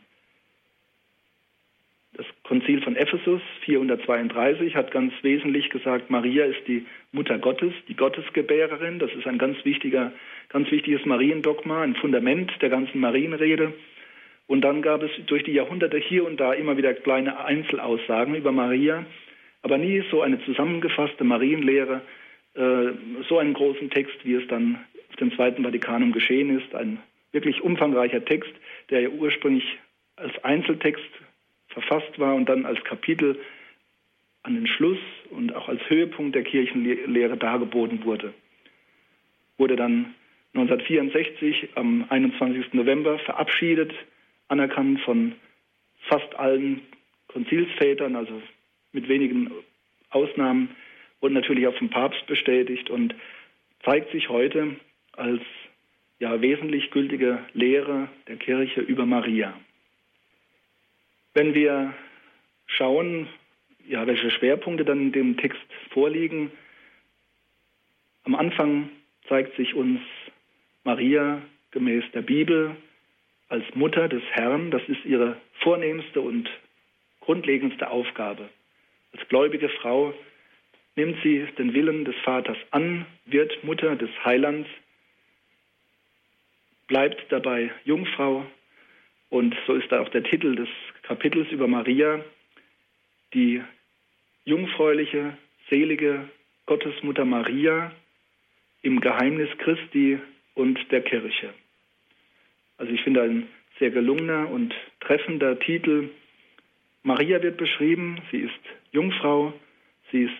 Konzil 2.52 2.82
von 2.82 2.96
Ephesus 2.96 3.40
432 3.64 4.76
hat 4.76 4.90
ganz 4.90 5.14
wesentlich 5.22 5.70
gesagt, 5.70 6.10
Maria 6.10 6.44
ist 6.44 6.68
die 6.68 6.84
Mutter 7.10 7.38
Gottes, 7.38 7.72
die 7.88 7.96
Gottesgebärerin. 7.96 8.98
Das 8.98 9.10
ist 9.12 9.26
ein 9.26 9.38
ganz 9.38 9.56
wichtiger, 9.64 10.12
ganz 10.50 10.70
wichtiges 10.70 11.06
Mariendogma, 11.06 11.80
ein 11.80 11.94
Fundament 11.94 12.52
der 12.60 12.68
ganzen 12.68 13.00
Marienrede. 13.00 13.72
Und 14.48 14.60
dann 14.60 14.82
gab 14.82 15.02
es 15.02 15.10
durch 15.24 15.44
die 15.44 15.54
Jahrhunderte 15.54 15.96
hier 15.96 16.26
und 16.26 16.38
da 16.40 16.52
immer 16.52 16.76
wieder 16.76 16.92
kleine 16.92 17.42
Einzelaussagen 17.42 18.34
über 18.34 18.52
Maria, 18.52 19.06
aber 19.62 19.78
nie 19.78 20.04
so 20.10 20.20
eine 20.20 20.38
zusammengefasste 20.44 21.24
Marienlehre, 21.24 22.02
äh, 22.52 22.88
so 23.30 23.38
einen 23.38 23.54
großen 23.54 23.88
Text, 23.88 24.16
wie 24.24 24.34
es 24.34 24.46
dann 24.48 24.78
auf 25.08 25.16
dem 25.16 25.32
Zweiten 25.32 25.64
Vatikanum 25.64 26.12
geschehen 26.12 26.58
ist. 26.58 26.74
Ein 26.74 26.98
wirklich 27.32 27.62
umfangreicher 27.62 28.22
Text, 28.26 28.52
der 28.90 29.00
ja 29.00 29.08
ursprünglich 29.08 29.64
als 30.16 30.44
Einzeltext 30.44 31.08
verfasst 31.72 32.18
war 32.18 32.34
und 32.34 32.48
dann 32.48 32.66
als 32.66 32.82
Kapitel 32.84 33.38
an 34.42 34.54
den 34.54 34.66
Schluss 34.66 34.98
und 35.30 35.54
auch 35.54 35.68
als 35.68 35.80
Höhepunkt 35.88 36.34
der 36.34 36.42
Kirchenlehre 36.42 37.36
dargeboten 37.36 38.04
wurde. 38.04 38.34
Wurde 39.56 39.76
dann 39.76 40.14
1964 40.54 41.70
am 41.76 42.04
21. 42.08 42.74
November 42.74 43.18
verabschiedet, 43.20 43.92
anerkannt 44.48 45.00
von 45.00 45.32
fast 46.08 46.34
allen 46.34 46.82
Konzilsvätern, 47.28 48.16
also 48.16 48.42
mit 48.92 49.08
wenigen 49.08 49.50
Ausnahmen 50.10 50.70
und 51.20 51.32
natürlich 51.32 51.66
auch 51.66 51.76
vom 51.76 51.88
Papst 51.88 52.26
bestätigt 52.26 52.90
und 52.90 53.14
zeigt 53.84 54.10
sich 54.12 54.28
heute 54.28 54.76
als 55.12 55.40
ja, 56.18 56.40
wesentlich 56.40 56.90
gültige 56.90 57.38
Lehre 57.54 58.08
der 58.28 58.36
Kirche 58.36 58.80
über 58.80 59.06
Maria. 59.06 59.54
Wenn 61.34 61.54
wir 61.54 61.94
schauen, 62.66 63.28
ja, 63.86 64.06
welche 64.06 64.30
Schwerpunkte 64.30 64.84
dann 64.84 65.00
in 65.00 65.12
dem 65.12 65.36
Text 65.36 65.62
vorliegen, 65.90 66.50
am 68.24 68.34
Anfang 68.34 68.90
zeigt 69.28 69.56
sich 69.56 69.74
uns 69.74 70.00
Maria 70.84 71.42
gemäß 71.70 72.04
der 72.12 72.22
Bibel 72.22 72.76
als 73.48 73.64
Mutter 73.74 74.08
des 74.08 74.22
Herrn. 74.30 74.70
Das 74.70 74.82
ist 74.88 75.04
ihre 75.04 75.36
vornehmste 75.60 76.20
und 76.20 76.48
grundlegendste 77.20 77.90
Aufgabe. 77.90 78.48
Als 79.12 79.26
gläubige 79.28 79.68
Frau 79.68 80.14
nimmt 80.96 81.16
sie 81.22 81.46
den 81.58 81.72
Willen 81.72 82.04
des 82.04 82.16
Vaters 82.24 82.58
an, 82.70 83.06
wird 83.24 83.64
Mutter 83.64 83.96
des 83.96 84.10
Heilands, 84.24 84.68
bleibt 86.88 87.24
dabei 87.30 87.70
Jungfrau 87.84 88.44
und 89.30 89.56
so 89.66 89.74
ist 89.74 89.90
da 89.90 90.00
auch 90.00 90.10
der 90.10 90.24
Titel 90.24 90.54
des 90.56 90.68
Kapitels 91.02 91.50
über 91.50 91.66
Maria, 91.66 92.24
die 93.34 93.62
jungfräuliche, 94.44 95.36
selige 95.68 96.28
Gottesmutter 96.66 97.24
Maria 97.24 97.92
im 98.82 99.00
Geheimnis 99.00 99.48
Christi 99.58 100.18
und 100.54 100.78
der 100.90 101.02
Kirche. 101.02 101.54
Also 102.78 102.92
ich 102.92 103.02
finde 103.02 103.22
ein 103.22 103.48
sehr 103.78 103.90
gelungener 103.90 104.48
und 104.48 104.74
treffender 105.00 105.58
Titel. 105.58 106.10
Maria 107.02 107.42
wird 107.42 107.56
beschrieben, 107.56 108.20
sie 108.30 108.38
ist 108.38 108.60
Jungfrau, 108.92 109.52
sie 110.10 110.24
ist 110.24 110.32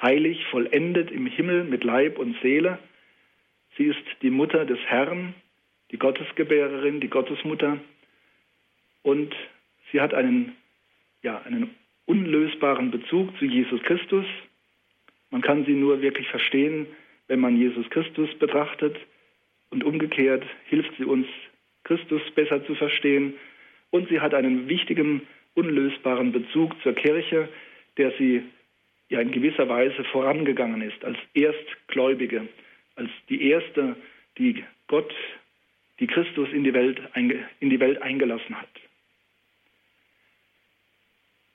heilig, 0.00 0.44
vollendet 0.50 1.10
im 1.10 1.26
Himmel 1.26 1.64
mit 1.64 1.84
Leib 1.84 2.18
und 2.18 2.36
Seele. 2.42 2.78
Sie 3.76 3.84
ist 3.86 4.04
die 4.22 4.30
Mutter 4.30 4.64
des 4.64 4.78
Herrn, 4.86 5.34
die 5.90 5.98
Gottesgebärerin, 5.98 7.00
die 7.00 7.08
Gottesmutter 7.08 7.78
und 9.02 9.34
sie 9.94 10.00
hat 10.00 10.12
einen, 10.12 10.56
ja, 11.22 11.40
einen 11.42 11.70
unlösbaren 12.06 12.90
Bezug 12.90 13.38
zu 13.38 13.44
Jesus 13.44 13.80
Christus. 13.84 14.26
Man 15.30 15.40
kann 15.40 15.64
sie 15.64 15.72
nur 15.72 16.02
wirklich 16.02 16.28
verstehen, 16.28 16.88
wenn 17.28 17.38
man 17.38 17.56
Jesus 17.56 17.88
Christus 17.90 18.28
betrachtet 18.40 18.96
und 19.70 19.84
umgekehrt 19.84 20.44
hilft 20.64 20.90
sie 20.98 21.04
uns, 21.04 21.28
Christus 21.84 22.20
besser 22.34 22.66
zu 22.66 22.74
verstehen. 22.74 23.34
Und 23.90 24.08
sie 24.08 24.18
hat 24.18 24.34
einen 24.34 24.68
wichtigen, 24.68 25.22
unlösbaren 25.54 26.32
Bezug 26.32 26.74
zur 26.82 26.94
Kirche, 26.94 27.48
der 27.96 28.10
sie 28.18 28.42
ja 29.10 29.20
in 29.20 29.30
gewisser 29.30 29.68
Weise 29.68 30.02
vorangegangen 30.10 30.82
ist, 30.82 31.04
als 31.04 31.18
Erstgläubige, 31.34 32.48
als 32.96 33.10
die 33.28 33.48
erste, 33.48 33.94
die 34.38 34.64
Gott, 34.88 35.14
die 36.00 36.08
Christus 36.08 36.48
in 36.52 36.64
die 36.64 36.74
Welt, 36.74 37.00
in 37.14 37.70
die 37.70 37.78
Welt 37.78 38.02
eingelassen 38.02 38.60
hat. 38.60 38.68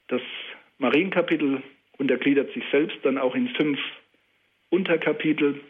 Das 0.10 0.22
Marienkapitel 0.80 1.62
untergliedert 1.98 2.52
sich 2.54 2.64
selbst 2.72 2.98
dann 3.04 3.18
auch 3.18 3.36
in 3.36 3.48
fünf 3.50 3.80
Unterkapitel. 4.70 5.62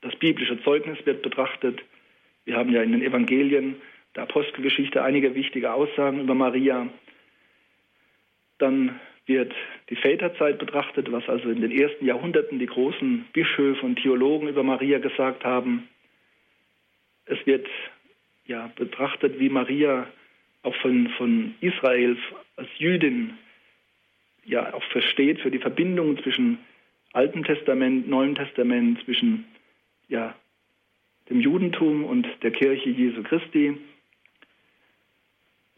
Das 0.00 0.16
biblische 0.16 0.62
Zeugnis 0.62 0.98
wird 1.04 1.22
betrachtet. 1.22 1.80
Wir 2.44 2.56
haben 2.56 2.72
ja 2.72 2.82
in 2.82 2.92
den 2.92 3.02
Evangelien 3.02 3.76
der 4.16 4.24
Apostelgeschichte 4.24 5.02
einige 5.02 5.34
wichtige 5.34 5.72
Aussagen 5.72 6.20
über 6.20 6.34
Maria. 6.34 6.88
Dann 8.58 8.98
wird 9.26 9.52
die 9.90 9.96
Väterzeit 9.96 10.58
betrachtet, 10.58 11.12
was 11.12 11.28
also 11.28 11.50
in 11.50 11.60
den 11.60 11.70
ersten 11.70 12.06
Jahrhunderten 12.06 12.58
die 12.58 12.66
großen 12.66 13.26
Bischöfe 13.32 13.84
und 13.84 13.96
Theologen 13.96 14.48
über 14.48 14.62
Maria 14.62 14.98
gesagt 14.98 15.44
haben. 15.44 15.88
Es 17.26 17.38
wird 17.46 17.68
ja 18.46 18.72
betrachtet, 18.76 19.38
wie 19.38 19.50
Maria 19.50 20.08
auch 20.62 20.74
von, 20.76 21.08
von 21.16 21.54
Israel 21.60 22.16
als 22.60 22.68
Jüdin 22.76 23.38
ja 24.44 24.74
auch 24.74 24.84
versteht 24.84 25.40
für 25.40 25.50
die 25.50 25.58
Verbindung 25.58 26.22
zwischen 26.22 26.58
Alten 27.12 27.42
Testament, 27.42 28.06
Neuem 28.06 28.34
Testament, 28.34 29.02
zwischen 29.04 29.46
ja, 30.08 30.36
dem 31.30 31.40
Judentum 31.40 32.04
und 32.04 32.26
der 32.42 32.50
Kirche 32.50 32.90
Jesu 32.90 33.22
Christi. 33.22 33.78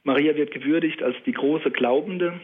Maria 0.03 0.35
wird 0.35 0.51
gewürdigt 0.51 1.03
als 1.03 1.17
die 1.25 1.33
große 1.33 1.71
Glaubende, 1.71 2.41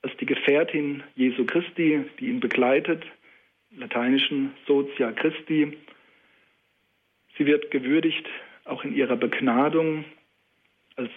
als 0.00 0.16
die 0.16 0.26
Gefährtin 0.26 1.02
Jesu 1.14 1.44
Christi, 1.44 2.04
die 2.18 2.28
ihn 2.28 2.40
begleitet, 2.40 3.04
lateinischen 3.72 4.54
Socia 4.66 5.12
Christi. 5.12 5.76
Sie 7.36 7.44
wird 7.44 7.70
gewürdigt 7.70 8.26
auch 8.64 8.84
in 8.84 8.94
ihrer 8.94 9.16
Begnadung 9.16 10.06
als 10.96 11.10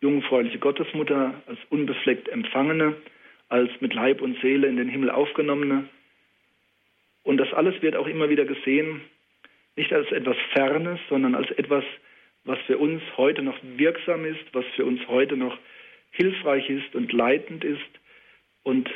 jungfräuliche 0.00 0.58
Gottesmutter, 0.58 1.34
als 1.46 1.58
unbefleckt 1.70 2.28
Empfangene, 2.28 2.96
als 3.48 3.70
mit 3.80 3.94
Leib 3.94 4.20
und 4.20 4.40
Seele 4.40 4.68
in 4.68 4.76
den 4.76 4.88
Himmel 4.88 5.10
aufgenommene. 5.10 5.88
Und 7.24 7.38
das 7.38 7.52
alles 7.52 7.80
wird 7.82 7.96
auch 7.96 8.06
immer 8.06 8.28
wieder 8.28 8.44
gesehen, 8.44 9.00
nicht 9.76 9.92
als 9.92 10.10
etwas 10.12 10.36
Fernes, 10.52 10.98
sondern 11.08 11.34
als 11.34 11.50
etwas, 11.52 11.84
was 12.44 12.58
für 12.66 12.78
uns 12.78 13.02
heute 13.16 13.42
noch 13.42 13.58
wirksam 13.76 14.24
ist, 14.24 14.44
was 14.52 14.64
für 14.76 14.84
uns 14.84 15.06
heute 15.08 15.36
noch 15.36 15.56
hilfreich 16.10 16.68
ist 16.68 16.94
und 16.94 17.12
leitend 17.12 17.64
ist. 17.64 17.80
Und 18.62 18.90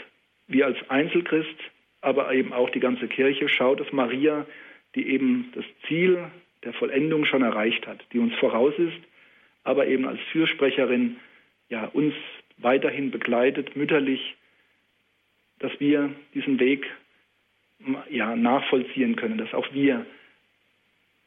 wir 0.48 0.66
als 0.66 0.78
Einzelchrist, 0.88 1.56
aber 2.00 2.32
eben 2.32 2.52
auch 2.52 2.70
die 2.70 2.80
ganze 2.80 3.06
Kirche 3.08 3.48
schaut 3.48 3.80
auf 3.80 3.92
Maria, 3.92 4.46
die 4.94 5.08
eben 5.08 5.52
das 5.54 5.64
Ziel 5.86 6.18
der 6.64 6.72
Vollendung 6.74 7.24
schon 7.24 7.42
erreicht 7.42 7.86
hat, 7.86 8.00
die 8.12 8.18
uns 8.18 8.34
voraus 8.34 8.74
ist, 8.76 8.98
aber 9.64 9.86
eben 9.86 10.06
als 10.06 10.20
Fürsprecherin 10.32 11.16
ja, 11.68 11.86
uns 11.86 12.14
weiterhin 12.58 13.10
begleitet, 13.10 13.76
mütterlich, 13.76 14.36
dass 15.58 15.72
wir 15.80 16.10
diesen 16.34 16.58
Weg 16.60 16.86
ja, 18.10 18.36
nachvollziehen 18.36 19.16
können, 19.16 19.38
dass 19.38 19.54
auch 19.54 19.72
wir 19.72 20.06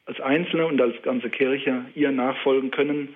als 0.05 0.19
Einzelne 0.21 0.67
und 0.67 0.79
als 0.79 1.01
ganze 1.01 1.29
Kirche 1.29 1.85
ihr 1.95 2.11
nachfolgen 2.11 2.71
können 2.71 3.13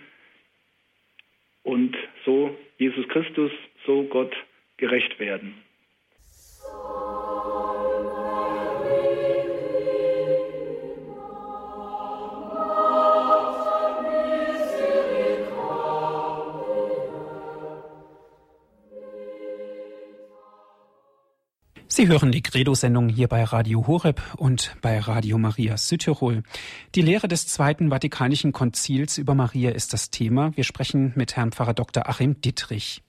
und 1.63 1.95
so 2.25 2.57
Jesus 2.77 3.07
Christus, 3.09 3.51
so 3.85 4.03
Gott 4.03 4.35
gerecht 4.77 5.19
werden. 5.19 5.53
Sie 21.99 22.07
hören 22.07 22.31
die 22.31 22.41
Credo-Sendung 22.41 23.09
hier 23.09 23.27
bei 23.27 23.43
Radio 23.43 23.85
Horeb 23.85 24.21
und 24.37 24.73
bei 24.81 24.99
Radio 24.99 25.37
Maria 25.37 25.75
Südtirol. 25.75 26.43
Die 26.95 27.01
Lehre 27.01 27.27
des 27.27 27.45
Zweiten 27.45 27.89
Vatikanischen 27.89 28.53
Konzils 28.53 29.17
über 29.17 29.35
Maria 29.35 29.71
ist 29.71 29.91
das 29.91 30.09
Thema. 30.09 30.55
Wir 30.55 30.63
sprechen 30.63 31.11
mit 31.17 31.35
Herrn 31.35 31.51
Pfarrer 31.51 31.73
Dr. 31.73 32.07
Achim 32.07 32.39
Dittrich. 32.39 33.03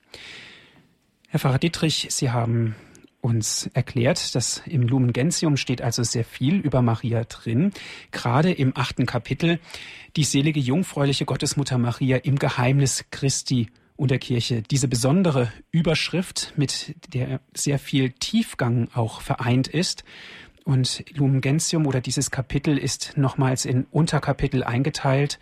Herr 1.29 1.39
Pfarrer 1.39 1.61
Dittrich, 1.61 2.09
Sie 2.11 2.33
haben 2.33 2.75
uns 3.21 3.71
erklärt, 3.75 4.35
dass 4.35 4.61
im 4.67 4.83
Lumen 4.83 5.13
Gentium 5.13 5.57
steht 5.57 5.83
also 5.83 6.03
sehr 6.03 6.25
viel 6.25 6.57
über 6.57 6.83
Maria 6.83 7.23
drin. 7.23 7.71
Gerade 8.11 8.51
im 8.51 8.77
achten 8.77 9.07
Kapitel 9.07 9.61
die 10.17 10.25
selige 10.25 10.59
jungfräuliche 10.59 11.27
Gottesmutter 11.27 11.79
Maria 11.79 12.17
im 12.17 12.41
Geheimnis 12.41 13.05
Christi 13.13 13.71
und 14.01 14.11
der 14.11 14.19
Kirche. 14.19 14.63
Diese 14.63 14.89
besondere 14.89 15.53
Überschrift, 15.73 16.55
mit 16.57 16.95
der 17.13 17.43
sehr 17.53 17.79
viel 17.79 18.13
Tiefgang 18.13 18.89
auch 18.95 19.21
vereint 19.21 19.69
ist. 19.69 20.05
Und 20.65 21.05
Lumen 21.15 21.43
Gentium 21.43 21.87
oder 21.87 22.01
dieses 22.01 22.31
Kapitel 22.31 22.79
ist 22.79 23.19
nochmals 23.19 23.67
in 23.67 23.85
Unterkapitel 23.91 24.65
eingeteilt. 24.65 25.39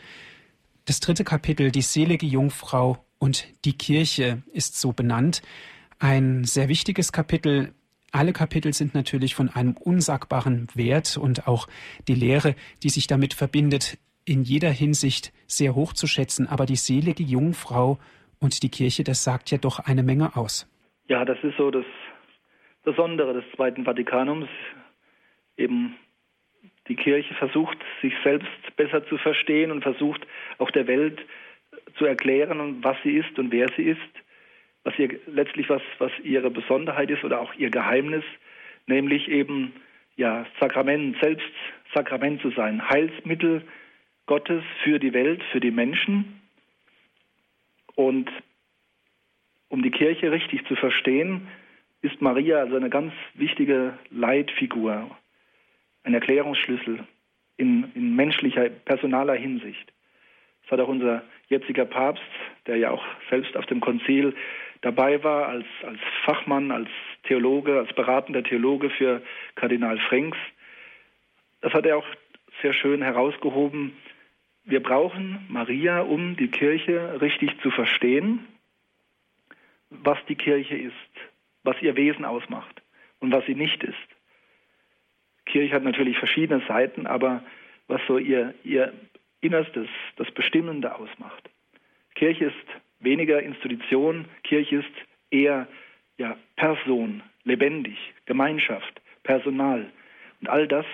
Das 0.86 0.98
dritte 0.98 1.22
Kapitel, 1.22 1.70
die 1.70 1.82
selige 1.82 2.26
Jungfrau 2.26 2.98
und 3.20 3.46
die 3.64 3.78
Kirche, 3.78 4.42
ist 4.52 4.80
so 4.80 4.92
benannt. 4.92 5.40
Ein 6.00 6.42
sehr 6.42 6.66
wichtiges 6.66 7.12
Kapitel. 7.12 7.74
Alle 8.10 8.32
Kapitel 8.32 8.74
sind 8.74 8.92
natürlich 8.92 9.36
von 9.36 9.50
einem 9.50 9.76
unsagbaren 9.76 10.66
Wert 10.74 11.16
und 11.16 11.46
auch 11.46 11.68
die 12.08 12.16
Lehre, 12.16 12.56
die 12.82 12.90
sich 12.90 13.06
damit 13.06 13.34
verbindet, 13.34 13.98
in 14.24 14.42
jeder 14.42 14.72
Hinsicht 14.72 15.32
sehr 15.46 15.76
hoch 15.76 15.92
zu 15.92 16.08
schätzen. 16.08 16.48
Aber 16.48 16.66
die 16.66 16.74
selige 16.74 17.22
Jungfrau 17.22 18.00
und 18.40 18.62
die 18.62 18.70
Kirche, 18.70 19.04
das 19.04 19.24
sagt 19.24 19.50
ja 19.50 19.58
doch 19.58 19.80
eine 19.80 20.02
Menge 20.02 20.36
aus. 20.36 20.66
Ja, 21.08 21.24
das 21.24 21.38
ist 21.42 21.56
so 21.56 21.70
das 21.70 21.84
Besondere 22.84 23.34
des 23.34 23.44
Zweiten 23.54 23.84
Vatikanums. 23.84 24.48
Eben 25.56 25.96
die 26.88 26.96
Kirche 26.96 27.34
versucht, 27.34 27.78
sich 28.02 28.14
selbst 28.22 28.48
besser 28.76 29.06
zu 29.06 29.18
verstehen 29.18 29.70
und 29.70 29.82
versucht 29.82 30.26
auch 30.58 30.70
der 30.70 30.86
Welt 30.86 31.18
zu 31.96 32.04
erklären, 32.04 32.82
was 32.82 32.96
sie 33.02 33.16
ist 33.16 33.38
und 33.38 33.52
wer 33.52 33.68
sie 33.76 33.82
ist, 33.82 34.00
was 34.84 34.98
ihr 34.98 35.18
letztlich 35.26 35.68
was, 35.68 35.82
was 35.98 36.12
ihre 36.22 36.50
Besonderheit 36.50 37.10
ist 37.10 37.24
oder 37.24 37.40
auch 37.40 37.54
ihr 37.54 37.70
Geheimnis, 37.70 38.24
nämlich 38.86 39.28
eben 39.28 39.72
ja 40.16 40.46
Sakrament, 40.60 41.16
selbst 41.20 41.46
Sakrament 41.94 42.40
zu 42.40 42.50
sein, 42.50 42.88
Heilsmittel 42.88 43.62
Gottes 44.26 44.62
für 44.82 44.98
die 44.98 45.12
Welt, 45.12 45.42
für 45.52 45.60
die 45.60 45.70
Menschen 45.70 46.37
und 47.98 48.30
um 49.70 49.82
die 49.82 49.90
Kirche 49.90 50.30
richtig 50.30 50.64
zu 50.68 50.76
verstehen, 50.76 51.48
ist 52.00 52.22
Maria 52.22 52.58
also 52.58 52.76
eine 52.76 52.90
ganz 52.90 53.12
wichtige 53.34 53.98
Leitfigur, 54.10 55.10
ein 56.04 56.14
Erklärungsschlüssel 56.14 57.04
in, 57.56 57.90
in 57.96 58.14
menschlicher, 58.14 58.68
personaler 58.68 59.34
Hinsicht. 59.34 59.92
Das 60.62 60.70
hat 60.70 60.80
auch 60.80 60.88
unser 60.88 61.24
jetziger 61.48 61.86
Papst, 61.86 62.22
der 62.68 62.76
ja 62.76 62.92
auch 62.92 63.04
selbst 63.30 63.56
auf 63.56 63.66
dem 63.66 63.80
Konzil 63.80 64.32
dabei 64.82 65.24
war, 65.24 65.48
als, 65.48 65.66
als 65.82 65.98
Fachmann, 66.24 66.70
als 66.70 66.88
Theologe, 67.24 67.80
als 67.80 67.92
beratender 67.94 68.44
Theologe 68.44 68.90
für 68.90 69.22
Kardinal 69.56 69.98
Fränks. 70.08 70.38
Das 71.62 71.72
hat 71.72 71.84
er 71.84 71.96
auch 71.96 72.06
sehr 72.62 72.74
schön 72.74 73.02
herausgehoben, 73.02 73.96
wir 74.68 74.82
brauchen 74.82 75.46
Maria, 75.48 76.02
um 76.02 76.36
die 76.36 76.48
Kirche 76.48 77.20
richtig 77.22 77.58
zu 77.62 77.70
verstehen, 77.70 78.46
was 79.88 80.18
die 80.28 80.34
Kirche 80.34 80.76
ist, 80.76 80.92
was 81.62 81.80
ihr 81.80 81.96
Wesen 81.96 82.26
ausmacht 82.26 82.82
und 83.18 83.32
was 83.32 83.44
sie 83.46 83.54
nicht 83.54 83.82
ist. 83.82 83.96
Kirche 85.46 85.74
hat 85.74 85.84
natürlich 85.84 86.18
verschiedene 86.18 86.62
Seiten, 86.68 87.06
aber 87.06 87.42
was 87.86 88.02
so 88.06 88.18
ihr, 88.18 88.54
ihr 88.62 88.92
Innerstes, 89.40 89.88
das 90.16 90.30
Bestimmende 90.32 90.94
ausmacht. 90.94 91.48
Kirche 92.14 92.46
ist 92.46 92.66
weniger 93.00 93.42
Institution, 93.42 94.26
Kirche 94.42 94.76
ist 94.76 94.92
eher 95.30 95.66
ja, 96.18 96.36
Person, 96.56 97.22
lebendig, 97.44 97.96
Gemeinschaft, 98.26 99.00
Personal. 99.22 99.90
Und 100.42 100.48
all 100.50 100.68
das, 100.68 100.84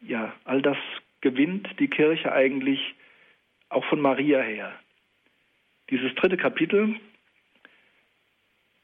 ja, 0.00 0.32
all 0.44 0.62
das 0.62 0.78
gewinnt 1.24 1.80
die 1.80 1.88
Kirche 1.88 2.32
eigentlich 2.32 2.94
auch 3.70 3.84
von 3.86 3.98
Maria 3.98 4.42
her. 4.42 4.78
Dieses 5.88 6.14
dritte 6.16 6.36
Kapitel 6.36 6.96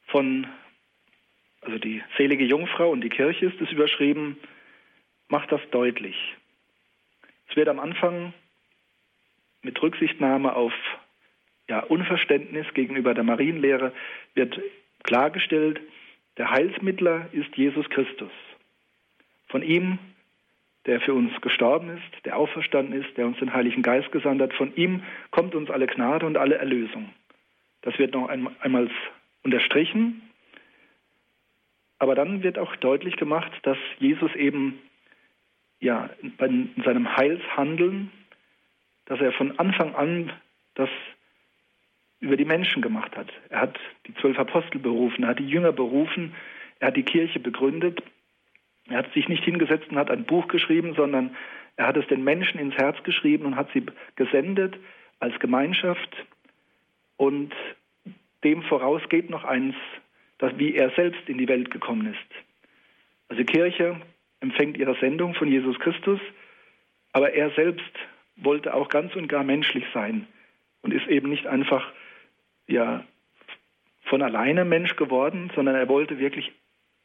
von, 0.07 0.46
also 1.61 1.79
die 1.79 2.03
selige 2.16 2.44
Jungfrau 2.44 2.90
und 2.90 3.03
die 3.03 3.11
Kirche 3.11 3.44
ist 3.44 3.61
es 3.61 3.70
überschrieben, 3.70 4.38
macht 5.29 5.53
das 5.53 5.61
deutlich. 5.70 6.16
Es 7.50 7.57
wird 7.57 7.68
am 7.68 7.79
Anfang 7.79 8.33
mit 9.61 9.81
Rücksichtnahme 9.83 10.57
auf 10.57 10.72
ja, 11.68 11.81
Unverständnis 11.81 12.66
gegenüber 12.72 13.12
der 13.12 13.22
Marienlehre 13.22 13.92
wird 14.35 14.59
klargestellt, 15.03 15.79
der 16.38 16.50
Heilsmittler 16.50 17.29
ist 17.33 17.55
Jesus 17.55 17.88
Christus. 17.90 18.33
Von 19.48 19.62
ihm 19.62 19.98
der 20.86 21.00
für 21.00 21.14
uns 21.14 21.38
gestorben 21.40 21.90
ist, 21.90 22.24
der 22.24 22.36
auferstanden 22.36 23.00
ist, 23.00 23.16
der 23.16 23.26
uns 23.26 23.38
den 23.38 23.52
Heiligen 23.52 23.82
Geist 23.82 24.10
gesandt 24.12 24.40
hat. 24.40 24.54
Von 24.54 24.74
ihm 24.76 25.02
kommt 25.30 25.54
uns 25.54 25.70
alle 25.70 25.86
Gnade 25.86 26.26
und 26.26 26.36
alle 26.36 26.56
Erlösung. 26.56 27.10
Das 27.82 27.98
wird 27.98 28.14
noch 28.14 28.28
einmal 28.28 28.90
unterstrichen. 29.42 30.22
Aber 31.98 32.14
dann 32.14 32.42
wird 32.42 32.58
auch 32.58 32.74
deutlich 32.76 33.16
gemacht, 33.16 33.52
dass 33.62 33.76
Jesus 33.98 34.34
eben 34.34 34.80
ja, 35.80 36.08
in 36.22 36.74
seinem 36.84 37.16
Heilshandeln, 37.16 38.10
dass 39.06 39.20
er 39.20 39.32
von 39.32 39.58
Anfang 39.58 39.94
an 39.94 40.32
das 40.74 40.88
über 42.20 42.36
die 42.36 42.44
Menschen 42.44 42.82
gemacht 42.82 43.16
hat. 43.16 43.30
Er 43.48 43.60
hat 43.62 43.78
die 44.06 44.14
zwölf 44.14 44.38
Apostel 44.38 44.78
berufen, 44.78 45.24
er 45.24 45.30
hat 45.30 45.38
die 45.38 45.48
Jünger 45.48 45.72
berufen, 45.72 46.34
er 46.78 46.88
hat 46.88 46.96
die 46.96 47.02
Kirche 47.02 47.40
begründet 47.40 48.02
er 48.90 48.98
hat 48.98 49.12
sich 49.12 49.29
nicht 49.29 49.44
hingesetzt 49.44 49.90
und 49.90 49.98
hat 49.98 50.11
ein 50.11 50.24
Buch 50.24 50.48
geschrieben, 50.48 50.94
sondern 50.94 51.37
er 51.76 51.87
hat 51.87 51.96
es 51.96 52.07
den 52.09 52.24
Menschen 52.24 52.59
ins 52.59 52.74
Herz 52.76 53.03
geschrieben 53.05 53.46
und 53.46 53.57
hat 53.57 53.68
sie 53.72 53.85
gesendet 54.16 54.76
als 55.20 55.38
Gemeinschaft. 55.38 56.14
Und 57.16 57.53
dem 58.44 58.62
voraus 58.62 59.03
geht 59.09 59.31
noch 59.31 59.44
eins, 59.44 59.74
dass, 60.38 60.59
wie 60.59 60.74
er 60.74 60.90
selbst 60.90 61.29
in 61.29 61.38
die 61.38 61.48
Welt 61.48 61.70
gekommen 61.70 62.07
ist. 62.07 62.44
Also 63.29 63.44
Kirche 63.44 64.00
empfängt 64.40 64.76
ihre 64.76 64.96
Sendung 64.96 65.35
von 65.35 65.48
Jesus 65.48 65.79
Christus, 65.79 66.20
aber 67.12 67.33
er 67.33 67.50
selbst 67.50 67.92
wollte 68.37 68.74
auch 68.74 68.88
ganz 68.88 69.14
und 69.14 69.29
gar 69.29 69.44
menschlich 69.44 69.85
sein 69.92 70.26
und 70.83 70.92
ist 70.94 71.07
eben 71.07 71.29
nicht 71.29 71.46
einfach 71.46 71.92
ja, 72.66 73.05
von 74.05 74.22
alleine 74.22 74.64
Mensch 74.64 74.96
geworden, 74.96 75.50
sondern 75.55 75.74
er 75.74 75.88
wollte 75.88 76.18
wirklich 76.18 76.53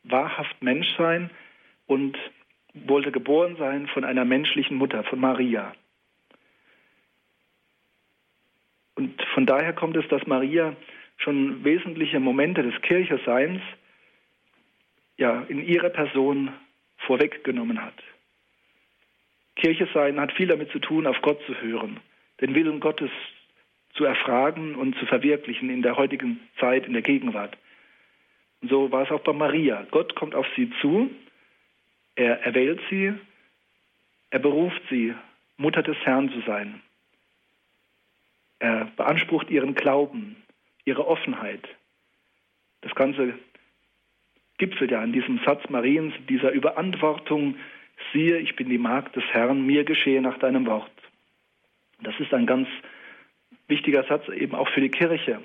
wahrhaft 0.03 0.61
Mensch 0.61 0.87
sein 0.97 1.29
und 1.87 2.17
wollte 2.73 3.11
geboren 3.11 3.55
sein 3.57 3.87
von 3.87 4.03
einer 4.03 4.25
menschlichen 4.25 4.77
Mutter, 4.77 5.03
von 5.03 5.19
Maria. 5.19 5.73
Und 8.95 9.21
von 9.33 9.45
daher 9.45 9.73
kommt 9.73 9.97
es, 9.97 10.07
dass 10.07 10.25
Maria 10.25 10.75
schon 11.17 11.63
wesentliche 11.63 12.19
Momente 12.19 12.63
des 12.63 12.81
Kircheseins 12.81 13.61
ja 15.17 15.43
in 15.47 15.65
ihrer 15.65 15.89
Person 15.89 16.51
vorweggenommen 16.97 17.81
hat. 17.81 17.93
Kirche 19.55 19.87
sein 19.93 20.19
hat 20.19 20.33
viel 20.33 20.47
damit 20.47 20.71
zu 20.71 20.79
tun, 20.79 21.07
auf 21.07 21.21
Gott 21.21 21.39
zu 21.45 21.59
hören, 21.61 21.99
den 22.41 22.55
Willen 22.55 22.79
Gottes 22.79 23.09
zu 23.93 24.03
erfragen 24.03 24.75
und 24.75 24.97
zu 24.97 25.05
verwirklichen 25.05 25.69
in 25.69 25.81
der 25.81 25.95
heutigen 25.95 26.41
Zeit, 26.59 26.85
in 26.85 26.93
der 26.93 27.01
Gegenwart. 27.01 27.57
Und 28.61 28.69
so 28.69 28.91
war 28.91 29.03
es 29.03 29.11
auch 29.11 29.21
bei 29.21 29.31
Maria. 29.31 29.85
Gott 29.91 30.15
kommt 30.15 30.35
auf 30.35 30.45
sie 30.55 30.69
zu, 30.81 31.09
er 32.15 32.41
erwählt 32.43 32.81
sie, 32.89 33.13
er 34.29 34.39
beruft 34.39 34.81
sie, 34.89 35.13
Mutter 35.57 35.83
des 35.83 35.97
Herrn 36.03 36.29
zu 36.29 36.41
sein. 36.41 36.81
Er 38.59 38.85
beansprucht 38.95 39.49
ihren 39.49 39.75
Glauben, 39.75 40.35
ihre 40.85 41.07
Offenheit. 41.07 41.67
Das 42.81 42.95
Ganze 42.95 43.33
gipfelt 44.57 44.91
ja 44.91 45.03
in 45.03 45.13
diesem 45.13 45.39
Satz 45.45 45.69
Mariens, 45.69 46.13
dieser 46.29 46.51
Überantwortung, 46.51 47.55
siehe, 48.13 48.37
ich 48.37 48.55
bin 48.55 48.69
die 48.69 48.77
Magd 48.77 49.15
des 49.15 49.23
Herrn, 49.31 49.65
mir 49.65 49.83
geschehe 49.83 50.21
nach 50.21 50.37
deinem 50.39 50.65
Wort. 50.65 50.91
Das 52.01 52.17
ist 52.19 52.33
ein 52.33 52.45
ganz 52.45 52.67
wichtiger 53.67 54.03
Satz 54.03 54.27
eben 54.29 54.55
auch 54.55 54.69
für 54.69 54.81
die 54.81 54.89
Kirche. 54.89 55.41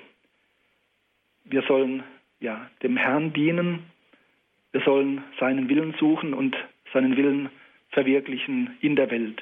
Wir 1.45 1.63
sollen 1.63 2.03
ja 2.39 2.69
dem 2.83 2.97
Herrn 2.97 3.33
dienen, 3.33 3.91
wir 4.71 4.81
sollen 4.81 5.23
seinen 5.39 5.69
Willen 5.69 5.93
suchen 5.99 6.33
und 6.33 6.55
seinen 6.93 7.17
Willen 7.17 7.49
verwirklichen 7.89 8.77
in 8.81 8.95
der 8.95 9.11
Welt 9.11 9.41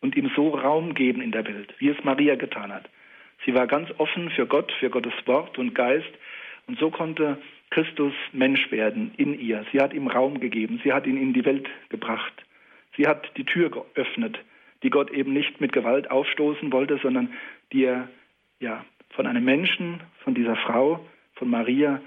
und 0.00 0.16
ihm 0.16 0.30
so 0.36 0.50
Raum 0.50 0.94
geben 0.94 1.20
in 1.22 1.32
der 1.32 1.46
Welt, 1.46 1.74
wie 1.78 1.88
es 1.88 2.04
Maria 2.04 2.34
getan 2.34 2.72
hat. 2.72 2.88
Sie 3.44 3.54
war 3.54 3.66
ganz 3.66 3.88
offen 3.98 4.30
für 4.30 4.46
Gott, 4.46 4.72
für 4.78 4.90
Gottes 4.90 5.14
Wort 5.26 5.58
und 5.58 5.74
Geist 5.74 6.12
und 6.66 6.78
so 6.78 6.90
konnte 6.90 7.38
Christus 7.70 8.12
Mensch 8.32 8.70
werden 8.70 9.12
in 9.16 9.38
ihr. 9.38 9.64
Sie 9.72 9.80
hat 9.80 9.92
ihm 9.92 10.08
Raum 10.08 10.40
gegeben, 10.40 10.80
sie 10.84 10.92
hat 10.92 11.06
ihn 11.06 11.20
in 11.20 11.32
die 11.32 11.44
Welt 11.44 11.68
gebracht. 11.88 12.32
Sie 12.96 13.06
hat 13.06 13.30
die 13.36 13.44
Tür 13.44 13.70
geöffnet, 13.70 14.38
die 14.82 14.90
Gott 14.90 15.10
eben 15.10 15.32
nicht 15.32 15.60
mit 15.60 15.72
Gewalt 15.72 16.10
aufstoßen 16.10 16.72
wollte, 16.72 16.98
sondern 17.02 17.32
die 17.72 17.84
er 17.84 18.08
ja 18.60 18.84
von 19.10 19.26
einem 19.26 19.44
Menschen, 19.44 20.00
von 20.22 20.34
dieser 20.34 20.56
Frau, 20.56 21.04
von 21.34 21.48
Maria 21.48 22.00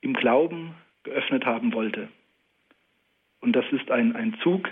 im 0.00 0.14
Glauben 0.14 0.74
geöffnet 1.04 1.46
haben 1.46 1.72
wollte. 1.72 2.08
Und 3.40 3.54
das 3.54 3.64
ist 3.72 3.90
ein, 3.90 4.16
ein 4.16 4.36
Zug, 4.42 4.68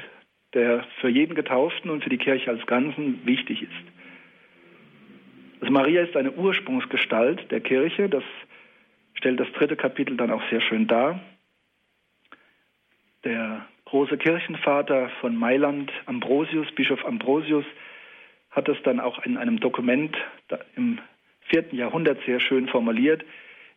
der 0.54 0.84
für 1.00 1.08
jeden 1.08 1.34
Getauften 1.34 1.90
und 1.90 2.02
für 2.02 2.10
die 2.10 2.18
Kirche 2.18 2.50
als 2.50 2.66
Ganzen 2.66 3.24
wichtig 3.24 3.62
ist. 3.62 3.70
Also 5.60 5.72
Maria 5.72 6.02
ist 6.02 6.16
eine 6.16 6.32
Ursprungsgestalt 6.32 7.50
der 7.50 7.60
Kirche, 7.60 8.08
das 8.08 8.24
stellt 9.14 9.38
das 9.38 9.52
dritte 9.52 9.76
Kapitel 9.76 10.16
dann 10.16 10.30
auch 10.30 10.42
sehr 10.50 10.60
schön 10.60 10.86
dar. 10.86 11.20
Der 13.24 13.64
große 13.84 14.16
Kirchenvater 14.16 15.10
von 15.20 15.36
Mailand, 15.36 15.92
Ambrosius, 16.06 16.72
Bischof 16.72 17.04
Ambrosius, 17.04 17.64
hat 18.50 18.68
es 18.68 18.76
dann 18.82 19.00
auch 19.00 19.24
in 19.24 19.36
einem 19.36 19.60
Dokument 19.60 20.16
im 20.76 20.98
vierten 21.48 21.76
Jahrhundert 21.76 22.18
sehr 22.26 22.40
schön 22.40 22.68
formuliert, 22.68 23.24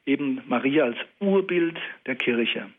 eben 0.06 0.42
Maria 0.48 0.86
als 0.86 0.98
Urbild 1.20 1.78
der 2.06 2.16
Kirche. 2.16 2.70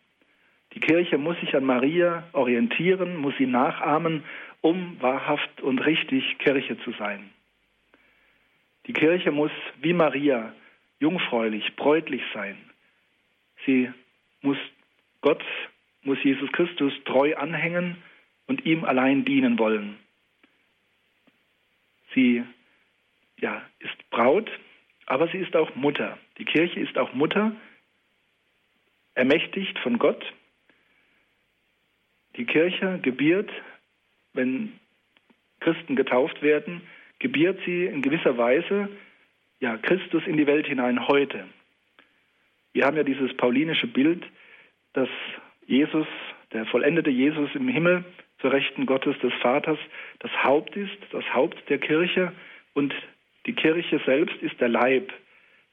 Die 0.74 0.80
Kirche 0.80 1.18
muss 1.18 1.38
sich 1.40 1.54
an 1.54 1.64
Maria 1.64 2.24
orientieren, 2.32 3.16
muss 3.16 3.34
sie 3.38 3.46
nachahmen, 3.46 4.24
um 4.60 5.00
wahrhaft 5.00 5.60
und 5.62 5.78
richtig 5.80 6.38
Kirche 6.38 6.78
zu 6.80 6.92
sein. 6.92 7.30
Die 8.86 8.92
Kirche 8.92 9.32
muss 9.32 9.50
wie 9.80 9.92
Maria 9.92 10.52
jungfräulich, 11.00 11.74
bräutlich 11.76 12.22
sein. 12.32 12.56
Sie 13.64 13.90
muss 14.42 14.58
Gott, 15.20 15.42
muss 16.02 16.22
Jesus 16.22 16.50
Christus 16.52 16.92
treu 17.04 17.34
anhängen 17.36 17.96
und 18.46 18.64
ihm 18.64 18.84
allein 18.84 19.24
dienen 19.24 19.58
wollen. 19.58 19.96
Sie 22.14 22.44
ja, 23.38 23.62
ist 23.80 24.10
Braut, 24.10 24.50
aber 25.06 25.28
sie 25.28 25.38
ist 25.38 25.56
auch 25.56 25.74
Mutter. 25.74 26.18
Die 26.38 26.44
Kirche 26.44 26.80
ist 26.80 26.98
auch 26.98 27.14
Mutter, 27.14 27.52
ermächtigt 29.14 29.78
von 29.78 29.98
Gott. 29.98 30.24
Die 32.36 32.44
Kirche 32.44 32.98
gebiert, 33.00 33.50
wenn 34.34 34.78
Christen 35.60 35.96
getauft 35.96 36.42
werden, 36.42 36.82
gebiert 37.18 37.58
sie 37.64 37.86
in 37.86 38.02
gewisser 38.02 38.36
Weise 38.36 38.88
ja, 39.60 39.76
Christus 39.78 40.22
in 40.26 40.36
die 40.36 40.46
Welt 40.46 40.66
hinein 40.66 41.08
heute. 41.08 41.46
Wir 42.72 42.84
haben 42.84 42.96
ja 42.96 43.04
dieses 43.04 43.34
paulinische 43.36 43.86
Bild, 43.86 44.22
dass 44.92 45.08
Jesus, 45.66 46.06
der 46.52 46.66
vollendete 46.66 47.10
Jesus 47.10 47.48
im 47.54 47.68
Himmel 47.68 48.04
zur 48.40 48.52
Rechten 48.52 48.84
Gottes 48.84 49.18
des 49.20 49.32
Vaters, 49.40 49.78
das 50.18 50.30
Haupt 50.42 50.76
ist, 50.76 50.96
das 51.10 51.24
Haupt 51.32 51.56
der 51.70 51.78
Kirche 51.78 52.32
und 52.74 52.94
die 53.46 53.54
Kirche 53.54 54.00
selbst 54.04 54.36
ist 54.42 54.60
der 54.60 54.68
Leib. 54.68 55.12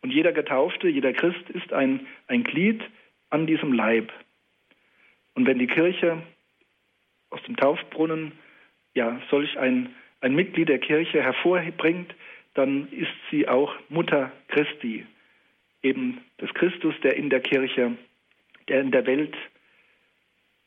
Und 0.02 0.12
jeder 0.12 0.32
Getaufte, 0.32 0.88
jeder 0.88 1.14
Christ 1.14 1.50
ist 1.50 1.74
ein, 1.74 2.08
ein 2.28 2.44
Glied 2.44 2.82
an 3.30 3.48
diesem 3.48 3.74
Leib. 3.74 4.12
Und 5.34 5.48
wenn 5.48 5.60
die 5.60 5.68
Kirche 5.68 6.22
aus 7.30 7.42
dem 7.44 7.56
Taufbrunnen 7.56 8.34
ja 8.94 9.20
solch 9.30 9.58
ein, 9.58 9.94
ein 10.22 10.36
Mitglied 10.36 10.70
der 10.70 10.80
Kirche 10.80 11.24
hervorbringt, 11.24 12.14
dann 12.54 12.88
ist 12.92 13.12
sie 13.32 13.48
auch 13.48 13.76
Mutter 13.90 14.32
Christi, 14.50 15.06
eben 15.82 16.22
des 16.40 16.54
Christus, 16.54 16.94
der 17.02 17.16
in 17.16 17.30
der 17.30 17.42
Kirche, 17.42 17.98
der 18.68 18.82
in 18.82 18.92
der 18.92 19.06
Welt 19.08 19.36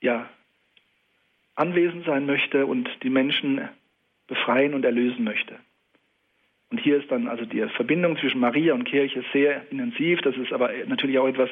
ja 0.00 0.28
anwesend 1.54 2.04
sein 2.04 2.26
möchte 2.26 2.66
und 2.66 2.88
die 3.02 3.10
Menschen 3.10 3.68
befreien 4.26 4.74
und 4.74 4.84
erlösen 4.84 5.24
möchte. 5.24 5.58
Und 6.70 6.78
hier 6.78 6.96
ist 6.96 7.10
dann 7.10 7.28
also 7.28 7.44
die 7.44 7.60
Verbindung 7.76 8.18
zwischen 8.18 8.40
Maria 8.40 8.74
und 8.74 8.84
Kirche 8.84 9.24
sehr 9.32 9.70
intensiv. 9.70 10.20
Das 10.22 10.36
ist 10.36 10.52
aber 10.52 10.70
natürlich 10.86 11.18
auch 11.18 11.28
etwas 11.28 11.50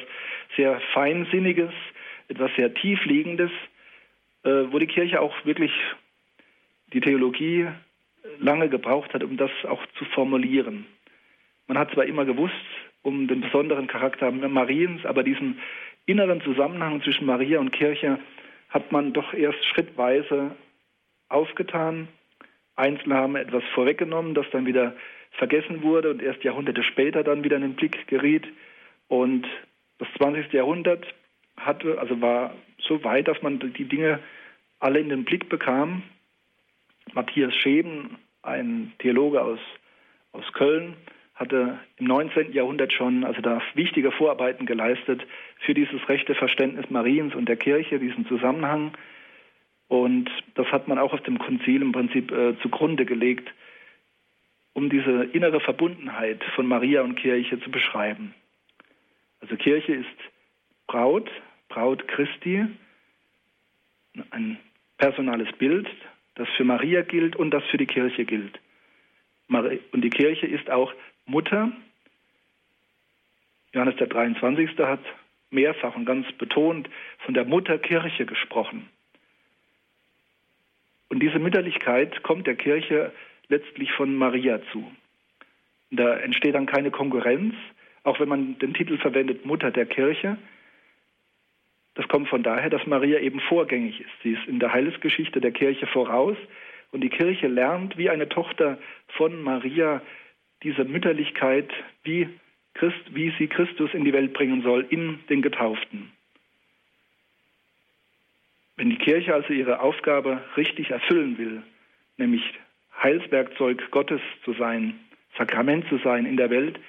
sehr 0.57 0.79
Feinsinniges, 0.93 1.71
etwas 2.27 2.51
sehr 2.55 2.73
Tiefliegendes, 2.73 3.51
äh, 4.43 4.65
wo 4.71 4.79
die 4.79 4.87
Kirche 4.87 5.21
auch 5.21 5.33
wirklich 5.45 5.71
die 6.93 6.99
Theologie 6.99 7.67
lange 8.39 8.69
gebraucht 8.69 9.13
hat, 9.13 9.23
um 9.23 9.37
das 9.37 9.51
auch 9.67 9.85
zu 9.97 10.05
formulieren. 10.05 10.85
Man 11.67 11.77
hat 11.77 11.91
zwar 11.91 12.05
immer 12.05 12.25
gewusst 12.25 12.53
um 13.01 13.27
den 13.27 13.41
besonderen 13.41 13.87
Charakter 13.87 14.31
Mariens, 14.31 15.05
aber 15.05 15.23
diesen 15.23 15.59
inneren 16.07 16.41
Zusammenhang 16.41 17.01
zwischen 17.03 17.25
Maria 17.25 17.59
und 17.59 17.71
Kirche 17.71 18.19
hat 18.69 18.91
man 18.91 19.13
doch 19.13 19.33
erst 19.33 19.63
schrittweise 19.65 20.55
aufgetan. 21.29 22.07
Einzelne 22.75 23.15
haben 23.15 23.35
etwas 23.35 23.63
vorweggenommen, 23.73 24.33
das 24.33 24.45
dann 24.51 24.65
wieder 24.65 24.95
vergessen 25.31 25.81
wurde 25.81 26.11
und 26.11 26.21
erst 26.21 26.43
Jahrhunderte 26.43 26.83
später 26.83 27.23
dann 27.23 27.43
wieder 27.43 27.55
in 27.55 27.61
den 27.61 27.75
Blick 27.75 28.07
geriet. 28.07 28.47
Und 29.07 29.47
das 29.97 30.07
20. 30.17 30.51
Jahrhundert 30.53 31.05
hatte, 31.57 31.99
also 31.99 32.21
war 32.21 32.53
so 32.79 33.03
weit, 33.03 33.27
dass 33.27 33.41
man 33.41 33.59
die 33.59 33.85
Dinge 33.85 34.19
alle 34.79 34.99
in 34.99 35.09
den 35.09 35.25
Blick 35.25 35.49
bekam 35.49 36.03
Matthias 37.13 37.55
Scheben, 37.55 38.17
ein 38.41 38.93
Theologe 38.99 39.41
aus, 39.41 39.59
aus 40.31 40.43
Köln, 40.53 40.95
hatte 41.35 41.79
im 41.97 42.07
19. 42.07 42.53
Jahrhundert 42.53 42.93
schon 42.93 43.23
also 43.23 43.41
da 43.41 43.61
wichtige 43.73 44.11
Vorarbeiten 44.11 44.65
geleistet 44.65 45.25
für 45.59 45.73
dieses 45.73 46.07
rechte 46.07 46.33
Verständnis 46.33 46.89
Mariens 46.89 47.35
und 47.35 47.47
der 47.47 47.57
Kirche, 47.57 47.99
diesen 47.99 48.25
Zusammenhang. 48.27 48.93
Und 50.03 50.29
das 50.55 50.67
hat 50.67 50.87
man 50.87 50.99
auch 50.99 51.13
auf 51.13 51.21
dem 51.21 51.39
Konzil 51.39 51.81
im 51.81 51.91
Prinzip 51.91 52.31
äh, 52.31 52.57
zugrunde 52.61 53.05
gelegt, 53.05 53.47
um 54.73 54.89
diese 54.89 55.23
innere 55.25 55.59
Verbundenheit 55.61 56.43
von 56.55 56.67
Maria 56.67 57.01
und 57.01 57.15
Kirche 57.15 57.59
zu 57.61 57.71
beschreiben. 57.71 58.33
Also 59.39 59.55
Kirche 59.55 59.93
ist 59.93 60.07
Braut, 60.87 61.29
Braut 61.69 62.07
Christi, 62.07 62.65
ein 64.31 64.57
personales 64.97 65.51
Bild, 65.57 65.87
das 66.35 66.47
für 66.57 66.63
Maria 66.63 67.01
gilt 67.01 67.35
und 67.35 67.51
das 67.51 67.63
für 67.65 67.77
die 67.77 67.85
Kirche 67.85 68.25
gilt. 68.25 68.59
Und 69.47 70.01
die 70.01 70.09
Kirche 70.09 70.47
ist 70.47 70.69
auch 70.69 70.93
Mutter. 71.25 71.71
Johannes 73.73 73.95
der 73.97 74.07
23. 74.07 74.77
hat 74.79 75.01
mehrfach 75.51 75.95
und 75.95 76.05
ganz 76.05 76.29
betont 76.33 76.89
von 77.19 77.33
der 77.33 77.45
Mutterkirche 77.45 78.25
gesprochen. 78.25 78.89
Und 81.09 81.21
diese 81.21 81.39
Mütterlichkeit 81.39 82.23
kommt 82.23 82.47
der 82.47 82.55
Kirche 82.55 83.11
letztlich 83.47 83.91
von 83.93 84.15
Maria 84.15 84.59
zu. 84.71 84.91
Da 85.91 86.17
entsteht 86.17 86.55
dann 86.55 86.65
keine 86.65 86.91
Konkurrenz, 86.91 87.53
auch 88.03 88.19
wenn 88.19 88.29
man 88.29 88.57
den 88.59 88.73
Titel 88.73 88.97
verwendet 88.97 89.45
Mutter 89.45 89.71
der 89.71 89.85
Kirche. 89.85 90.37
Das 91.93 92.07
kommt 92.07 92.27
von 92.27 92.43
daher, 92.43 92.69
dass 92.69 92.85
Maria 92.85 93.19
eben 93.19 93.39
vorgängig 93.39 94.01
ist. 94.01 94.09
Sie 94.23 94.33
ist 94.33 94.45
in 94.47 94.59
der 94.59 94.73
Heilsgeschichte 94.73 95.39
der 95.39 95.51
Kirche 95.51 95.87
voraus 95.87 96.37
und 96.91 97.01
die 97.01 97.09
Kirche 97.09 97.47
lernt 97.47 97.97
wie 97.97 98.09
eine 98.09 98.27
Tochter 98.27 98.77
von 99.09 99.41
Maria 99.41 100.01
diese 100.63 100.83
Mütterlichkeit, 100.83 101.71
wie, 102.03 102.29
Christ, 102.73 103.13
wie 103.13 103.33
sie 103.37 103.47
Christus 103.47 103.93
in 103.93 104.03
die 104.03 104.13
Welt 104.13 104.33
bringen 104.33 104.61
soll, 104.63 104.85
in 104.89 105.19
den 105.29 105.41
Getauften. 105.41 106.11
Wenn 108.77 108.89
die 108.89 108.97
Kirche 108.97 109.33
also 109.33 109.53
ihre 109.53 109.79
Aufgabe 109.79 110.43
richtig 110.57 110.91
erfüllen 110.91 111.37
will, 111.37 111.63
nämlich 112.17 112.43
Heilswerkzeug 113.01 113.91
Gottes 113.91 114.21
zu 114.43 114.53
sein, 114.53 114.99
Sakrament 115.37 115.87
zu 115.89 115.97
sein 115.97 116.25
in 116.25 116.37
der 116.37 116.49
Welt, 116.49 116.79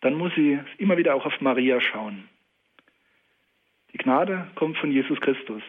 dann 0.00 0.14
muss 0.14 0.34
sie 0.34 0.58
immer 0.78 0.96
wieder 0.96 1.14
auch 1.14 1.26
auf 1.26 1.40
Maria 1.40 1.80
schauen. 1.80 2.28
Die 3.92 3.98
Gnade 3.98 4.48
kommt 4.54 4.78
von 4.78 4.90
Jesus 4.90 5.20
Christus. 5.20 5.62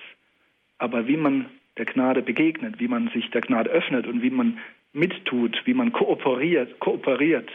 Aber 0.77 1.07
wie 1.07 1.17
man 1.17 1.49
der 1.77 1.85
Gnade 1.85 2.21
begegnet, 2.21 2.79
wie 2.79 2.87
man 2.87 3.09
sich 3.09 3.29
der 3.31 3.41
Gnade 3.41 3.69
öffnet 3.69 4.07
und 4.07 4.21
wie 4.21 4.29
man 4.29 4.59
mittut, 4.91 5.61
wie 5.65 5.73
man 5.73 5.91
kooperiert, 5.91 6.79
kooperiert, 6.79 7.49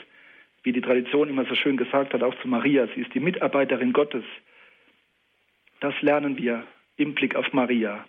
wie 0.63 0.73
die 0.73 0.81
Tradition 0.81 1.29
immer 1.29 1.45
so 1.47 1.55
schön 1.55 1.77
gesagt 1.77 2.13
hat, 2.15 2.23
auch 2.23 2.35
zu 2.41 2.49
Maria, 2.49 2.89
sie 2.95 3.01
ist 3.01 3.15
die 3.15 3.21
Mitarbeiterin 3.21 3.93
Gottes. 3.93 4.25
Das 5.81 5.95
lernen 6.03 6.37
wir 6.37 6.65
im 6.99 7.15
Blick 7.15 7.35
auf 7.35 7.53
Maria. 7.53 8.05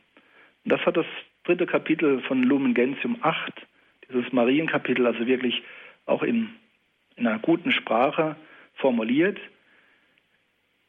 Und 0.66 0.72
das 0.74 0.86
hat 0.86 0.98
das 0.98 1.06
dritte 1.46 1.66
Kapitel 1.66 2.22
von 2.22 2.44
Lumen 2.44 2.74
Gentium 2.74 3.18
8, 3.22 3.54
dieses 4.10 4.32
Marienkapitel, 4.34 5.06
also 5.06 5.26
wirklich 5.26 5.64
auch 6.06 6.24
in, 6.24 6.50
in 7.16 7.28
einer 7.28 7.40
guten 7.40 7.72
Sprache 7.72 8.36
formuliert. 8.76 9.40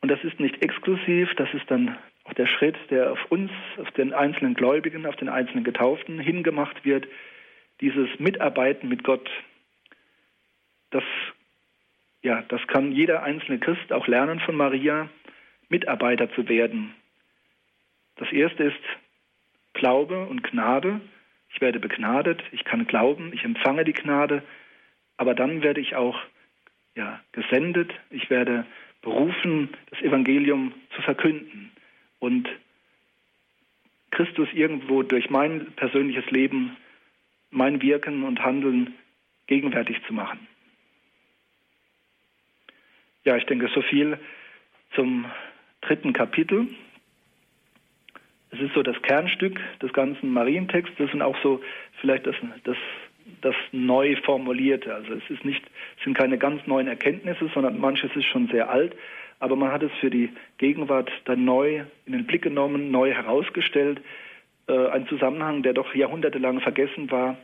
Und 0.01 0.11
das 0.11 0.23
ist 0.25 0.41
nicht 0.41 0.63
exklusiv, 0.63 1.35
das 1.37 1.53
ist 1.55 1.71
dann 1.71 1.97
auch 2.25 2.33
der 2.35 2.47
Schritt, 2.47 2.77
der 2.91 3.13
auf 3.13 3.31
uns, 3.31 3.51
auf 3.77 3.91
den 3.93 4.13
einzelnen 4.13 4.55
Gläubigen, 4.55 5.07
auf 5.07 5.17
den 5.17 5.29
einzelnen 5.29 5.65
Getauften 5.65 6.19
hingemacht 6.19 6.85
wird, 6.85 7.07
dieses 7.81 8.09
Mitarbeiten 8.19 8.89
mit 8.89 9.05
Gott. 9.05 9.29
Das, 10.91 11.05
ja, 12.23 12.43
das 12.49 12.67
kann 12.67 12.93
jeder 12.93 13.23
einzelne 13.23 13.59
Christ 13.59 13.93
auch 13.93 14.07
lernen 14.07 14.41
von 14.41 14.57
Maria, 14.57 15.09
Mitarbeiter 15.69 16.33
zu 16.33 16.49
werden. 16.49 16.95
Das 18.21 18.31
erste 18.33 18.65
ist 18.65 18.81
Glaube 19.73 20.27
und 20.27 20.45
Gnade. 20.45 21.01
Ich 21.53 21.61
werde 21.61 21.81
begnadet, 21.81 22.43
ich 22.53 22.65
kann 22.65 22.87
glauben, 22.87 23.33
ich 23.33 23.45
empfange 23.45 23.85
die 23.85 23.95
Gnade, 23.95 24.43
aber 25.17 25.35
dann 25.35 25.63
werde 25.63 25.81
ich 25.81 25.97
auch 25.97 26.21
ja, 26.95 27.21
gesendet, 27.33 27.93
ich 28.11 28.31
werde 28.31 28.67
berufen, 29.01 29.71
das 29.91 30.01
Evangelium 30.03 30.73
zu 30.95 31.03
verkünden 31.03 31.73
und 32.19 32.49
Christus 34.11 34.49
irgendwo 34.53 35.03
durch 35.03 35.31
mein 35.31 35.73
persönliches 35.73 36.31
Leben, 36.31 36.77
mein 37.51 37.81
Wirken 37.81 38.23
und 38.25 38.41
Handeln 38.45 38.95
gegenwärtig 39.47 39.97
zu 40.07 40.13
machen. 40.13 40.47
Ja, 43.25 43.37
ich 43.37 43.47
denke, 43.47 43.71
so 43.75 43.81
viel 43.81 44.19
zum 44.95 45.25
dritten 45.81 46.13
Kapitel. 46.13 46.69
Es 48.51 48.61
ist 48.61 48.75
so 48.75 48.83
das 48.83 49.01
Kernstück 49.03 49.61
des 49.81 49.93
ganzen 49.93 50.33
Marientextes 50.33 51.13
und 51.13 51.23
auch 51.23 51.37
so 51.43 51.61
vielleicht 52.01 52.27
das, 52.27 52.35
das, 52.65 52.77
das 53.43 53.55
neu 53.73 54.17
formulierte. 54.25 54.95
Also 54.95 55.15
es 55.15 55.31
ist 55.31 55.45
nicht, 55.45 55.63
es 55.99 56.05
sind 56.05 56.17
keine 56.17 56.39
ganz 56.39 56.67
neuen 56.67 56.89
Erkenntnisse, 56.89 57.51
sondern 57.55 57.79
manches 57.79 58.11
ist 58.17 58.27
schon 58.27 58.49
sehr 58.49 58.69
alt, 58.71 58.95
aber 59.39 59.57
man 59.57 59.73
hat 59.73 59.83
es 59.83 59.93
für 60.01 60.11
die 60.11 60.31
Gegenwart 60.59 61.11
dann 61.25 61.45
neu 61.45 61.85
in 62.07 62.13
den 62.13 62.27
Blick 62.27 62.43
genommen, 62.43 62.91
neu 62.91 63.13
herausgestellt. 63.13 64.01
Äh, 64.69 64.89
ein 64.89 65.07
Zusammenhang, 65.07 65.63
der 65.63 65.73
doch 65.73 65.95
jahrhundertelang 65.95 66.61
vergessen 66.61 67.11
war. 67.11 67.37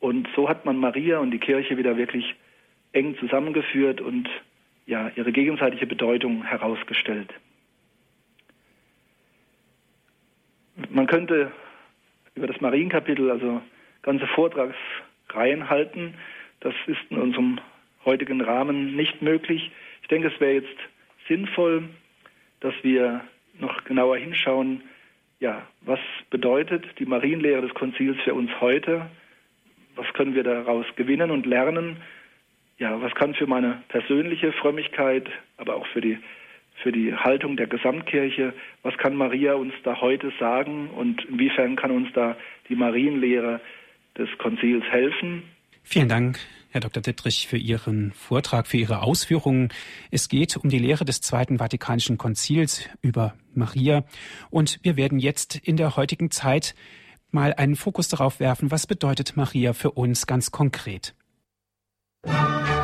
Und 0.00 0.28
so 0.34 0.48
hat 0.48 0.64
man 0.64 0.78
Maria 0.78 1.18
und 1.18 1.32
die 1.32 1.38
Kirche 1.38 1.76
wieder 1.76 1.96
wirklich 1.96 2.34
eng 2.92 3.16
zusammengeführt 3.18 4.00
und 4.00 4.28
ja, 4.86 5.10
ihre 5.16 5.32
gegenseitige 5.32 5.86
Bedeutung 5.86 6.44
herausgestellt. 6.44 7.32
Man 10.90 11.06
könnte 11.06 11.52
über 12.34 12.46
das 12.46 12.60
Marienkapitel 12.60 13.30
also 13.30 13.60
ganze 14.02 14.26
Vortragsreihen 14.28 15.68
halten. 15.68 16.14
Das 16.60 16.74
ist 16.86 17.00
in 17.10 17.18
unserem 17.18 17.60
heutigen 18.04 18.40
Rahmen 18.40 18.96
nicht 18.96 19.20
möglich. 19.22 19.70
Ich 20.02 20.08
denke, 20.08 20.28
es 20.28 20.40
wäre 20.40 20.54
jetzt 20.54 20.78
sinnvoll, 21.26 21.88
dass 22.60 22.74
wir 22.82 23.22
noch 23.58 23.84
genauer 23.84 24.16
hinschauen, 24.16 24.82
ja, 25.40 25.66
was 25.82 26.00
bedeutet 26.30 26.84
die 26.98 27.06
Marienlehre 27.06 27.62
des 27.62 27.74
Konzils 27.74 28.16
für 28.24 28.34
uns 28.34 28.50
heute? 28.60 29.08
Was 29.94 30.12
können 30.14 30.34
wir 30.34 30.42
daraus 30.42 30.86
gewinnen 30.96 31.30
und 31.30 31.46
lernen? 31.46 31.98
Ja, 32.78 33.00
was 33.00 33.14
kann 33.14 33.34
für 33.34 33.46
meine 33.46 33.82
persönliche 33.88 34.52
Frömmigkeit, 34.52 35.28
aber 35.56 35.76
auch 35.76 35.86
für 35.88 36.00
die 36.00 36.18
für 36.82 36.92
die 36.92 37.14
Haltung 37.14 37.56
der 37.56 37.66
Gesamtkirche. 37.66 38.52
Was 38.82 38.96
kann 38.98 39.16
Maria 39.16 39.54
uns 39.54 39.72
da 39.84 40.00
heute 40.00 40.32
sagen 40.38 40.90
und 40.90 41.24
inwiefern 41.26 41.76
kann 41.76 41.90
uns 41.90 42.08
da 42.14 42.36
die 42.68 42.76
Marienlehre 42.76 43.60
des 44.16 44.28
Konzils 44.38 44.84
helfen? 44.90 45.44
Vielen 45.82 46.08
Dank, 46.08 46.38
Herr 46.70 46.80
Dr. 46.80 47.02
Dittrich, 47.02 47.48
für 47.48 47.56
Ihren 47.56 48.12
Vortrag, 48.12 48.66
für 48.66 48.76
Ihre 48.76 49.02
Ausführungen. 49.02 49.70
Es 50.10 50.28
geht 50.28 50.56
um 50.56 50.68
die 50.68 50.78
Lehre 50.78 51.04
des 51.04 51.20
Zweiten 51.20 51.58
Vatikanischen 51.58 52.18
Konzils 52.18 52.88
über 53.00 53.34
Maria. 53.54 54.04
Und 54.50 54.78
wir 54.82 54.96
werden 54.96 55.18
jetzt 55.18 55.56
in 55.56 55.76
der 55.76 55.96
heutigen 55.96 56.30
Zeit 56.30 56.74
mal 57.30 57.54
einen 57.54 57.76
Fokus 57.76 58.08
darauf 58.08 58.40
werfen, 58.40 58.70
was 58.70 58.86
bedeutet 58.86 59.36
Maria 59.36 59.72
für 59.72 59.92
uns 59.92 60.26
ganz 60.26 60.50
konkret. 60.50 61.14
Musik 62.24 62.77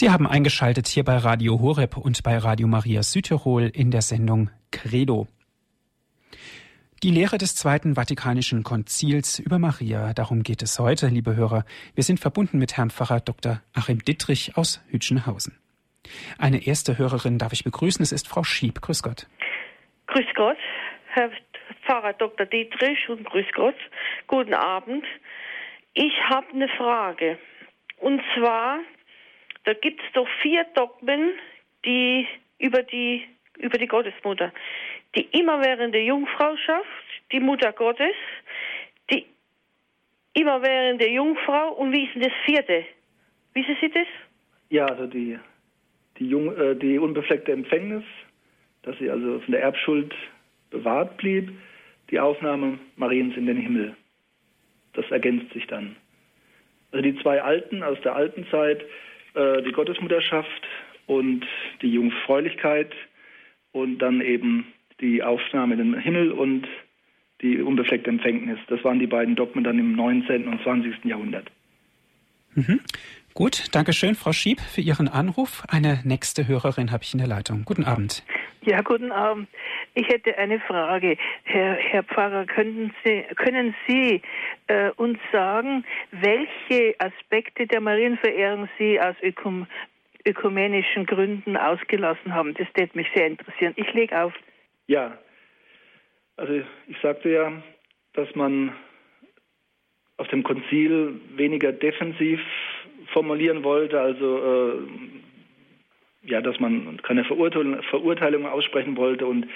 Sie 0.00 0.08
haben 0.08 0.26
eingeschaltet 0.26 0.88
hier 0.88 1.04
bei 1.04 1.18
Radio 1.18 1.60
Horeb 1.60 1.98
und 1.98 2.22
bei 2.22 2.38
Radio 2.38 2.66
Maria 2.66 3.02
Südtirol 3.02 3.64
in 3.64 3.90
der 3.90 4.00
Sendung 4.00 4.48
Credo. 4.72 5.26
Die 7.02 7.10
Lehre 7.10 7.36
des 7.36 7.54
Zweiten 7.54 7.96
Vatikanischen 7.96 8.62
Konzils 8.62 9.38
über 9.38 9.58
Maria, 9.58 10.14
darum 10.14 10.42
geht 10.42 10.62
es 10.62 10.78
heute, 10.78 11.08
liebe 11.08 11.36
Hörer. 11.36 11.66
Wir 11.94 12.02
sind 12.02 12.18
verbunden 12.18 12.58
mit 12.58 12.78
Herrn 12.78 12.88
Pfarrer 12.88 13.20
Dr. 13.20 13.60
Achim 13.74 14.02
Dittrich 14.02 14.56
aus 14.56 14.82
Hütchenhausen. 14.88 15.58
Eine 16.38 16.66
erste 16.66 16.96
Hörerin 16.96 17.36
darf 17.36 17.52
ich 17.52 17.64
begrüßen, 17.64 18.02
es 18.02 18.12
ist 18.12 18.26
Frau 18.26 18.42
Schieb. 18.42 18.80
Grüß 18.80 19.02
Gott. 19.02 19.26
Grüß 20.06 20.28
Gott, 20.34 20.56
Herr 21.08 21.30
Pfarrer 21.84 22.14
Dr. 22.14 22.46
Dietrich 22.46 23.06
und 23.10 23.24
grüß 23.24 23.52
Gott. 23.54 23.76
Guten 24.28 24.54
Abend. 24.54 25.04
Ich 25.92 26.14
habe 26.30 26.46
eine 26.54 26.68
Frage. 26.68 27.38
Und 27.98 28.22
zwar 28.34 28.78
da 29.64 29.74
gibt 29.74 30.00
es 30.02 30.12
doch 30.12 30.28
vier 30.42 30.64
Dogmen, 30.74 31.32
die 31.84 32.26
über 32.58 32.82
die, 32.82 33.24
über 33.58 33.78
die 33.78 33.86
Gottesmutter. 33.86 34.52
Die 35.16 35.26
immerwährende 35.38 35.98
Jungfrauschaft, 35.98 36.86
die 37.32 37.40
Mutter 37.40 37.72
Gottes, 37.72 38.14
die 39.10 39.26
immerwährende 40.34 41.08
Jungfrau 41.08 41.72
und 41.72 41.92
wie 41.92 42.04
ist 42.04 42.14
denn 42.14 42.22
das 42.22 42.32
vierte? 42.44 42.84
Wissen 43.54 43.76
Sie 43.80 43.90
das? 43.90 44.06
Ja, 44.68 44.86
also 44.86 45.06
die, 45.06 45.38
die, 46.18 46.28
Jung, 46.28 46.56
äh, 46.56 46.76
die 46.76 46.98
unbefleckte 46.98 47.52
Empfängnis, 47.52 48.04
dass 48.82 48.96
sie 48.98 49.10
also 49.10 49.40
von 49.40 49.52
der 49.52 49.62
Erbschuld 49.62 50.14
bewahrt 50.70 51.16
blieb, 51.16 51.50
die 52.10 52.20
Aufnahme 52.20 52.78
Mariens 52.96 53.36
in 53.36 53.46
den 53.46 53.56
Himmel. 53.56 53.96
Das 54.94 55.08
ergänzt 55.10 55.52
sich 55.52 55.66
dann. 55.66 55.96
Also 56.92 57.02
die 57.02 57.16
zwei 57.20 57.42
Alten 57.42 57.82
aus 57.82 58.00
der 58.02 58.14
alten 58.14 58.46
Zeit, 58.50 58.84
äh, 59.34 59.62
die 59.62 59.72
Gottesmutterschaft 59.72 60.68
und 61.06 61.46
die 61.82 61.92
Jungfräulichkeit 61.92 62.92
und 63.72 63.98
dann 63.98 64.20
eben 64.20 64.66
die 65.00 65.22
Aufnahme 65.22 65.74
in 65.74 65.92
den 65.92 66.00
Himmel 66.00 66.32
und 66.32 66.66
die 67.42 67.60
unbefleckte 67.60 68.10
Empfängnis. 68.10 68.58
Das 68.68 68.84
waren 68.84 68.98
die 68.98 69.06
beiden 69.06 69.34
Dogmen 69.34 69.64
dann 69.64 69.78
im 69.78 69.96
19. 69.96 70.46
und 70.46 70.62
20. 70.62 71.04
Jahrhundert. 71.04 71.50
Mhm. 72.54 72.80
Gut, 73.34 73.68
danke 73.72 73.92
schön, 73.92 74.14
Frau 74.14 74.32
Schieb, 74.32 74.60
für 74.60 74.80
Ihren 74.80 75.08
Anruf. 75.08 75.62
Eine 75.68 76.00
nächste 76.04 76.48
Hörerin 76.48 76.90
habe 76.90 77.04
ich 77.04 77.14
in 77.14 77.18
der 77.18 77.28
Leitung. 77.28 77.64
Guten 77.64 77.84
Abend. 77.84 78.24
Ja, 78.62 78.82
guten 78.82 79.12
Abend. 79.12 79.48
Ich 79.94 80.08
hätte 80.08 80.36
eine 80.38 80.60
Frage. 80.60 81.16
Herr, 81.44 81.74
Herr 81.74 82.02
Pfarrer, 82.04 82.46
können 82.46 82.92
Sie, 83.04 83.24
können 83.36 83.74
Sie 83.86 84.22
äh, 84.68 84.90
uns 84.96 85.18
sagen, 85.32 85.84
welche 86.12 86.94
Aspekte 86.98 87.66
der 87.66 87.80
Marienverehrung 87.80 88.68
Sie 88.78 89.00
aus 89.00 89.16
Ökum, 89.22 89.66
ökumenischen 90.26 91.06
Gründen 91.06 91.56
ausgelassen 91.56 92.34
haben? 92.34 92.54
Das 92.54 92.68
würde 92.74 92.96
mich 92.96 93.08
sehr 93.14 93.26
interessieren. 93.26 93.72
Ich 93.76 93.92
lege 93.92 94.22
auf. 94.22 94.32
Ja, 94.86 95.18
also 96.36 96.62
ich 96.86 96.96
sagte 97.02 97.28
ja, 97.30 97.52
dass 98.14 98.34
man 98.34 98.74
auf 100.16 100.28
dem 100.28 100.42
Konzil 100.42 101.20
weniger 101.34 101.72
defensiv 101.72 102.40
formulieren 103.12 103.64
wollte, 103.64 104.00
also 104.00 104.38
äh, 104.38 104.78
ja, 106.22 106.40
dass 106.40 106.60
man 106.60 107.00
keine 107.02 107.24
Verurteilung, 107.24 107.82
Verurteilung 107.84 108.46
aussprechen 108.46 108.96
wollte 108.96 109.26
und 109.26 109.46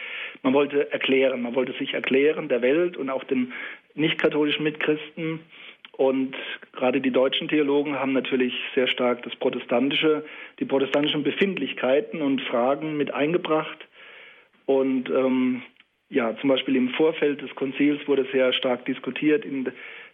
man 0.43 0.55
wollte 0.55 0.91
erklären, 0.93 1.43
man 1.43 1.55
wollte 1.55 1.73
sich 1.73 1.95
erklären 1.95 2.49
der 2.49 2.63
Welt 2.63 2.97
und 2.97 3.11
auch 3.11 3.25
den 3.25 3.53
nicht-katholischen 3.95 4.65
Mitchristen. 4.65 5.41
Und 5.97 6.35
gerade 6.73 7.01
die 7.01 7.13
deutschen 7.13 7.49
Theologen 7.49 7.95
haben 7.95 8.13
natürlich 8.13 8.53
sehr 8.75 8.89
stark 8.89 9.23
das 9.23 9.37
protestantische, 9.37 10.25
die 10.59 10.65
protestantischen 10.65 11.23
Befindlichkeiten 11.23 12.21
und 12.21 12.41
Fragen 12.43 12.97
mit 12.97 13.15
eingebracht. 13.15 13.87
Und 14.67 15.09
ähm, 15.11 15.63
ja, 16.09 16.37
zum 16.41 16.49
Beispiel 16.49 16.77
im 16.77 16.91
Vorfeld 16.91 17.43
des 17.43 17.55
Konzils 17.55 18.07
wurde 18.09 18.27
sehr 18.33 18.53
stark 18.53 18.85
diskutiert 18.87 19.45
in, 19.45 19.71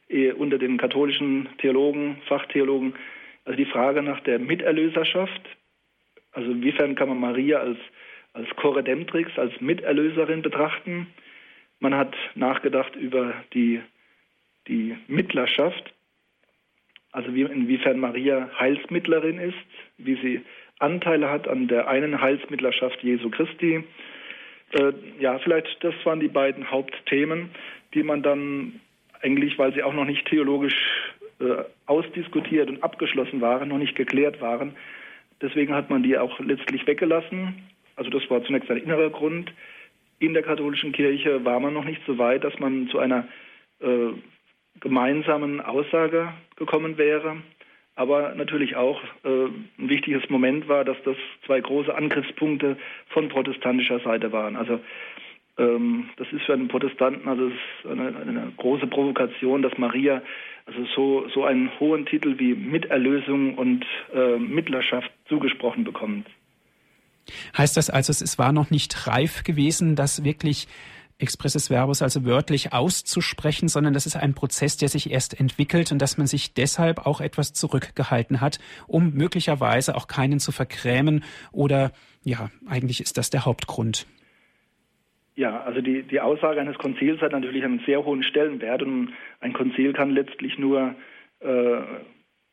äh, 0.08 0.32
unter 0.32 0.58
den 0.58 0.76
katholischen 0.76 1.48
Theologen, 1.58 2.20
Fachtheologen, 2.26 2.94
also 3.46 3.56
die 3.56 3.70
Frage 3.70 4.02
nach 4.02 4.20
der 4.20 4.38
Miterlöserschaft, 4.38 5.42
also 6.32 6.50
inwiefern 6.50 6.94
kann 6.94 7.08
man 7.08 7.20
Maria 7.20 7.58
als, 7.58 7.78
als 8.32 8.48
Corredemptrix, 8.56 9.38
als 9.38 9.52
Miterlöserin 9.60 10.42
betrachten? 10.42 11.08
Man 11.80 11.94
hat 11.94 12.14
nachgedacht 12.34 12.94
über 12.96 13.34
die, 13.54 13.80
die 14.68 14.96
Mittlerschaft, 15.08 15.92
also 17.12 17.34
wie, 17.34 17.42
inwiefern 17.42 17.98
Maria 17.98 18.50
Heilsmittlerin 18.58 19.38
ist, 19.38 19.58
wie 19.98 20.16
sie 20.16 20.42
Anteile 20.78 21.28
hat 21.30 21.48
an 21.48 21.68
der 21.68 21.88
einen 21.88 22.20
Heilsmittlerschaft 22.20 23.02
Jesu 23.02 23.30
Christi. 23.30 23.84
Äh, 24.72 24.92
ja, 25.18 25.38
vielleicht 25.38 25.82
das 25.82 25.94
waren 26.04 26.20
die 26.20 26.28
beiden 26.28 26.70
Hauptthemen, 26.70 27.50
die 27.94 28.02
man 28.02 28.22
dann 28.22 28.80
eigentlich, 29.20 29.58
weil 29.58 29.74
sie 29.74 29.82
auch 29.82 29.92
noch 29.92 30.04
nicht 30.04 30.26
theologisch 30.26 30.76
äh, 31.40 31.64
ausdiskutiert 31.86 32.68
und 32.68 32.82
abgeschlossen 32.82 33.40
waren, 33.40 33.68
noch 33.68 33.78
nicht 33.78 33.96
geklärt 33.96 34.40
waren, 34.40 34.76
Deswegen 35.42 35.74
hat 35.74 35.90
man 35.90 36.02
die 36.02 36.18
auch 36.18 36.38
letztlich 36.40 36.86
weggelassen. 36.86 37.54
Also 37.96 38.10
das 38.10 38.28
war 38.30 38.42
zunächst 38.44 38.70
ein 38.70 38.78
innerer 38.78 39.10
Grund. 39.10 39.52
In 40.18 40.34
der 40.34 40.42
katholischen 40.42 40.92
Kirche 40.92 41.44
war 41.44 41.60
man 41.60 41.74
noch 41.74 41.84
nicht 41.84 42.02
so 42.06 42.18
weit, 42.18 42.44
dass 42.44 42.58
man 42.58 42.88
zu 42.88 42.98
einer 42.98 43.26
äh, 43.80 44.12
gemeinsamen 44.80 45.60
Aussage 45.60 46.32
gekommen 46.56 46.98
wäre. 46.98 47.36
Aber 47.96 48.34
natürlich 48.34 48.76
auch 48.76 49.02
äh, 49.24 49.28
ein 49.28 49.88
wichtiges 49.88 50.28
Moment 50.30 50.68
war, 50.68 50.84
dass 50.84 50.96
das 51.04 51.16
zwei 51.44 51.60
große 51.60 51.94
Angriffspunkte 51.94 52.76
von 53.08 53.28
protestantischer 53.28 54.00
Seite 54.00 54.32
waren. 54.32 54.56
Also 54.56 54.80
ähm, 55.58 56.08
das 56.16 56.26
ist 56.32 56.42
für 56.42 56.54
einen 56.54 56.68
Protestanten 56.68 57.28
also 57.28 57.50
eine, 57.84 58.16
eine, 58.16 58.52
große 58.56 58.86
Provokation, 58.86 59.62
dass 59.62 59.76
Maria 59.76 60.22
also 60.70 60.86
so, 60.94 61.28
so 61.34 61.44
einen 61.44 61.70
hohen 61.80 62.06
Titel 62.06 62.38
wie 62.38 62.54
Miterlösung 62.54 63.56
und 63.56 63.84
äh, 64.14 64.38
Mittlerschaft 64.38 65.10
zugesprochen 65.28 65.84
bekommt. 65.84 66.26
Heißt 67.56 67.76
das 67.76 67.90
also, 67.90 68.12
es 68.12 68.38
war 68.38 68.52
noch 68.52 68.70
nicht 68.70 69.06
reif 69.06 69.44
gewesen, 69.44 69.96
das 69.96 70.24
wirklich 70.24 70.68
expresses 71.18 71.68
Verbus, 71.68 72.00
also 72.00 72.24
wörtlich 72.24 72.72
auszusprechen, 72.72 73.68
sondern 73.68 73.92
das 73.92 74.06
ist 74.06 74.16
ein 74.16 74.34
Prozess, 74.34 74.78
der 74.78 74.88
sich 74.88 75.10
erst 75.10 75.38
entwickelt 75.38 75.92
und 75.92 75.98
dass 75.98 76.16
man 76.16 76.26
sich 76.26 76.54
deshalb 76.54 77.06
auch 77.06 77.20
etwas 77.20 77.52
zurückgehalten 77.52 78.40
hat, 78.40 78.58
um 78.86 79.12
möglicherweise 79.12 79.96
auch 79.96 80.06
keinen 80.06 80.40
zu 80.40 80.50
vergrämen 80.50 81.24
oder 81.52 81.92
ja, 82.24 82.50
eigentlich 82.66 83.00
ist 83.00 83.18
das 83.18 83.28
der 83.28 83.44
Hauptgrund. 83.44 84.06
Ja, 85.40 85.62
also 85.62 85.80
die, 85.80 86.02
die 86.02 86.20
Aussage 86.20 86.60
eines 86.60 86.76
Konzils 86.76 87.22
hat 87.22 87.32
natürlich 87.32 87.64
einen 87.64 87.80
sehr 87.86 88.04
hohen 88.04 88.22
Stellenwert 88.22 88.82
und 88.82 89.14
ein 89.40 89.54
Konzil 89.54 89.94
kann 89.94 90.10
letztlich 90.10 90.58
nur 90.58 90.94
äh, 91.40 91.80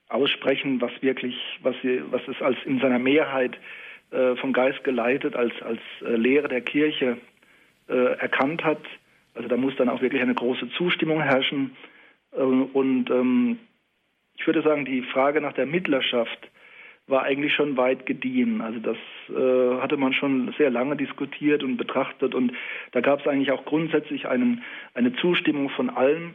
aussprechen, 0.08 0.80
was 0.80 0.94
wirklich, 1.02 1.36
was, 1.64 1.76
was 1.84 2.22
es 2.30 2.42
als 2.42 2.56
in 2.64 2.80
seiner 2.80 2.98
Mehrheit 2.98 3.60
äh, 4.12 4.38
vom 4.38 4.54
Geist 4.54 4.86
geleitet 4.86 5.36
als, 5.36 5.52
als 5.64 5.82
äh, 6.00 6.16
Lehre 6.16 6.48
der 6.48 6.62
Kirche 6.62 7.18
äh, 7.90 8.14
erkannt 8.20 8.64
hat. 8.64 8.80
Also 9.34 9.50
da 9.50 9.58
muss 9.58 9.76
dann 9.76 9.90
auch 9.90 10.02
wirklich 10.02 10.22
eine 10.22 10.36
große 10.36 10.70
Zustimmung 10.78 11.22
herrschen. 11.22 11.76
Äh, 12.32 12.38
und 12.38 13.10
ähm, 13.10 13.60
ich 14.38 14.48
würde 14.48 14.62
sagen, 14.62 14.86
die 14.86 15.02
Frage 15.02 15.42
nach 15.42 15.52
der 15.52 15.66
Mittlerschaft 15.66 16.50
war 17.08 17.24
eigentlich 17.24 17.54
schon 17.54 17.78
weit 17.78 18.06
gediehen. 18.06 18.62
Also 18.62 18.80
das 18.80 18.98
äh, 19.30 19.82
hatte 19.82 19.98
man 19.98 20.14
schon 20.14 20.54
sehr 20.58 20.70
lange 20.70 20.96
diskutiert 20.96 21.64
und 21.64 21.78
betrachtet 21.78 22.36
und 22.36 22.52
da 22.92 23.02
gab 23.02 23.22
es 23.22 23.28
eigentlich 23.28 23.52
auch 23.52 23.66
grundsätzlich 23.66 24.28
einen, 24.28 24.64
eine 24.94 25.14
Zustimmung 25.14 25.70
von 25.70 25.90
allen, 25.90 26.34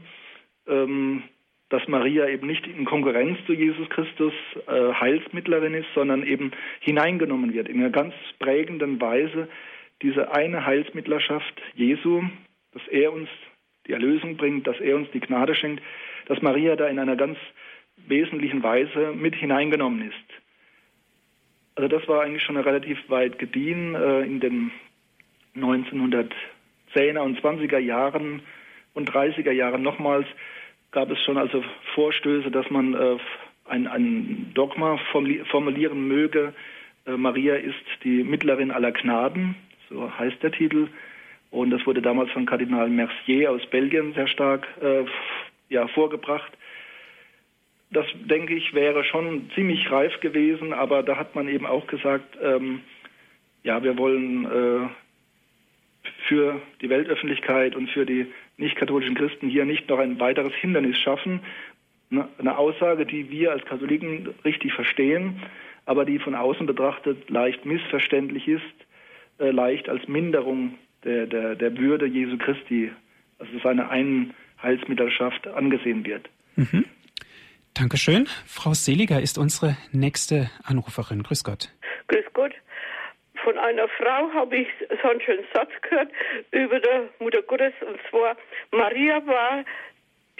ähm, 0.67 1.23
dass 1.69 1.89
Maria 1.89 2.29
eben 2.29 2.47
nicht 2.47 2.67
in 2.67 2.85
Konkurrenz 2.85 3.39
zu 3.47 3.53
Jesus 3.53 3.89
Christus 3.89 4.33
äh, 4.67 4.93
Heilsmittlerin 4.93 5.75
ist, 5.75 5.89
sondern 5.95 6.23
eben 6.23 6.53
hineingenommen 6.81 7.53
wird 7.53 7.69
in 7.69 7.81
einer 7.81 7.91
ganz 7.91 8.15
prägenden 8.39 9.01
Weise 9.01 9.49
diese 10.03 10.33
eine 10.33 10.67
Heilsmittlerschaft 10.67 11.63
Jesu, 11.75 12.25
dass 12.73 12.87
er 12.89 13.13
uns 13.13 13.29
die 13.87 13.93
Erlösung 13.93 14.37
bringt, 14.37 14.67
dass 14.67 14.79
er 14.81 14.97
uns 14.97 15.11
die 15.13 15.21
Gnade 15.21 15.55
schenkt, 15.55 15.83
dass 16.27 16.43
Maria 16.43 16.77
da 16.77 16.89
in 16.89 16.99
einer 16.99 17.17
ganz 17.17 17.39
wesentlichen 18.07 18.63
Weise 18.63 19.13
mit 19.15 19.35
hineingenommen 19.35 20.09
ist. 20.09 20.42
Also 21.75 21.89
das 21.89 22.07
war 22.09 22.23
eigentlich 22.23 22.43
schon 22.43 22.57
relativ 22.57 22.99
weit 23.09 23.39
gediehen 23.39 23.95
äh, 23.95 24.21
in 24.23 24.41
den 24.41 24.71
1910er 25.57 27.21
und 27.21 27.41
20er 27.41 27.79
Jahren 27.79 28.43
und 28.95 29.11
30er 29.11 29.53
Jahren 29.53 29.83
nochmals 29.83 30.27
gab 30.91 31.11
es 31.11 31.19
schon 31.25 31.39
also 31.39 31.65
Vorstöße, 31.95 32.51
dass 32.51 32.69
man 32.71 32.95
äh, 32.95 33.17
ein, 33.65 33.87
ein, 33.87 34.51
Dogma 34.55 34.99
formulieren 35.51 36.07
möge. 36.07 36.53
Äh, 37.07 37.13
Maria 37.13 37.55
ist 37.55 37.85
die 38.05 38.23
Mittlerin 38.23 38.71
aller 38.71 38.93
Gnaden, 38.93 39.55
so 39.89 40.11
heißt 40.19 40.43
der 40.43 40.53
Titel. 40.53 40.89
Und 41.51 41.71
das 41.71 41.87
wurde 41.87 42.03
damals 42.03 42.31
von 42.33 42.47
Kardinal 42.47 42.89
Mercier 42.89 43.51
aus 43.51 43.65
Belgien 43.67 44.13
sehr 44.15 44.27
stark 44.27 44.67
äh, 44.83 45.05
ja, 45.71 45.89
vorgebracht 45.89 46.53
das 47.93 48.07
denke 48.15 48.55
ich 48.55 48.75
wäre 48.75 49.05
schon 49.05 49.51
ziemlich 49.55 49.91
reif 49.91 50.19
gewesen, 50.21 50.73
aber 50.73 51.03
da 51.03 51.17
hat 51.17 51.35
man 51.35 51.49
eben 51.49 51.67
auch 51.67 51.87
gesagt, 51.87 52.37
ähm, 52.43 52.81
ja, 53.63 53.83
wir 53.83 53.97
wollen 53.99 54.45
äh, 54.47 54.89
für 56.27 56.61
die 56.81 56.89
Weltöffentlichkeit 56.89 57.77
und 57.77 57.91
für 57.91 58.07
die 58.07 58.27
nicht-katholischen 58.57 59.15
Christen 59.15 59.49
hier 59.49 59.65
nicht 59.65 59.89
noch 59.89 59.99
ein 59.99 60.19
weiteres 60.19 60.55
Hindernis 60.55 60.99
schaffen. 60.99 61.41
Eine 62.39 62.59
Aussage, 62.59 63.07
die 63.07 63.31
wir 63.31 63.53
als 63.53 63.65
Katholiken 63.65 64.29
richtig 64.45 64.73
verstehen, 64.73 65.43
aber 65.87 66.05
die 66.05 66.19
von 66.19 66.35
außen 66.35 66.67
betrachtet 66.67 67.31
leicht 67.31 67.65
missverständlich 67.65 68.49
ist, 68.49 68.63
äh, 69.39 69.51
leicht 69.51 69.89
als 69.89 70.07
Minderung 70.09 70.79
der, 71.05 71.27
der, 71.27 71.55
der 71.57 71.77
Würde 71.77 72.07
Jesu 72.07 72.39
Christi, 72.39 72.91
also 73.39 73.53
seine 73.63 73.89
Einheilsmittelschaft 73.91 75.47
angesehen 75.49 76.05
wird. 76.07 76.29
Mhm. 76.57 76.85
Dankeschön. 77.75 78.29
Frau 78.47 78.75
Seliger 78.75 79.21
ist 79.21 79.39
unsere 79.39 79.77
nächste 79.93 80.51
Anruferin. 80.65 81.23
Grüß 81.23 81.43
Gott. 81.45 81.71
Grüß 82.09 82.25
Gott. 82.35 82.53
Von 83.43 83.59
einer 83.59 83.89
Frau 83.89 84.31
habe 84.35 84.57
ich 84.57 84.69
so 85.03 85.09
einen 85.09 85.21
schönen 85.21 85.45
Satz 85.53 85.71
gehört 85.83 86.11
über 86.51 86.79
der 86.79 87.09
Mutter 87.19 87.43
Gottes 87.43 87.73
und 87.81 87.99
zwar 88.11 88.37
Maria 88.71 89.27
war 89.27 89.65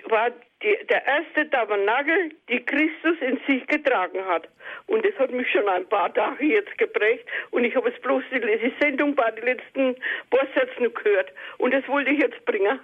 war 0.09 0.31
die, 0.63 0.77
der 0.89 1.05
erste 1.07 1.49
Tabernakel, 1.51 2.33
die 2.49 2.61
Christus 2.61 3.17
in 3.21 3.39
sich 3.47 3.67
getragen 3.67 4.19
hat. 4.27 4.49
Und 4.87 5.05
das 5.05 5.15
hat 5.19 5.31
mich 5.33 5.51
schon 5.51 5.69
ein 5.69 5.89
paar 5.89 6.13
Tage 6.13 6.45
jetzt 6.45 6.77
geprägt. 6.79 7.27
Und 7.51 7.65
ich 7.65 7.75
habe 7.77 7.91
es 7.91 8.01
bloß 8.01 8.23
die, 8.33 8.41
die 8.41 8.73
Sendung 8.81 9.15
bei 9.15 9.31
den 9.31 9.45
letzten 9.45 9.95
paar 10.31 10.47
Sätzen 10.55 10.93
gehört. 10.95 11.31
Und 11.59 11.73
das 11.73 11.87
wollte 11.89 12.11
ich 12.11 12.21
jetzt 12.21 12.45
bringen. 12.45 12.79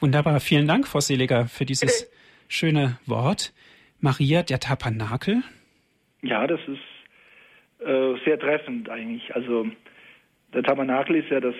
Wunderbar. 0.00 0.40
Vielen 0.40 0.66
Dank, 0.66 0.88
Frau 0.88 1.00
Seliger, 1.00 1.46
für 1.46 1.64
dieses 1.64 2.08
Bitte. 2.08 2.19
Schöne 2.50 2.98
Wort. 3.06 3.54
Maria 4.00 4.42
der 4.42 4.60
Tabernakel? 4.60 5.42
Ja, 6.22 6.46
das 6.46 6.60
ist 6.66 7.86
äh, 7.86 8.14
sehr 8.24 8.38
treffend 8.38 8.90
eigentlich. 8.90 9.34
Also 9.34 9.66
der 10.52 10.62
Tabernakel 10.62 11.16
ist 11.16 11.30
ja 11.30 11.40
das, 11.40 11.54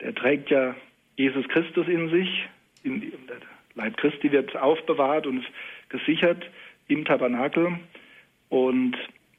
der 0.00 0.14
trägt 0.14 0.50
ja 0.50 0.74
Jesus 1.16 1.46
Christus 1.48 1.86
in 1.88 2.08
sich. 2.10 2.48
In, 2.84 3.00
der 3.00 3.36
Leib 3.74 3.96
Christi 3.96 4.30
wird 4.32 4.56
aufbewahrt 4.56 5.26
und 5.26 5.44
gesichert 5.88 6.48
im 6.86 7.04
Tabernakel. 7.04 7.78
Und 8.48 8.96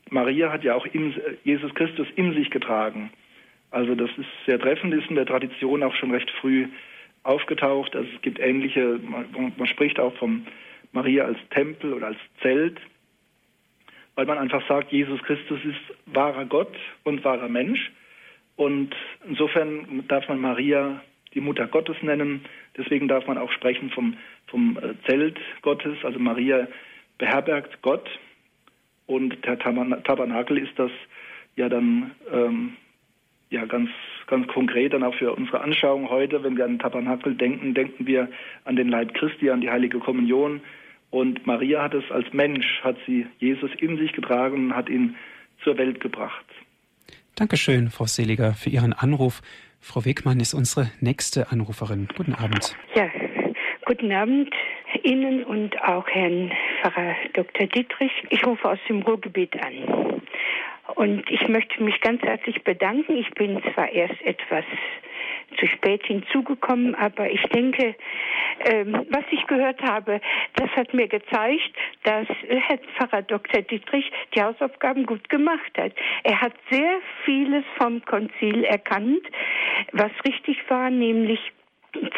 Maria 0.10 0.52
hat 0.52 0.64
ja 0.64 0.76
auch 0.76 0.86
in, 0.86 1.16
Jesus 1.44 1.74
Christus 1.74 2.08
in 2.16 2.34
sich 2.34 2.50
getragen. 2.50 3.12
Also 3.72 3.96
das 3.96 4.10
ist 4.18 4.28
sehr 4.46 4.60
treffend, 4.60 4.94
ist 4.94 5.10
in 5.10 5.16
der 5.16 5.26
Tradition 5.26 5.84
auch 5.84 5.96
schon 5.96 6.12
recht 6.12 6.30
früh 6.42 6.68
aufgetaucht. 7.30 7.96
Also 7.96 8.10
es 8.16 8.22
gibt 8.22 8.40
ähnliche, 8.40 9.00
man, 9.04 9.54
man 9.56 9.68
spricht 9.68 10.00
auch 10.00 10.14
von 10.18 10.46
Maria 10.92 11.26
als 11.26 11.38
Tempel 11.52 11.94
oder 11.94 12.08
als 12.08 12.18
Zelt, 12.42 12.80
weil 14.16 14.26
man 14.26 14.38
einfach 14.38 14.68
sagt, 14.68 14.92
Jesus 14.92 15.22
Christus 15.24 15.60
ist 15.64 15.96
wahrer 16.08 16.46
Gott 16.46 16.76
und 17.04 17.24
wahrer 17.24 17.48
Mensch. 17.48 17.92
Und 18.56 18.94
insofern 19.28 20.04
darf 20.08 20.28
man 20.28 20.42
Maria 20.42 21.02
die 21.34 21.40
Mutter 21.40 21.68
Gottes 21.68 21.96
nennen. 22.02 22.44
Deswegen 22.76 23.08
darf 23.08 23.28
man 23.28 23.38
auch 23.38 23.52
sprechen 23.52 23.92
vom, 23.92 24.18
vom 24.48 24.78
äh, 24.78 24.96
Zelt 25.08 25.38
Gottes. 25.62 25.98
Also 26.04 26.20
Maria 26.20 26.68
beherbergt 27.20 27.82
Gott. 27.82 28.10
Und 29.06 29.46
der 29.46 29.58
Tabernakel 29.60 30.58
ist 30.58 30.78
das 30.78 30.92
ja 31.56 31.70
dann 31.70 32.12
ähm, 32.32 32.76
ja 33.50 33.66
ganz 33.66 33.90
ganz 34.30 34.48
konkret 34.48 34.94
dann 34.94 35.04
auch 35.04 35.16
für 35.16 35.34
unsere 35.34 35.62
Anschauung 35.62 36.10
heute, 36.10 36.44
wenn 36.44 36.56
wir 36.56 36.66
an 36.66 36.74
den 36.74 36.80
Tabernakel 36.80 37.36
denken, 37.36 37.74
denken 37.74 38.06
wir 38.06 38.30
an 38.64 38.76
den 38.76 38.88
Leib 38.88 39.14
Christi, 39.16 39.50
an 39.50 39.62
die 39.62 39.70
heilige 39.70 40.00
Kommunion. 40.00 40.62
Und 41.10 41.46
Maria 41.48 41.82
hat 41.82 41.96
es 41.96 42.10
als 42.12 42.32
Mensch, 42.32 42.82
hat 42.84 42.96
sie 43.08 43.26
Jesus 43.40 43.72
in 43.80 43.98
sich 43.98 44.14
getragen 44.14 44.68
und 44.68 44.76
hat 44.76 44.90
ihn 44.90 45.16
zur 45.64 45.78
Welt 45.78 46.00
gebracht. 46.00 46.46
Dankeschön, 47.36 47.90
Frau 47.90 48.06
Seliger, 48.06 48.54
für 48.54 48.70
Ihren 48.70 48.94
Anruf. 48.94 49.42
Frau 49.80 50.06
Wegmann 50.06 50.40
ist 50.40 50.54
unsere 50.54 50.92
nächste 51.00 51.52
Anruferin. 51.52 52.08
Guten 52.16 52.34
Abend. 52.34 52.76
Ja, 52.94 53.10
guten 53.86 54.12
Abend 54.12 54.54
Ihnen 55.04 55.44
und 55.44 55.82
auch 55.82 56.08
Herrn 56.08 56.52
Pfarrer 56.82 57.16
Dr. 57.34 57.66
Dietrich. 57.68 58.12
Ich 58.30 58.46
rufe 58.46 58.70
aus 58.70 58.80
dem 58.88 59.02
Ruhrgebiet 59.02 59.56
an. 59.64 60.19
Und 60.96 61.30
ich 61.30 61.48
möchte 61.48 61.84
mich 61.84 62.00
ganz 62.02 62.22
herzlich 62.22 62.64
bedanken. 62.64 63.18
Ich 63.18 63.30
bin 63.32 63.62
zwar 63.74 63.92
erst 63.92 64.22
etwas 64.24 64.66
zu 65.58 65.68
spät 65.68 66.06
hinzugekommen, 66.06 66.96
aber 66.96 67.30
ich 67.30 67.42
denke, 67.54 67.96
ähm, 68.66 69.06
was 69.10 69.24
ich 69.32 69.46
gehört 69.48 69.82
habe, 69.82 70.22
das 70.56 70.70
hat 70.72 70.94
mir 70.94 71.08
gezeigt, 71.08 71.76
dass 72.04 72.28
Herr 72.48 72.78
Pfarrer 72.78 73.24
Dr. 73.24 73.62
Dietrich 73.62 74.12
die 74.36 74.42
Hausaufgaben 74.42 75.06
gut 75.06 75.30
gemacht 75.30 75.72
hat. 75.78 75.94
Er 76.24 76.40
hat 76.40 76.54
sehr 76.70 77.00
vieles 77.26 77.64
vom 77.78 78.04
Konzil 78.06 78.64
erkannt, 78.64 79.22
was 79.92 80.12
richtig 80.26 80.58
war, 80.70 80.90
nämlich 80.90 81.40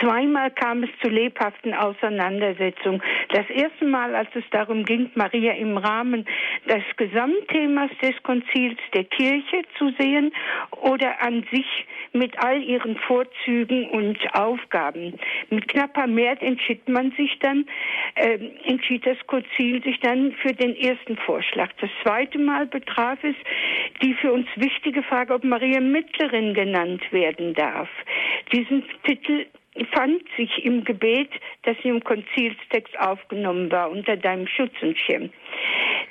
Zweimal 0.01 0.51
kam 0.51 0.84
es 0.84 0.89
zu 1.01 1.07
lebhaften 1.07 1.74
Auseinandersetzungen. 1.74 3.01
Das 3.30 3.49
erste 3.49 3.86
Mal, 3.86 4.13
als 4.15 4.30
es 4.36 4.43
darum 4.51 4.84
ging, 4.84 5.09
Maria 5.15 5.53
im 5.53 5.78
Rahmen 5.78 6.26
des 6.67 6.84
Gesamtthemas 6.97 7.89
des 8.01 8.22
Konzils 8.24 8.78
der 8.93 9.05
Kirche 9.05 9.61
zu 9.78 9.91
sehen 9.97 10.34
oder 10.82 11.22
an 11.22 11.45
sich 11.51 11.86
mit 12.13 12.38
all 12.43 12.61
ihren 12.61 12.97
Vorzügen 12.97 13.89
und 13.89 14.17
Aufgaben. 14.34 15.13
Mit 15.49 15.69
knapper 15.69 16.07
Mehrheit 16.07 16.41
entschied 16.41 16.88
man 16.89 17.11
sich 17.11 17.39
dann, 17.39 17.65
äh, 18.15 18.39
entschied 18.65 19.05
das 19.05 19.17
Konzil 19.28 19.82
sich 19.84 19.99
dann 20.01 20.34
für 20.41 20.53
den 20.53 20.76
ersten 20.76 21.15
Vorschlag. 21.17 21.69
Das 21.80 21.89
zweite 22.03 22.38
Mal 22.39 22.65
betraf 22.65 23.19
es 23.24 23.36
die 24.01 24.13
für 24.15 24.34
uns 24.34 24.47
wichtige 24.55 25.03
Frage, 25.03 25.34
ob 25.34 25.43
Maria 25.43 25.80
Mittlerin 25.80 26.53
genannt 26.53 27.01
werden 27.11 27.53
darf. 27.53 27.89
Diesen 28.51 28.84
Titel 29.03 29.45
fand 29.93 30.22
sich 30.38 30.65
im 30.65 30.84
Gebet, 30.84 31.30
das 31.63 31.78
im 31.84 32.03
Konzilstext 32.03 32.97
aufgenommen 32.99 33.72
war, 33.72 33.89
unter 33.89 34.17
deinem 34.17 34.47
Schutz 34.47 34.74
und 34.82 34.97
Schirm. 34.97 35.30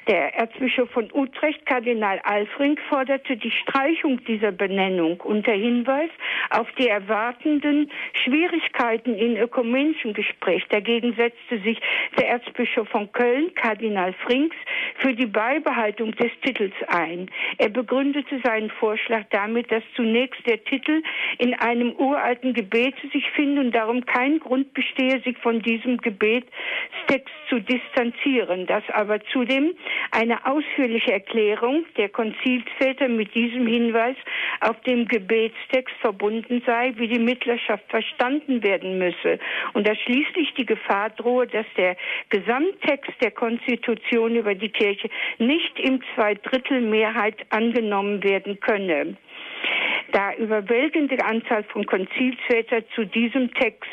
Der 0.08 0.34
Erzbischof 0.34 0.90
von 0.90 1.08
Utrecht, 1.12 1.64
Kardinal 1.66 2.20
Alfring, 2.24 2.78
forderte 2.88 3.36
die 3.36 3.50
Streichung 3.50 4.24
dieser 4.24 4.50
Benennung 4.50 5.20
unter 5.20 5.52
Hinweis 5.52 6.10
auf 6.50 6.66
die 6.78 6.88
erwartenden 6.88 7.90
Schwierigkeiten 8.24 9.14
in 9.14 9.36
ökumenischen 9.36 10.14
Gespräch. 10.14 10.64
Dagegen 10.70 11.14
setzte 11.14 11.58
sich 11.60 11.80
der 12.18 12.28
Erzbischof 12.28 12.88
von 12.88 13.12
Köln, 13.12 13.54
Kardinal 13.54 14.12
Frings, 14.24 14.54
für 14.96 15.14
die 15.14 15.26
Beibehaltung 15.26 16.12
des 16.16 16.32
Titels 16.42 16.74
ein. 16.88 17.30
Er 17.58 17.68
begründete 17.68 18.40
seinen 18.42 18.70
Vorschlag 18.70 19.26
damit, 19.30 19.70
dass 19.70 19.82
zunächst 19.94 20.44
der 20.46 20.64
Titel 20.64 21.02
in 21.38 21.54
einem 21.54 21.92
uralten 21.92 22.54
Gebet 22.54 22.94
sich 23.12 23.30
findet 23.30 23.66
und 23.66 23.74
darum 23.74 24.04
kein 24.06 24.40
Grund 24.40 24.74
bestehe, 24.74 25.20
sich 25.20 25.36
von 25.38 25.60
diesem 25.62 25.98
Gebetstext 25.98 27.34
zu 27.48 27.60
distanzieren, 27.60 28.66
dass 28.66 28.82
aber 28.90 29.20
zudem 29.40 29.74
eine 30.10 30.44
ausführliche 30.44 31.12
Erklärung 31.12 31.86
der 31.96 32.10
Konzilsväter 32.10 33.08
mit 33.08 33.34
diesem 33.34 33.66
Hinweis 33.66 34.16
auf 34.60 34.78
dem 34.82 35.08
Gebetstext 35.08 35.94
verbunden 36.00 36.62
sei, 36.66 36.92
wie 36.96 37.08
die 37.08 37.18
Mittlerschaft 37.18 37.84
verstanden 37.88 38.62
werden 38.62 38.98
müsse 38.98 39.38
und 39.72 39.88
dass 39.88 39.96
schließlich 40.00 40.52
die 40.58 40.66
Gefahr 40.66 41.10
drohe, 41.10 41.46
dass 41.46 41.66
der 41.78 41.96
Gesamttext 42.28 43.12
der 43.22 43.30
Konstitution 43.30 44.36
über 44.36 44.54
die 44.54 44.68
Kirche 44.68 45.08
nicht 45.38 45.80
im 45.80 46.00
Zweidrittelmehrheit 46.14 47.36
angenommen 47.48 48.22
werden 48.22 48.60
könne. 48.60 49.16
Da 50.12 50.34
überwältigende 50.34 51.24
Anzahl 51.24 51.64
von 51.64 51.86
Konzilsvätern 51.86 52.84
zu 52.94 53.06
diesem 53.06 53.54
Text 53.54 53.88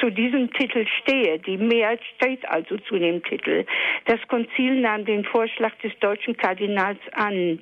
zu 0.00 0.10
diesem 0.10 0.52
Titel 0.52 0.86
stehe. 1.02 1.38
Die 1.40 1.56
Mehrheit 1.56 2.00
steht 2.16 2.48
also 2.48 2.76
zu 2.78 2.98
dem 2.98 3.22
Titel. 3.22 3.64
Das 4.06 4.20
Konzil 4.28 4.80
nahm 4.80 5.04
den 5.04 5.24
Vorschlag 5.24 5.74
des 5.82 5.92
deutschen 6.00 6.36
Kardinals 6.36 7.00
an. 7.12 7.60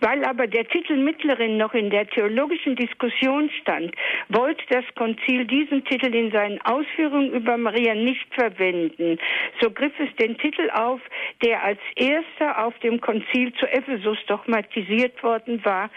Weil 0.00 0.24
aber 0.24 0.46
der 0.46 0.66
Titel 0.68 0.96
Mittlerin 0.96 1.56
noch 1.56 1.74
in 1.74 1.90
der 1.90 2.06
theologischen 2.08 2.76
Diskussion 2.76 3.50
stand, 3.60 3.94
wollte 4.28 4.64
das 4.70 4.84
Konzil 4.94 5.44
diesen 5.46 5.84
Titel 5.84 6.14
in 6.14 6.30
seinen 6.30 6.60
Ausführungen 6.62 7.32
über 7.32 7.56
Maria 7.56 7.94
nicht 7.94 8.26
verwenden. 8.34 9.18
So 9.60 9.70
griff 9.70 9.92
es 9.98 10.14
den 10.16 10.38
Titel 10.38 10.70
auf, 10.70 11.00
der 11.44 11.62
als 11.62 11.80
erster 11.96 12.64
auf 12.64 12.78
dem 12.78 13.00
Konzil 13.00 13.52
zu 13.54 13.66
Ephesus 13.66 14.18
dogmatisiert 14.26 15.22
worden 15.22 15.64
war, 15.64 15.90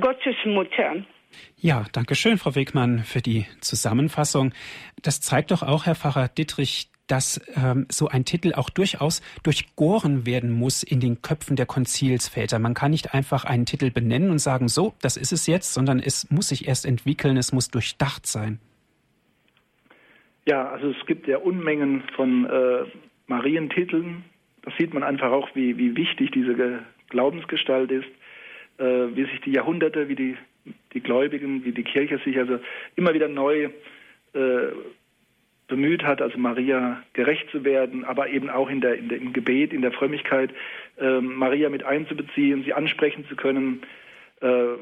Gottesmutter. 0.00 1.02
Ja, 1.56 1.84
danke 1.92 2.14
schön, 2.14 2.38
Frau 2.38 2.54
Wegmann, 2.54 3.00
für 3.00 3.20
die 3.20 3.46
Zusammenfassung. 3.60 4.52
Das 5.02 5.20
zeigt 5.20 5.50
doch 5.50 5.62
auch, 5.62 5.86
Herr 5.86 5.94
Pfarrer 5.94 6.28
Dittrich, 6.28 6.90
dass 7.08 7.40
ähm, 7.56 7.86
so 7.90 8.08
ein 8.08 8.24
Titel 8.24 8.52
auch 8.54 8.70
durchaus 8.70 9.22
durchgoren 9.42 10.26
werden 10.26 10.50
muss 10.50 10.82
in 10.82 11.00
den 11.00 11.20
Köpfen 11.22 11.56
der 11.56 11.66
Konzilsväter. 11.66 12.58
Man 12.58 12.74
kann 12.74 12.92
nicht 12.92 13.14
einfach 13.14 13.44
einen 13.44 13.66
Titel 13.66 13.90
benennen 13.90 14.30
und 14.30 14.38
sagen, 14.38 14.68
so, 14.68 14.94
das 15.00 15.16
ist 15.16 15.32
es 15.32 15.46
jetzt, 15.46 15.74
sondern 15.74 15.98
es 15.98 16.30
muss 16.30 16.48
sich 16.48 16.68
erst 16.68 16.86
entwickeln, 16.86 17.36
es 17.36 17.52
muss 17.52 17.70
durchdacht 17.70 18.26
sein. 18.26 18.60
Ja, 20.46 20.68
also 20.68 20.90
es 20.90 21.06
gibt 21.06 21.26
ja 21.26 21.38
Unmengen 21.38 22.02
von 22.14 22.46
äh, 22.46 22.84
Marientiteln. 23.26 24.24
Da 24.62 24.70
sieht 24.78 24.94
man 24.94 25.02
einfach 25.02 25.30
auch, 25.30 25.48
wie, 25.54 25.76
wie 25.76 25.96
wichtig 25.96 26.30
diese 26.32 26.82
Glaubensgestalt 27.08 27.90
ist, 27.90 28.08
äh, 28.78 28.84
wie 29.14 29.24
sich 29.24 29.40
die 29.44 29.52
Jahrhunderte, 29.52 30.08
wie 30.08 30.14
die, 30.14 30.36
die 30.92 31.00
Gläubigen, 31.00 31.64
wie 31.64 31.72
die 31.72 31.84
Kirche 31.84 32.18
sich 32.24 32.38
also 32.38 32.58
immer 32.96 33.14
wieder 33.14 33.28
neu 33.28 33.68
äh, 34.34 34.72
bemüht 35.68 36.02
hat, 36.02 36.22
also 36.22 36.38
Maria 36.38 37.02
gerecht 37.12 37.50
zu 37.50 37.64
werden, 37.64 38.04
aber 38.04 38.28
eben 38.28 38.48
auch 38.48 38.70
in 38.70 38.80
der, 38.80 38.94
in 38.94 39.08
der 39.08 39.18
im 39.18 39.32
Gebet, 39.32 39.72
in 39.72 39.82
der 39.82 39.92
Frömmigkeit, 39.92 40.50
äh, 40.98 41.20
Maria 41.20 41.68
mit 41.68 41.84
einzubeziehen, 41.84 42.64
sie 42.64 42.72
ansprechen 42.72 43.26
zu 43.28 43.36
können. 43.36 43.82
Äh, 44.40 44.76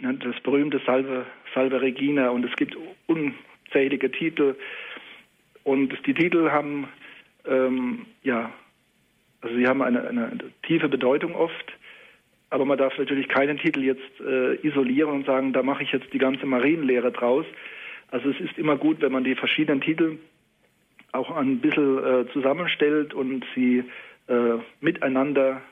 das 0.00 0.40
berühmte 0.42 0.80
Salve, 0.84 1.26
Salve 1.54 1.80
Regina 1.80 2.30
und 2.30 2.44
es 2.44 2.56
gibt 2.56 2.76
unzählige 3.06 4.10
Titel 4.10 4.56
und 5.62 5.96
die 6.06 6.14
Titel 6.14 6.50
haben 6.50 6.88
ähm, 7.46 8.06
ja, 8.22 8.52
also 9.40 9.56
sie 9.56 9.66
haben 9.66 9.82
eine, 9.82 10.06
eine 10.06 10.38
tiefe 10.66 10.88
Bedeutung 10.88 11.34
oft, 11.34 11.72
aber 12.52 12.66
man 12.66 12.76
darf 12.76 12.96
natürlich 12.98 13.28
keinen 13.28 13.56
Titel 13.56 13.82
jetzt 13.82 14.20
äh, 14.20 14.54
isolieren 14.66 15.10
und 15.10 15.26
sagen, 15.26 15.54
da 15.54 15.62
mache 15.62 15.82
ich 15.82 15.92
jetzt 15.92 16.12
die 16.12 16.18
ganze 16.18 16.44
Marienlehre 16.44 17.10
draus. 17.10 17.46
Also 18.10 18.28
es 18.28 18.38
ist 18.40 18.58
immer 18.58 18.76
gut, 18.76 19.00
wenn 19.00 19.10
man 19.10 19.24
die 19.24 19.34
verschiedenen 19.34 19.80
Titel 19.80 20.18
auch 21.12 21.34
ein 21.34 21.60
bisschen 21.60 21.98
äh, 22.04 22.26
zusammenstellt 22.32 23.14
und 23.14 23.44
sie 23.54 23.84
äh, 24.28 24.58
miteinander 24.80 25.62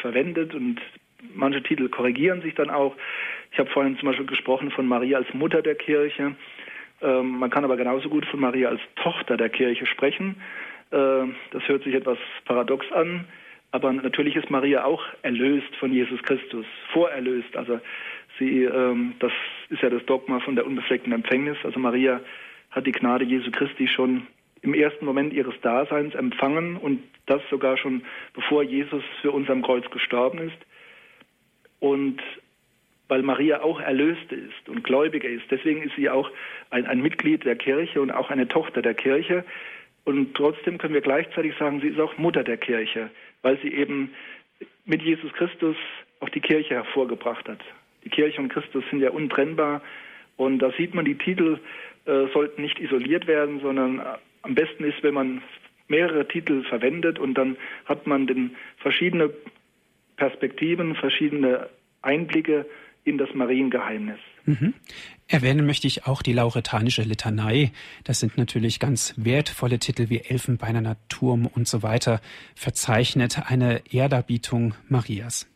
verwendet 0.00 0.54
und 0.54 0.80
manche 1.34 1.62
Titel 1.62 1.90
korrigieren 1.90 2.40
sich 2.40 2.54
dann 2.54 2.70
auch. 2.70 2.96
Ich 3.52 3.58
habe 3.58 3.68
vorhin 3.70 3.98
zum 3.98 4.08
Beispiel 4.08 4.26
gesprochen 4.26 4.70
von 4.70 4.86
Maria 4.86 5.18
als 5.18 5.32
Mutter 5.34 5.60
der 5.60 5.74
Kirche. 5.74 6.34
Ähm, 7.02 7.38
man 7.38 7.50
kann 7.50 7.64
aber 7.64 7.76
genauso 7.76 8.08
gut 8.08 8.24
von 8.26 8.40
Maria 8.40 8.70
als 8.70 8.80
Tochter 8.96 9.36
der 9.36 9.50
Kirche 9.50 9.84
sprechen. 9.84 10.36
Äh, 10.90 11.26
das 11.50 11.68
hört 11.68 11.84
sich 11.84 11.94
etwas 11.94 12.18
paradox 12.46 12.90
an, 12.92 13.26
aber 13.74 13.92
natürlich 13.92 14.36
ist 14.36 14.50
Maria 14.50 14.84
auch 14.84 15.02
erlöst 15.22 15.74
von 15.80 15.92
Jesus 15.92 16.22
Christus, 16.22 16.64
vorerlöst. 16.92 17.56
Also 17.56 17.80
sie, 18.38 18.62
ähm, 18.62 19.14
das 19.18 19.32
ist 19.68 19.82
ja 19.82 19.90
das 19.90 20.06
Dogma 20.06 20.38
von 20.38 20.54
der 20.54 20.64
unbefleckten 20.64 21.12
Empfängnis. 21.12 21.58
Also 21.64 21.80
Maria 21.80 22.20
hat 22.70 22.86
die 22.86 22.92
Gnade 22.92 23.24
Jesu 23.24 23.50
Christi 23.50 23.88
schon 23.88 24.28
im 24.62 24.74
ersten 24.74 25.04
Moment 25.04 25.32
ihres 25.32 25.60
Daseins 25.60 26.14
empfangen 26.14 26.76
und 26.76 27.02
das 27.26 27.42
sogar 27.50 27.76
schon 27.76 28.04
bevor 28.32 28.62
Jesus 28.62 29.02
für 29.22 29.32
uns 29.32 29.50
am 29.50 29.62
Kreuz 29.62 29.90
gestorben 29.90 30.38
ist. 30.38 30.58
Und 31.80 32.22
weil 33.08 33.22
Maria 33.22 33.60
auch 33.60 33.80
Erlöste 33.80 34.36
ist 34.36 34.68
und 34.68 34.84
Gläubige 34.84 35.26
ist. 35.26 35.50
Deswegen 35.50 35.82
ist 35.82 35.96
sie 35.96 36.08
auch 36.08 36.30
ein, 36.70 36.86
ein 36.86 37.02
Mitglied 37.02 37.44
der 37.44 37.56
Kirche 37.56 38.00
und 38.00 38.12
auch 38.12 38.30
eine 38.30 38.46
Tochter 38.46 38.82
der 38.82 38.94
Kirche. 38.94 39.44
Und 40.04 40.36
trotzdem 40.36 40.78
können 40.78 40.94
wir 40.94 41.00
gleichzeitig 41.00 41.56
sagen, 41.58 41.80
sie 41.80 41.88
ist 41.88 41.98
auch 41.98 42.16
Mutter 42.18 42.44
der 42.44 42.58
Kirche, 42.58 43.10
weil 43.44 43.58
sie 43.60 43.72
eben 43.72 44.10
mit 44.86 45.02
Jesus 45.02 45.32
Christus 45.34 45.76
auch 46.20 46.30
die 46.30 46.40
Kirche 46.40 46.74
hervorgebracht 46.74 47.46
hat. 47.48 47.60
Die 48.04 48.08
Kirche 48.08 48.40
und 48.40 48.48
Christus 48.48 48.82
sind 48.90 49.00
ja 49.00 49.10
untrennbar. 49.10 49.82
Und 50.36 50.58
da 50.58 50.72
sieht 50.72 50.94
man, 50.94 51.04
die 51.04 51.16
Titel 51.16 51.60
äh, 52.06 52.26
sollten 52.32 52.62
nicht 52.62 52.80
isoliert 52.80 53.26
werden, 53.26 53.60
sondern 53.60 54.00
äh, 54.00 54.04
am 54.42 54.54
besten 54.54 54.84
ist, 54.84 55.02
wenn 55.02 55.14
man 55.14 55.42
mehrere 55.88 56.26
Titel 56.26 56.64
verwendet 56.64 57.18
und 57.18 57.34
dann 57.34 57.56
hat 57.84 58.06
man 58.06 58.26
den 58.26 58.56
verschiedene 58.78 59.30
Perspektiven, 60.16 60.94
verschiedene 60.94 61.68
Einblicke 62.00 62.66
in 63.04 63.18
das 63.18 63.32
Mariengeheimnis. 63.34 64.18
Mhm. 64.44 64.74
Erwähnen 65.26 65.66
möchte 65.66 65.86
ich 65.86 66.06
auch 66.06 66.22
die 66.22 66.34
lauretanische 66.34 67.02
Litanei. 67.02 67.72
Das 68.04 68.20
sind 68.20 68.36
natürlich 68.36 68.78
ganz 68.78 69.14
wertvolle 69.16 69.78
Titel 69.78 70.10
wie 70.10 70.20
Elfenbeinerner 70.20 70.96
Turm 71.08 71.46
und 71.46 71.66
so 71.66 71.82
weiter, 71.82 72.20
verzeichnet 72.54 73.50
eine 73.50 73.82
Ehrdarbietung 73.90 74.74
Marias. 74.88 75.46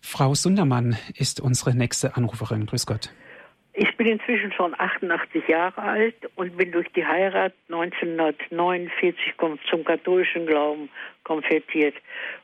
Frau 0.00 0.34
Sundermann 0.34 0.96
ist 1.14 1.40
unsere 1.40 1.74
nächste 1.74 2.16
Anruferin. 2.16 2.64
Grüß 2.66 2.86
Gott. 2.86 3.10
Ich 3.78 3.94
bin 3.98 4.06
inzwischen 4.06 4.52
schon 4.52 4.74
88 4.78 5.48
Jahre 5.48 5.82
alt 5.82 6.14
und 6.34 6.56
bin 6.56 6.72
durch 6.72 6.88
die 6.96 7.04
Heirat 7.04 7.52
1949 7.68 9.34
zum 9.68 9.84
katholischen 9.84 10.46
Glauben 10.46 10.88
konvertiert. 11.24 11.94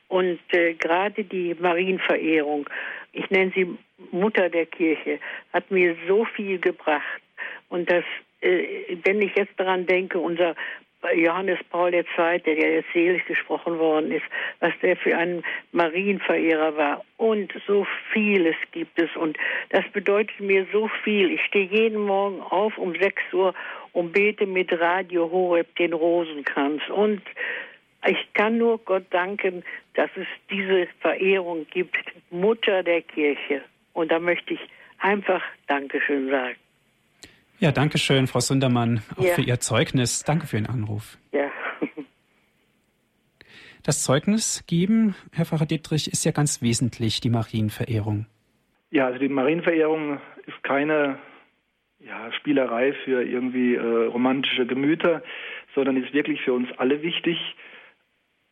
Und 0.09 0.39
äh, 0.51 0.75
gerade 0.75 1.23
die 1.23 1.55
Marienverehrung, 1.55 2.69
ich 3.13 3.27
nenne 3.31 3.51
sie 3.55 3.75
Mutter 4.11 4.47
der 4.49 4.67
Kirche, 4.67 5.19
hat 5.51 5.71
mir 5.71 5.95
so 6.07 6.23
viel 6.23 6.59
gebracht. 6.59 7.21
Und 7.67 7.89
das, 7.89 8.03
äh, 8.41 8.95
wenn 9.03 9.19
ich 9.23 9.35
jetzt 9.35 9.59
daran 9.59 9.87
denke, 9.87 10.19
unser 10.19 10.53
Johannes 11.15 11.59
Paul 11.69 11.93
II., 11.93 12.03
der 12.39 12.53
ja 12.57 12.67
jetzt 12.67 12.91
selig 12.93 13.25
gesprochen 13.25 13.77
worden 13.79 14.11
ist, 14.11 14.25
was 14.59 14.73
der 14.81 14.95
für 14.95 15.17
ein 15.17 15.43
Marienverehrer 15.71 16.77
war. 16.77 17.03
Und 17.17 17.53
so 17.67 17.85
vieles 18.11 18.55
gibt 18.71 18.99
es. 19.01 19.15
Und 19.15 19.37
das 19.69 19.83
bedeutet 19.91 20.39
mir 20.39 20.65
so 20.71 20.89
viel. 21.03 21.31
Ich 21.31 21.41
stehe 21.45 21.65
jeden 21.65 21.99
Morgen 21.99 22.41
auf 22.41 22.77
um 22.77 22.95
6 22.95 23.21
Uhr 23.33 23.53
und 23.93 24.11
bete 24.13 24.45
mit 24.45 24.71
Radio 24.79 25.29
Horeb 25.31 25.75
den 25.75 25.93
Rosenkranz. 25.93 26.81
Und 26.89 27.21
ich 28.05 28.33
kann 28.33 28.57
nur 28.57 28.79
Gott 28.79 29.05
danken, 29.11 29.63
dass 29.93 30.09
es 30.15 30.27
diese 30.49 30.87
Verehrung 30.99 31.65
gibt, 31.69 31.97
Mutter 32.31 32.83
der 32.83 33.01
Kirche. 33.01 33.61
Und 33.93 34.11
da 34.11 34.19
möchte 34.19 34.55
ich 34.55 34.59
einfach 34.99 35.41
Dankeschön 35.67 36.29
sagen. 36.29 36.55
Ja, 37.59 37.71
danke 37.71 37.97
schön, 37.97 38.27
Frau 38.27 38.39
Sundermann, 38.39 39.01
auch 39.15 39.23
ja. 39.23 39.33
für 39.35 39.41
Ihr 39.41 39.59
Zeugnis. 39.59 40.23
Danke 40.23 40.47
für 40.47 40.57
Ihren 40.57 40.67
Anruf. 40.67 41.17
Ja. 41.31 41.49
Das 43.85 44.01
Zeugnis 44.01 44.63
geben, 44.65 45.13
Herr 45.33 45.43
Pfarrer 45.43 45.65
Dietrich, 45.65 46.09
ist 46.09 46.23
ja 46.23 46.31
ganz 46.31 46.61
wesentlich, 46.61 47.19
die 47.19 47.29
Marienverehrung. 47.29 48.27
Ja, 48.91 49.07
also 49.07 49.19
die 49.19 49.27
Marienverehrung 49.27 50.21
ist 50.45 50.63
keine 50.63 51.19
ja, 51.99 52.31
Spielerei 52.31 52.93
für 53.03 53.23
irgendwie 53.23 53.75
äh, 53.75 54.05
romantische 54.05 54.65
Gemüter, 54.65 55.21
sondern 55.75 55.97
ist 55.97 56.13
wirklich 56.13 56.41
für 56.43 56.53
uns 56.53 56.69
alle 56.77 57.01
wichtig. 57.01 57.37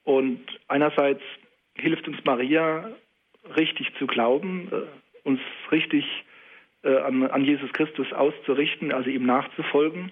Und 0.03 0.41
einerseits 0.67 1.21
hilft 1.75 2.09
uns 2.09 2.17
Maria, 2.25 2.89
richtig 3.55 3.93
zu 3.99 4.07
glauben, 4.07 4.69
äh, 4.71 5.27
uns 5.27 5.39
richtig 5.71 6.05
äh, 6.83 6.97
an, 6.97 7.23
an 7.23 7.45
Jesus 7.45 7.71
Christus 7.73 8.11
auszurichten, 8.13 8.91
also 8.91 9.09
ihm 9.09 9.25
nachzufolgen. 9.25 10.11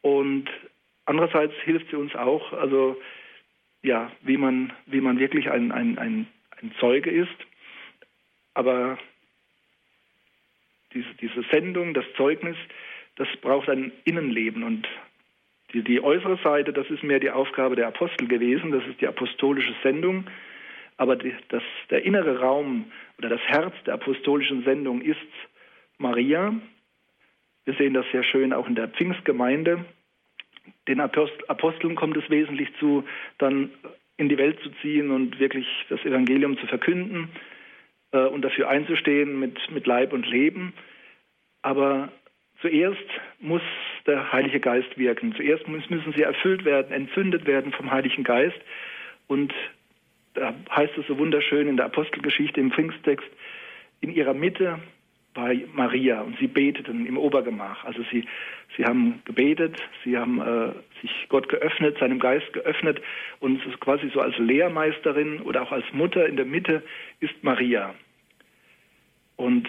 Und 0.00 0.48
andererseits 1.04 1.54
hilft 1.64 1.90
sie 1.90 1.96
uns 1.96 2.14
auch, 2.14 2.52
also 2.52 3.00
ja, 3.82 4.10
wie 4.22 4.36
man, 4.36 4.72
wie 4.86 5.00
man 5.00 5.18
wirklich 5.18 5.50
ein, 5.50 5.72
ein, 5.72 5.98
ein, 5.98 6.26
ein 6.60 6.72
Zeuge 6.78 7.10
ist. 7.10 7.36
Aber 8.54 8.98
diese, 10.92 11.12
diese 11.20 11.42
Sendung, 11.50 11.94
das 11.94 12.04
Zeugnis, 12.16 12.56
das 13.16 13.28
braucht 13.40 13.68
ein 13.68 13.92
Innenleben. 14.04 14.62
Und 14.62 14.88
die, 15.72 15.82
die 15.82 16.02
äußere 16.02 16.38
Seite, 16.42 16.72
das 16.72 16.88
ist 16.90 17.02
mehr 17.02 17.20
die 17.20 17.30
Aufgabe 17.30 17.76
der 17.76 17.88
Apostel 17.88 18.28
gewesen, 18.28 18.72
das 18.72 18.86
ist 18.86 19.00
die 19.00 19.06
apostolische 19.06 19.74
Sendung. 19.82 20.26
Aber 20.96 21.16
die, 21.16 21.34
das, 21.48 21.62
der 21.90 22.04
innere 22.04 22.40
Raum 22.40 22.90
oder 23.18 23.28
das 23.28 23.40
Herz 23.42 23.74
der 23.84 23.94
apostolischen 23.94 24.64
Sendung 24.64 25.02
ist 25.02 25.18
Maria. 25.98 26.54
Wir 27.64 27.74
sehen 27.74 27.94
das 27.94 28.06
sehr 28.12 28.22
schön 28.22 28.52
auch 28.52 28.68
in 28.68 28.74
der 28.74 28.88
Pfingstgemeinde. 28.88 29.84
Den 30.88 31.00
Aposteln 31.00 31.94
kommt 31.94 32.16
es 32.16 32.28
wesentlich 32.30 32.68
zu, 32.78 33.04
dann 33.38 33.70
in 34.16 34.28
die 34.28 34.38
Welt 34.38 34.58
zu 34.60 34.70
ziehen 34.82 35.10
und 35.10 35.38
wirklich 35.38 35.66
das 35.88 36.00
Evangelium 36.04 36.58
zu 36.58 36.66
verkünden 36.66 37.28
äh, 38.12 38.18
und 38.18 38.42
dafür 38.42 38.68
einzustehen 38.68 39.38
mit, 39.38 39.58
mit 39.70 39.86
Leib 39.86 40.12
und 40.12 40.26
Leben. 40.26 40.72
Aber 41.62 42.10
zuerst 42.60 43.06
muss 43.40 43.62
der 44.06 44.32
Heilige 44.32 44.60
Geist 44.60 44.96
wirken. 44.96 45.34
Zuerst 45.34 45.66
müssen 45.68 46.12
sie 46.16 46.22
erfüllt 46.22 46.64
werden, 46.64 46.92
entzündet 46.92 47.46
werden 47.46 47.72
vom 47.72 47.90
Heiligen 47.90 48.24
Geist. 48.24 48.58
Und 49.26 49.52
da 50.34 50.54
heißt 50.70 50.96
es 50.98 51.06
so 51.06 51.18
wunderschön 51.18 51.68
in 51.68 51.76
der 51.76 51.86
Apostelgeschichte 51.86 52.60
im 52.60 52.70
Pfingsttext, 52.70 53.28
in 54.00 54.14
ihrer 54.14 54.34
Mitte 54.34 54.78
bei 55.36 55.64
Maria 55.74 56.22
und 56.22 56.36
sie 56.38 56.48
beteten 56.48 57.06
im 57.06 57.18
Obergemach. 57.18 57.84
Also 57.84 58.02
sie, 58.10 58.24
sie 58.76 58.84
haben 58.84 59.22
gebetet, 59.26 59.76
sie 60.02 60.16
haben 60.16 60.40
äh, 60.40 60.72
sich 61.02 61.12
Gott 61.28 61.48
geöffnet, 61.48 61.98
seinem 61.98 62.18
Geist 62.18 62.52
geöffnet 62.54 63.00
und 63.38 63.60
quasi 63.80 64.10
so 64.12 64.20
als 64.20 64.36
Lehrmeisterin 64.38 65.42
oder 65.42 65.62
auch 65.62 65.72
als 65.72 65.84
Mutter 65.92 66.26
in 66.26 66.36
der 66.36 66.46
Mitte 66.46 66.82
ist 67.20 67.34
Maria. 67.42 67.94
Und 69.36 69.68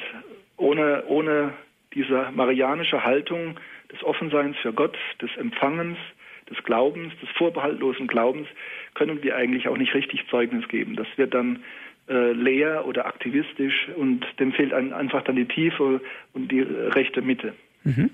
ohne, 0.56 1.04
ohne 1.08 1.54
diese 1.94 2.32
marianische 2.34 3.04
Haltung 3.04 3.60
des 3.92 4.02
Offenseins 4.04 4.56
für 4.58 4.72
Gott, 4.72 4.98
des 5.22 5.36
Empfangens, 5.36 5.98
des 6.50 6.64
Glaubens, 6.64 7.14
des 7.22 7.30
vorbehaltlosen 7.32 8.08
Glaubens, 8.08 8.48
können 8.94 9.22
wir 9.22 9.36
eigentlich 9.36 9.68
auch 9.68 9.78
nicht 9.78 9.94
richtig 9.94 10.26
Zeugnis 10.30 10.66
geben. 10.70 10.96
Das 10.96 11.08
wird 11.18 11.34
dann 11.34 11.62
äh, 12.10 12.32
leer 12.32 12.86
oder 12.88 13.06
aktivistisch 13.06 13.90
und 13.96 14.26
dem 14.40 14.54
fehlt 14.54 14.74
ein, 14.74 14.94
einfach 14.94 15.24
dann 15.24 15.36
die 15.36 15.46
Tiefe 15.46 16.02
und 16.34 16.52
die 16.52 16.62
rechte 16.62 17.22
Mitte. 17.22 17.54
Mhm. 17.84 18.12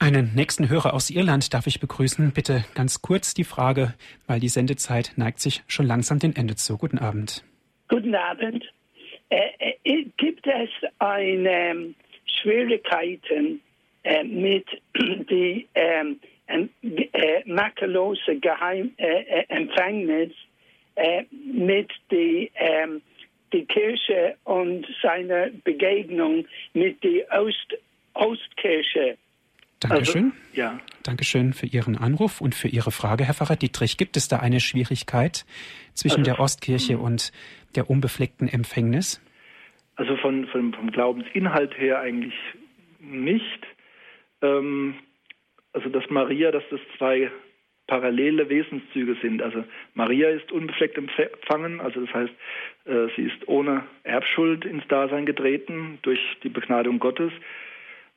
Einen 0.00 0.32
nächsten 0.34 0.68
Hörer 0.68 0.94
aus 0.94 1.10
Irland 1.10 1.52
darf 1.52 1.66
ich 1.66 1.80
begrüßen. 1.80 2.30
Bitte 2.32 2.64
ganz 2.74 3.02
kurz 3.02 3.34
die 3.34 3.44
Frage, 3.44 3.94
weil 4.28 4.38
die 4.38 4.48
Sendezeit 4.48 5.12
neigt 5.16 5.40
sich 5.40 5.62
schon 5.66 5.86
langsam 5.86 6.20
dem 6.20 6.34
Ende 6.36 6.54
zu. 6.54 6.78
Guten 6.78 6.98
Abend. 6.98 7.44
Guten 7.88 8.14
Abend. 8.14 8.64
Äh, 9.28 9.74
äh, 9.84 10.06
gibt 10.16 10.46
es 10.46 10.70
eine 11.00 11.50
ähm, 11.50 11.94
Schwierigkeiten 12.40 13.60
äh, 14.04 14.22
mit 14.22 14.66
die 15.28 15.66
ähm, 15.74 16.20
äh, 16.46 17.42
makellose 17.44 18.36
Geheim 18.36 18.92
äh, 20.98 21.24
mit 21.30 21.90
die, 22.10 22.50
ähm, 22.56 23.00
die 23.52 23.64
Kirche 23.64 24.36
und 24.44 24.86
seiner 25.02 25.48
Begegnung 25.64 26.44
mit 26.74 27.02
der 27.02 27.26
Ost, 27.40 27.76
Ostkirche. 28.14 29.16
Dankeschön. 29.80 30.24
Also, 30.24 30.36
ja. 30.54 30.80
Dankeschön 31.04 31.52
für 31.52 31.66
Ihren 31.66 31.96
Anruf 31.96 32.40
und 32.40 32.54
für 32.54 32.68
Ihre 32.68 32.90
Frage, 32.90 33.24
Herr 33.24 33.34
Pfarrer 33.34 33.56
Dietrich. 33.56 33.96
Gibt 33.96 34.16
es 34.16 34.28
da 34.28 34.40
eine 34.40 34.60
Schwierigkeit 34.60 35.46
zwischen 35.94 36.20
also, 36.20 36.32
der 36.32 36.40
Ostkirche 36.40 36.94
hm. 36.94 37.00
und 37.00 37.32
der 37.76 37.88
unbefleckten 37.88 38.48
Empfängnis? 38.48 39.22
Also 39.96 40.16
von, 40.16 40.46
von, 40.48 40.72
vom 40.74 40.90
Glaubensinhalt 40.90 41.76
her 41.78 42.00
eigentlich 42.00 42.34
nicht. 43.00 43.66
Ähm, 44.42 44.96
also 45.72 45.88
dass 45.88 46.04
Maria, 46.10 46.50
dass 46.50 46.64
das 46.70 46.80
zwei 46.96 47.30
parallele 47.88 48.48
Wesenszüge 48.48 49.16
sind. 49.20 49.42
Also 49.42 49.64
Maria 49.94 50.28
ist 50.28 50.52
unbefleckt 50.52 50.96
empfangen, 50.96 51.80
also 51.80 52.02
das 52.02 52.14
heißt, 52.14 52.32
äh, 52.84 53.08
sie 53.16 53.22
ist 53.22 53.48
ohne 53.48 53.82
Erbschuld 54.04 54.64
ins 54.64 54.86
Dasein 54.86 55.26
getreten 55.26 55.98
durch 56.02 56.20
die 56.44 56.50
Begnadung 56.50 57.00
Gottes 57.00 57.32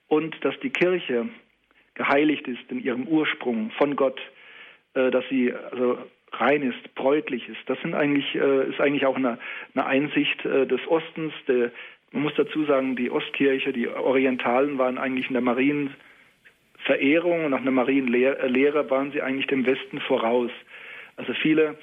und 0.07 0.35
dass 0.45 0.59
die 0.59 0.69
Kirche 0.69 1.29
geheiligt 1.95 2.47
ist 2.47 2.69
in 2.69 2.83
ihrem 2.83 3.07
Ursprung 3.07 3.71
von 3.71 3.95
Gott, 3.95 4.21
äh, 4.93 5.09
dass 5.09 5.23
sie 5.29 5.53
also 5.53 5.97
rein 6.33 6.63
ist, 6.63 6.93
bräutlich 6.95 7.47
ist. 7.49 7.61
Das 7.65 7.79
sind 7.81 7.95
eigentlich, 7.95 8.35
äh, 8.35 8.69
ist 8.69 8.79
eigentlich 8.79 9.05
auch 9.05 9.15
eine, 9.15 9.39
eine 9.73 9.85
Einsicht 9.85 10.43
des 10.43 10.85
Ostens. 10.87 11.33
Der, 11.47 11.71
man 12.11 12.23
muss 12.23 12.33
dazu 12.35 12.65
sagen, 12.65 12.97
die 12.97 13.09
Ostkirche, 13.09 13.71
die 13.71 13.87
Orientalen 13.87 14.77
waren 14.77 14.97
eigentlich 14.97 15.27
in 15.27 15.33
der 15.33 15.41
Marien 15.41 15.95
Verehrung 16.85 17.45
und 17.45 17.51
nach 17.51 17.61
einer 17.61 17.71
Marienlehre 17.71 18.89
waren 18.89 19.11
sie 19.11 19.21
eigentlich 19.21 19.47
dem 19.47 19.65
Westen 19.65 19.99
voraus. 20.01 20.51
Also 21.15 21.33
viele 21.33 21.77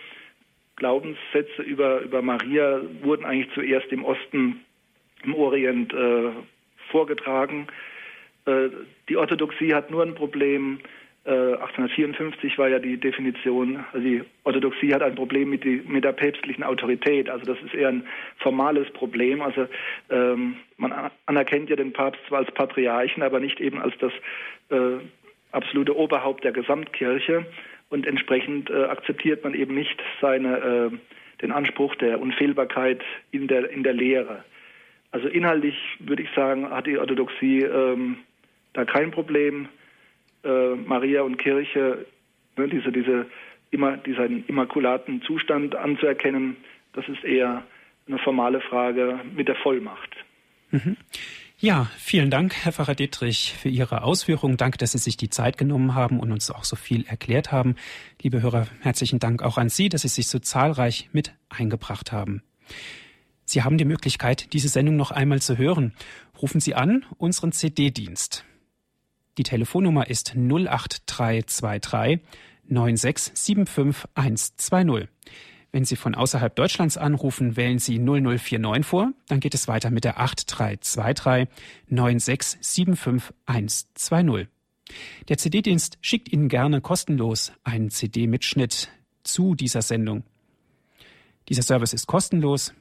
Glaubenssätze 0.77 1.63
über, 1.63 2.01
über 2.01 2.23
Maria 2.23 2.81
wurden 3.03 3.25
eigentlich 3.25 3.53
zuerst 3.55 3.93
im 3.93 4.05
Osten 4.05 4.65
im 5.25 5.35
Orient 5.35 5.93
äh, 5.93 6.31
vorgetragen. 6.91 7.67
Äh, 8.47 8.69
die 9.09 9.17
Orthodoxie 9.17 9.75
hat 9.75 9.91
nur 9.91 10.03
ein 10.03 10.15
Problem. 10.15 10.81
1854 11.25 12.55
äh, 12.55 12.59
war 12.59 12.69
ja 12.69 12.79
die 12.79 12.97
Definition, 12.97 13.85
also 13.93 14.07
die 14.07 14.23
Orthodoxie 14.45 14.95
hat 14.95 15.03
ein 15.03 15.15
Problem 15.15 15.51
mit, 15.51 15.63
die, 15.63 15.83
mit 15.87 16.05
der 16.05 16.13
päpstlichen 16.13 16.65
Autorität. 16.65 17.29
Also 17.29 17.45
das 17.45 17.63
ist 17.63 17.75
eher 17.75 17.89
ein 17.89 18.07
formales 18.39 18.91
Problem. 18.93 19.43
Also 19.43 19.67
ähm, 20.09 20.57
man 20.79 21.11
anerkennt 21.27 21.69
ja 21.69 21.77
den 21.77 21.93
Papst 21.93 22.21
zwar 22.29 22.39
als 22.39 22.53
Patriarchen, 22.53 23.23
aber 23.23 23.41
nicht 23.41 23.61
eben 23.61 23.79
als 23.83 23.95
das 23.99 24.13
äh, 24.71 24.99
absolute 25.53 25.97
Oberhaupt 25.97 26.45
der 26.45 26.53
Gesamtkirche. 26.53 27.47
Und 27.91 28.07
entsprechend 28.07 28.69
äh, 28.71 28.85
akzeptiert 28.85 29.45
man 29.45 29.55
eben 29.55 29.75
nicht 29.75 30.03
seine, 30.21 30.59
äh, 30.59 30.91
den 31.41 31.53
Anspruch 31.53 31.95
der 31.97 32.21
Unfehlbarkeit 32.21 33.03
in 33.31 33.49
der, 33.49 33.71
in 33.71 33.83
der 33.83 33.95
Lehre. 33.95 34.45
Also 35.11 35.29
inhaltlich 35.29 35.75
würde 36.01 36.23
ich 36.23 36.29
sagen, 36.35 36.69
hat 36.69 36.87
die 36.87 36.99
Orthodoxie 36.99 37.63
ähm, 37.63 38.19
da 38.75 38.85
kein 38.85 39.11
Problem. 39.11 39.69
Äh, 40.45 40.75
Maria 40.75 41.23
und 41.23 41.39
Kirche, 41.39 42.05
ne, 42.57 42.69
diese, 42.69 42.93
diese, 42.93 43.27
immer, 43.71 43.97
diesen 43.97 44.47
immakulaten 44.47 45.23
Zustand 45.23 45.75
anzuerkennen, 45.75 46.57
das 46.93 47.09
ist 47.09 47.25
eher 47.25 47.65
eine 48.07 48.19
formale 48.19 48.61
Frage 48.61 49.21
mit 49.35 49.49
der 49.49 49.57
Vollmacht. 49.57 50.15
Mhm. 50.71 50.97
Ja, 51.61 51.91
vielen 51.99 52.31
Dank, 52.31 52.55
Herr 52.55 52.71
Pfarrer 52.71 52.95
Dietrich, 52.95 53.53
für 53.53 53.69
Ihre 53.69 54.03
Ausführungen. 54.03 54.57
Danke, 54.57 54.79
dass 54.79 54.93
Sie 54.93 54.99
sich 54.99 55.17
die 55.17 55.29
Zeit 55.29 55.59
genommen 55.59 55.97
haben 55.97 56.21
und 56.21 56.31
uns 56.31 56.53
auch 56.53 56.63
so 56.63 56.77
viel 56.77 57.05
erklärt 57.05 57.51
haben. 57.51 57.75
Liebe 58.23 58.41
Hörer, 58.41 58.69
herzlichen 58.81 59.19
Dank 59.19 59.43
auch 59.43 59.59
an 59.59 59.69
Sie, 59.69 59.89
dass 59.89 60.03
Sie 60.03 60.09
sich 60.09 60.29
so 60.29 60.39
zahlreich 60.39 61.09
mit 61.11 61.35
eingebracht 61.49 62.13
haben. 62.13 62.45
Sie 63.45 63.65
haben 63.65 63.77
die 63.77 63.85
Möglichkeit, 63.85 64.53
diese 64.53 64.69
Sendung 64.69 64.95
noch 64.95 65.11
einmal 65.11 65.43
zu 65.43 65.59
hören. 65.59 65.95
Rufen 66.41 66.61
Sie 66.61 66.77
an 66.77 67.05
unseren 67.17 67.51
CD-Dienst. 67.51 68.45
Die 69.37 69.43
Telefonnummer 69.43 70.07
ist 70.07 70.37
08323 70.37 72.21
9675120. 72.71 75.09
Wenn 75.79 75.85
Sie 75.85 75.95
von 75.95 76.17
außerhalb 76.17 76.57
Deutschlands 76.57 76.97
anrufen, 76.97 77.57
wählen 77.57 77.79
Sie 77.79 78.01
0049 78.01 78.85
vor, 78.85 79.13
dann 79.29 79.39
geht 79.39 79.55
es 79.55 79.69
weiter 79.69 79.93
mit 79.93 80.03
der 80.03 80.19
8323 80.19 81.47
9675120. 81.89 84.49
Der 85.29 85.39
CD-Dienst 85.39 85.99
schickt 86.01 86.33
Ihnen 86.33 86.49
gerne 86.49 86.81
kostenlos 86.81 87.53
einen 87.63 87.91
CD-Mitschnitt 87.91 88.89
zu 89.23 89.55
dieser 89.55 89.83
Sendung. 89.83 90.25
Dieser 91.49 91.63
Service 91.63 91.93
ist 91.93 92.09
kostenlos 92.09 92.75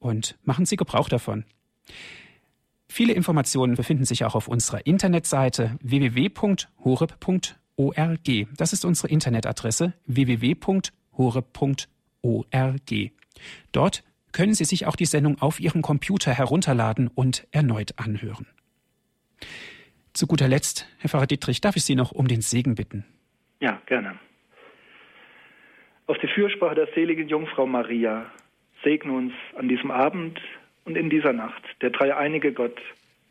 und 0.00 0.36
machen 0.42 0.66
Sie 0.66 0.74
Gebrauch 0.74 1.08
davon. 1.08 1.44
Viele 2.88 3.12
Informationen 3.12 3.76
befinden 3.76 4.06
sich 4.06 4.24
auch 4.24 4.34
auf 4.34 4.48
unserer 4.48 4.84
Internetseite 4.86 5.78
www.horeb.org. 5.82 7.48
Das 8.56 8.72
ist 8.72 8.84
unsere 8.84 9.06
Internetadresse 9.06 9.92
www.horeb.org. 10.06 11.99
Dort 13.72 14.04
können 14.32 14.54
Sie 14.54 14.64
sich 14.64 14.86
auch 14.86 14.96
die 14.96 15.06
Sendung 15.06 15.40
auf 15.40 15.60
Ihrem 15.60 15.82
Computer 15.82 16.32
herunterladen 16.32 17.08
und 17.08 17.46
erneut 17.50 17.98
anhören. 17.98 18.46
Zu 20.12 20.26
guter 20.26 20.48
Letzt, 20.48 20.88
Herr 20.98 21.10
Pfarrer 21.10 21.26
Dietrich, 21.26 21.60
darf 21.60 21.76
ich 21.76 21.84
Sie 21.84 21.94
noch 21.94 22.12
um 22.12 22.28
den 22.28 22.40
Segen 22.40 22.74
bitten? 22.74 23.04
Ja, 23.60 23.80
gerne. 23.86 24.18
Auf 26.06 26.18
die 26.18 26.28
Fürsprache 26.28 26.74
der 26.74 26.88
seligen 26.94 27.28
Jungfrau 27.28 27.66
Maria 27.66 28.26
segne 28.82 29.12
uns 29.12 29.32
an 29.56 29.68
diesem 29.68 29.90
Abend 29.90 30.40
und 30.84 30.96
in 30.96 31.10
dieser 31.10 31.32
Nacht 31.32 31.62
der 31.82 31.90
dreieinige 31.90 32.52
Gott, 32.52 32.80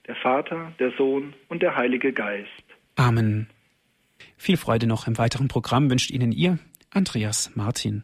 der 0.07 0.15
Vater, 0.15 0.71
der 0.79 0.91
Sohn 0.97 1.33
und 1.49 1.61
der 1.61 1.75
Heilige 1.75 2.13
Geist. 2.13 2.47
Amen. 2.95 3.49
Viel 4.37 4.57
Freude 4.57 4.87
noch 4.87 5.07
im 5.07 5.17
weiteren 5.17 5.47
Programm 5.47 5.89
wünscht 5.89 6.11
Ihnen 6.11 6.31
Ihr 6.31 6.59
Andreas 6.91 7.55
Martin. 7.55 8.03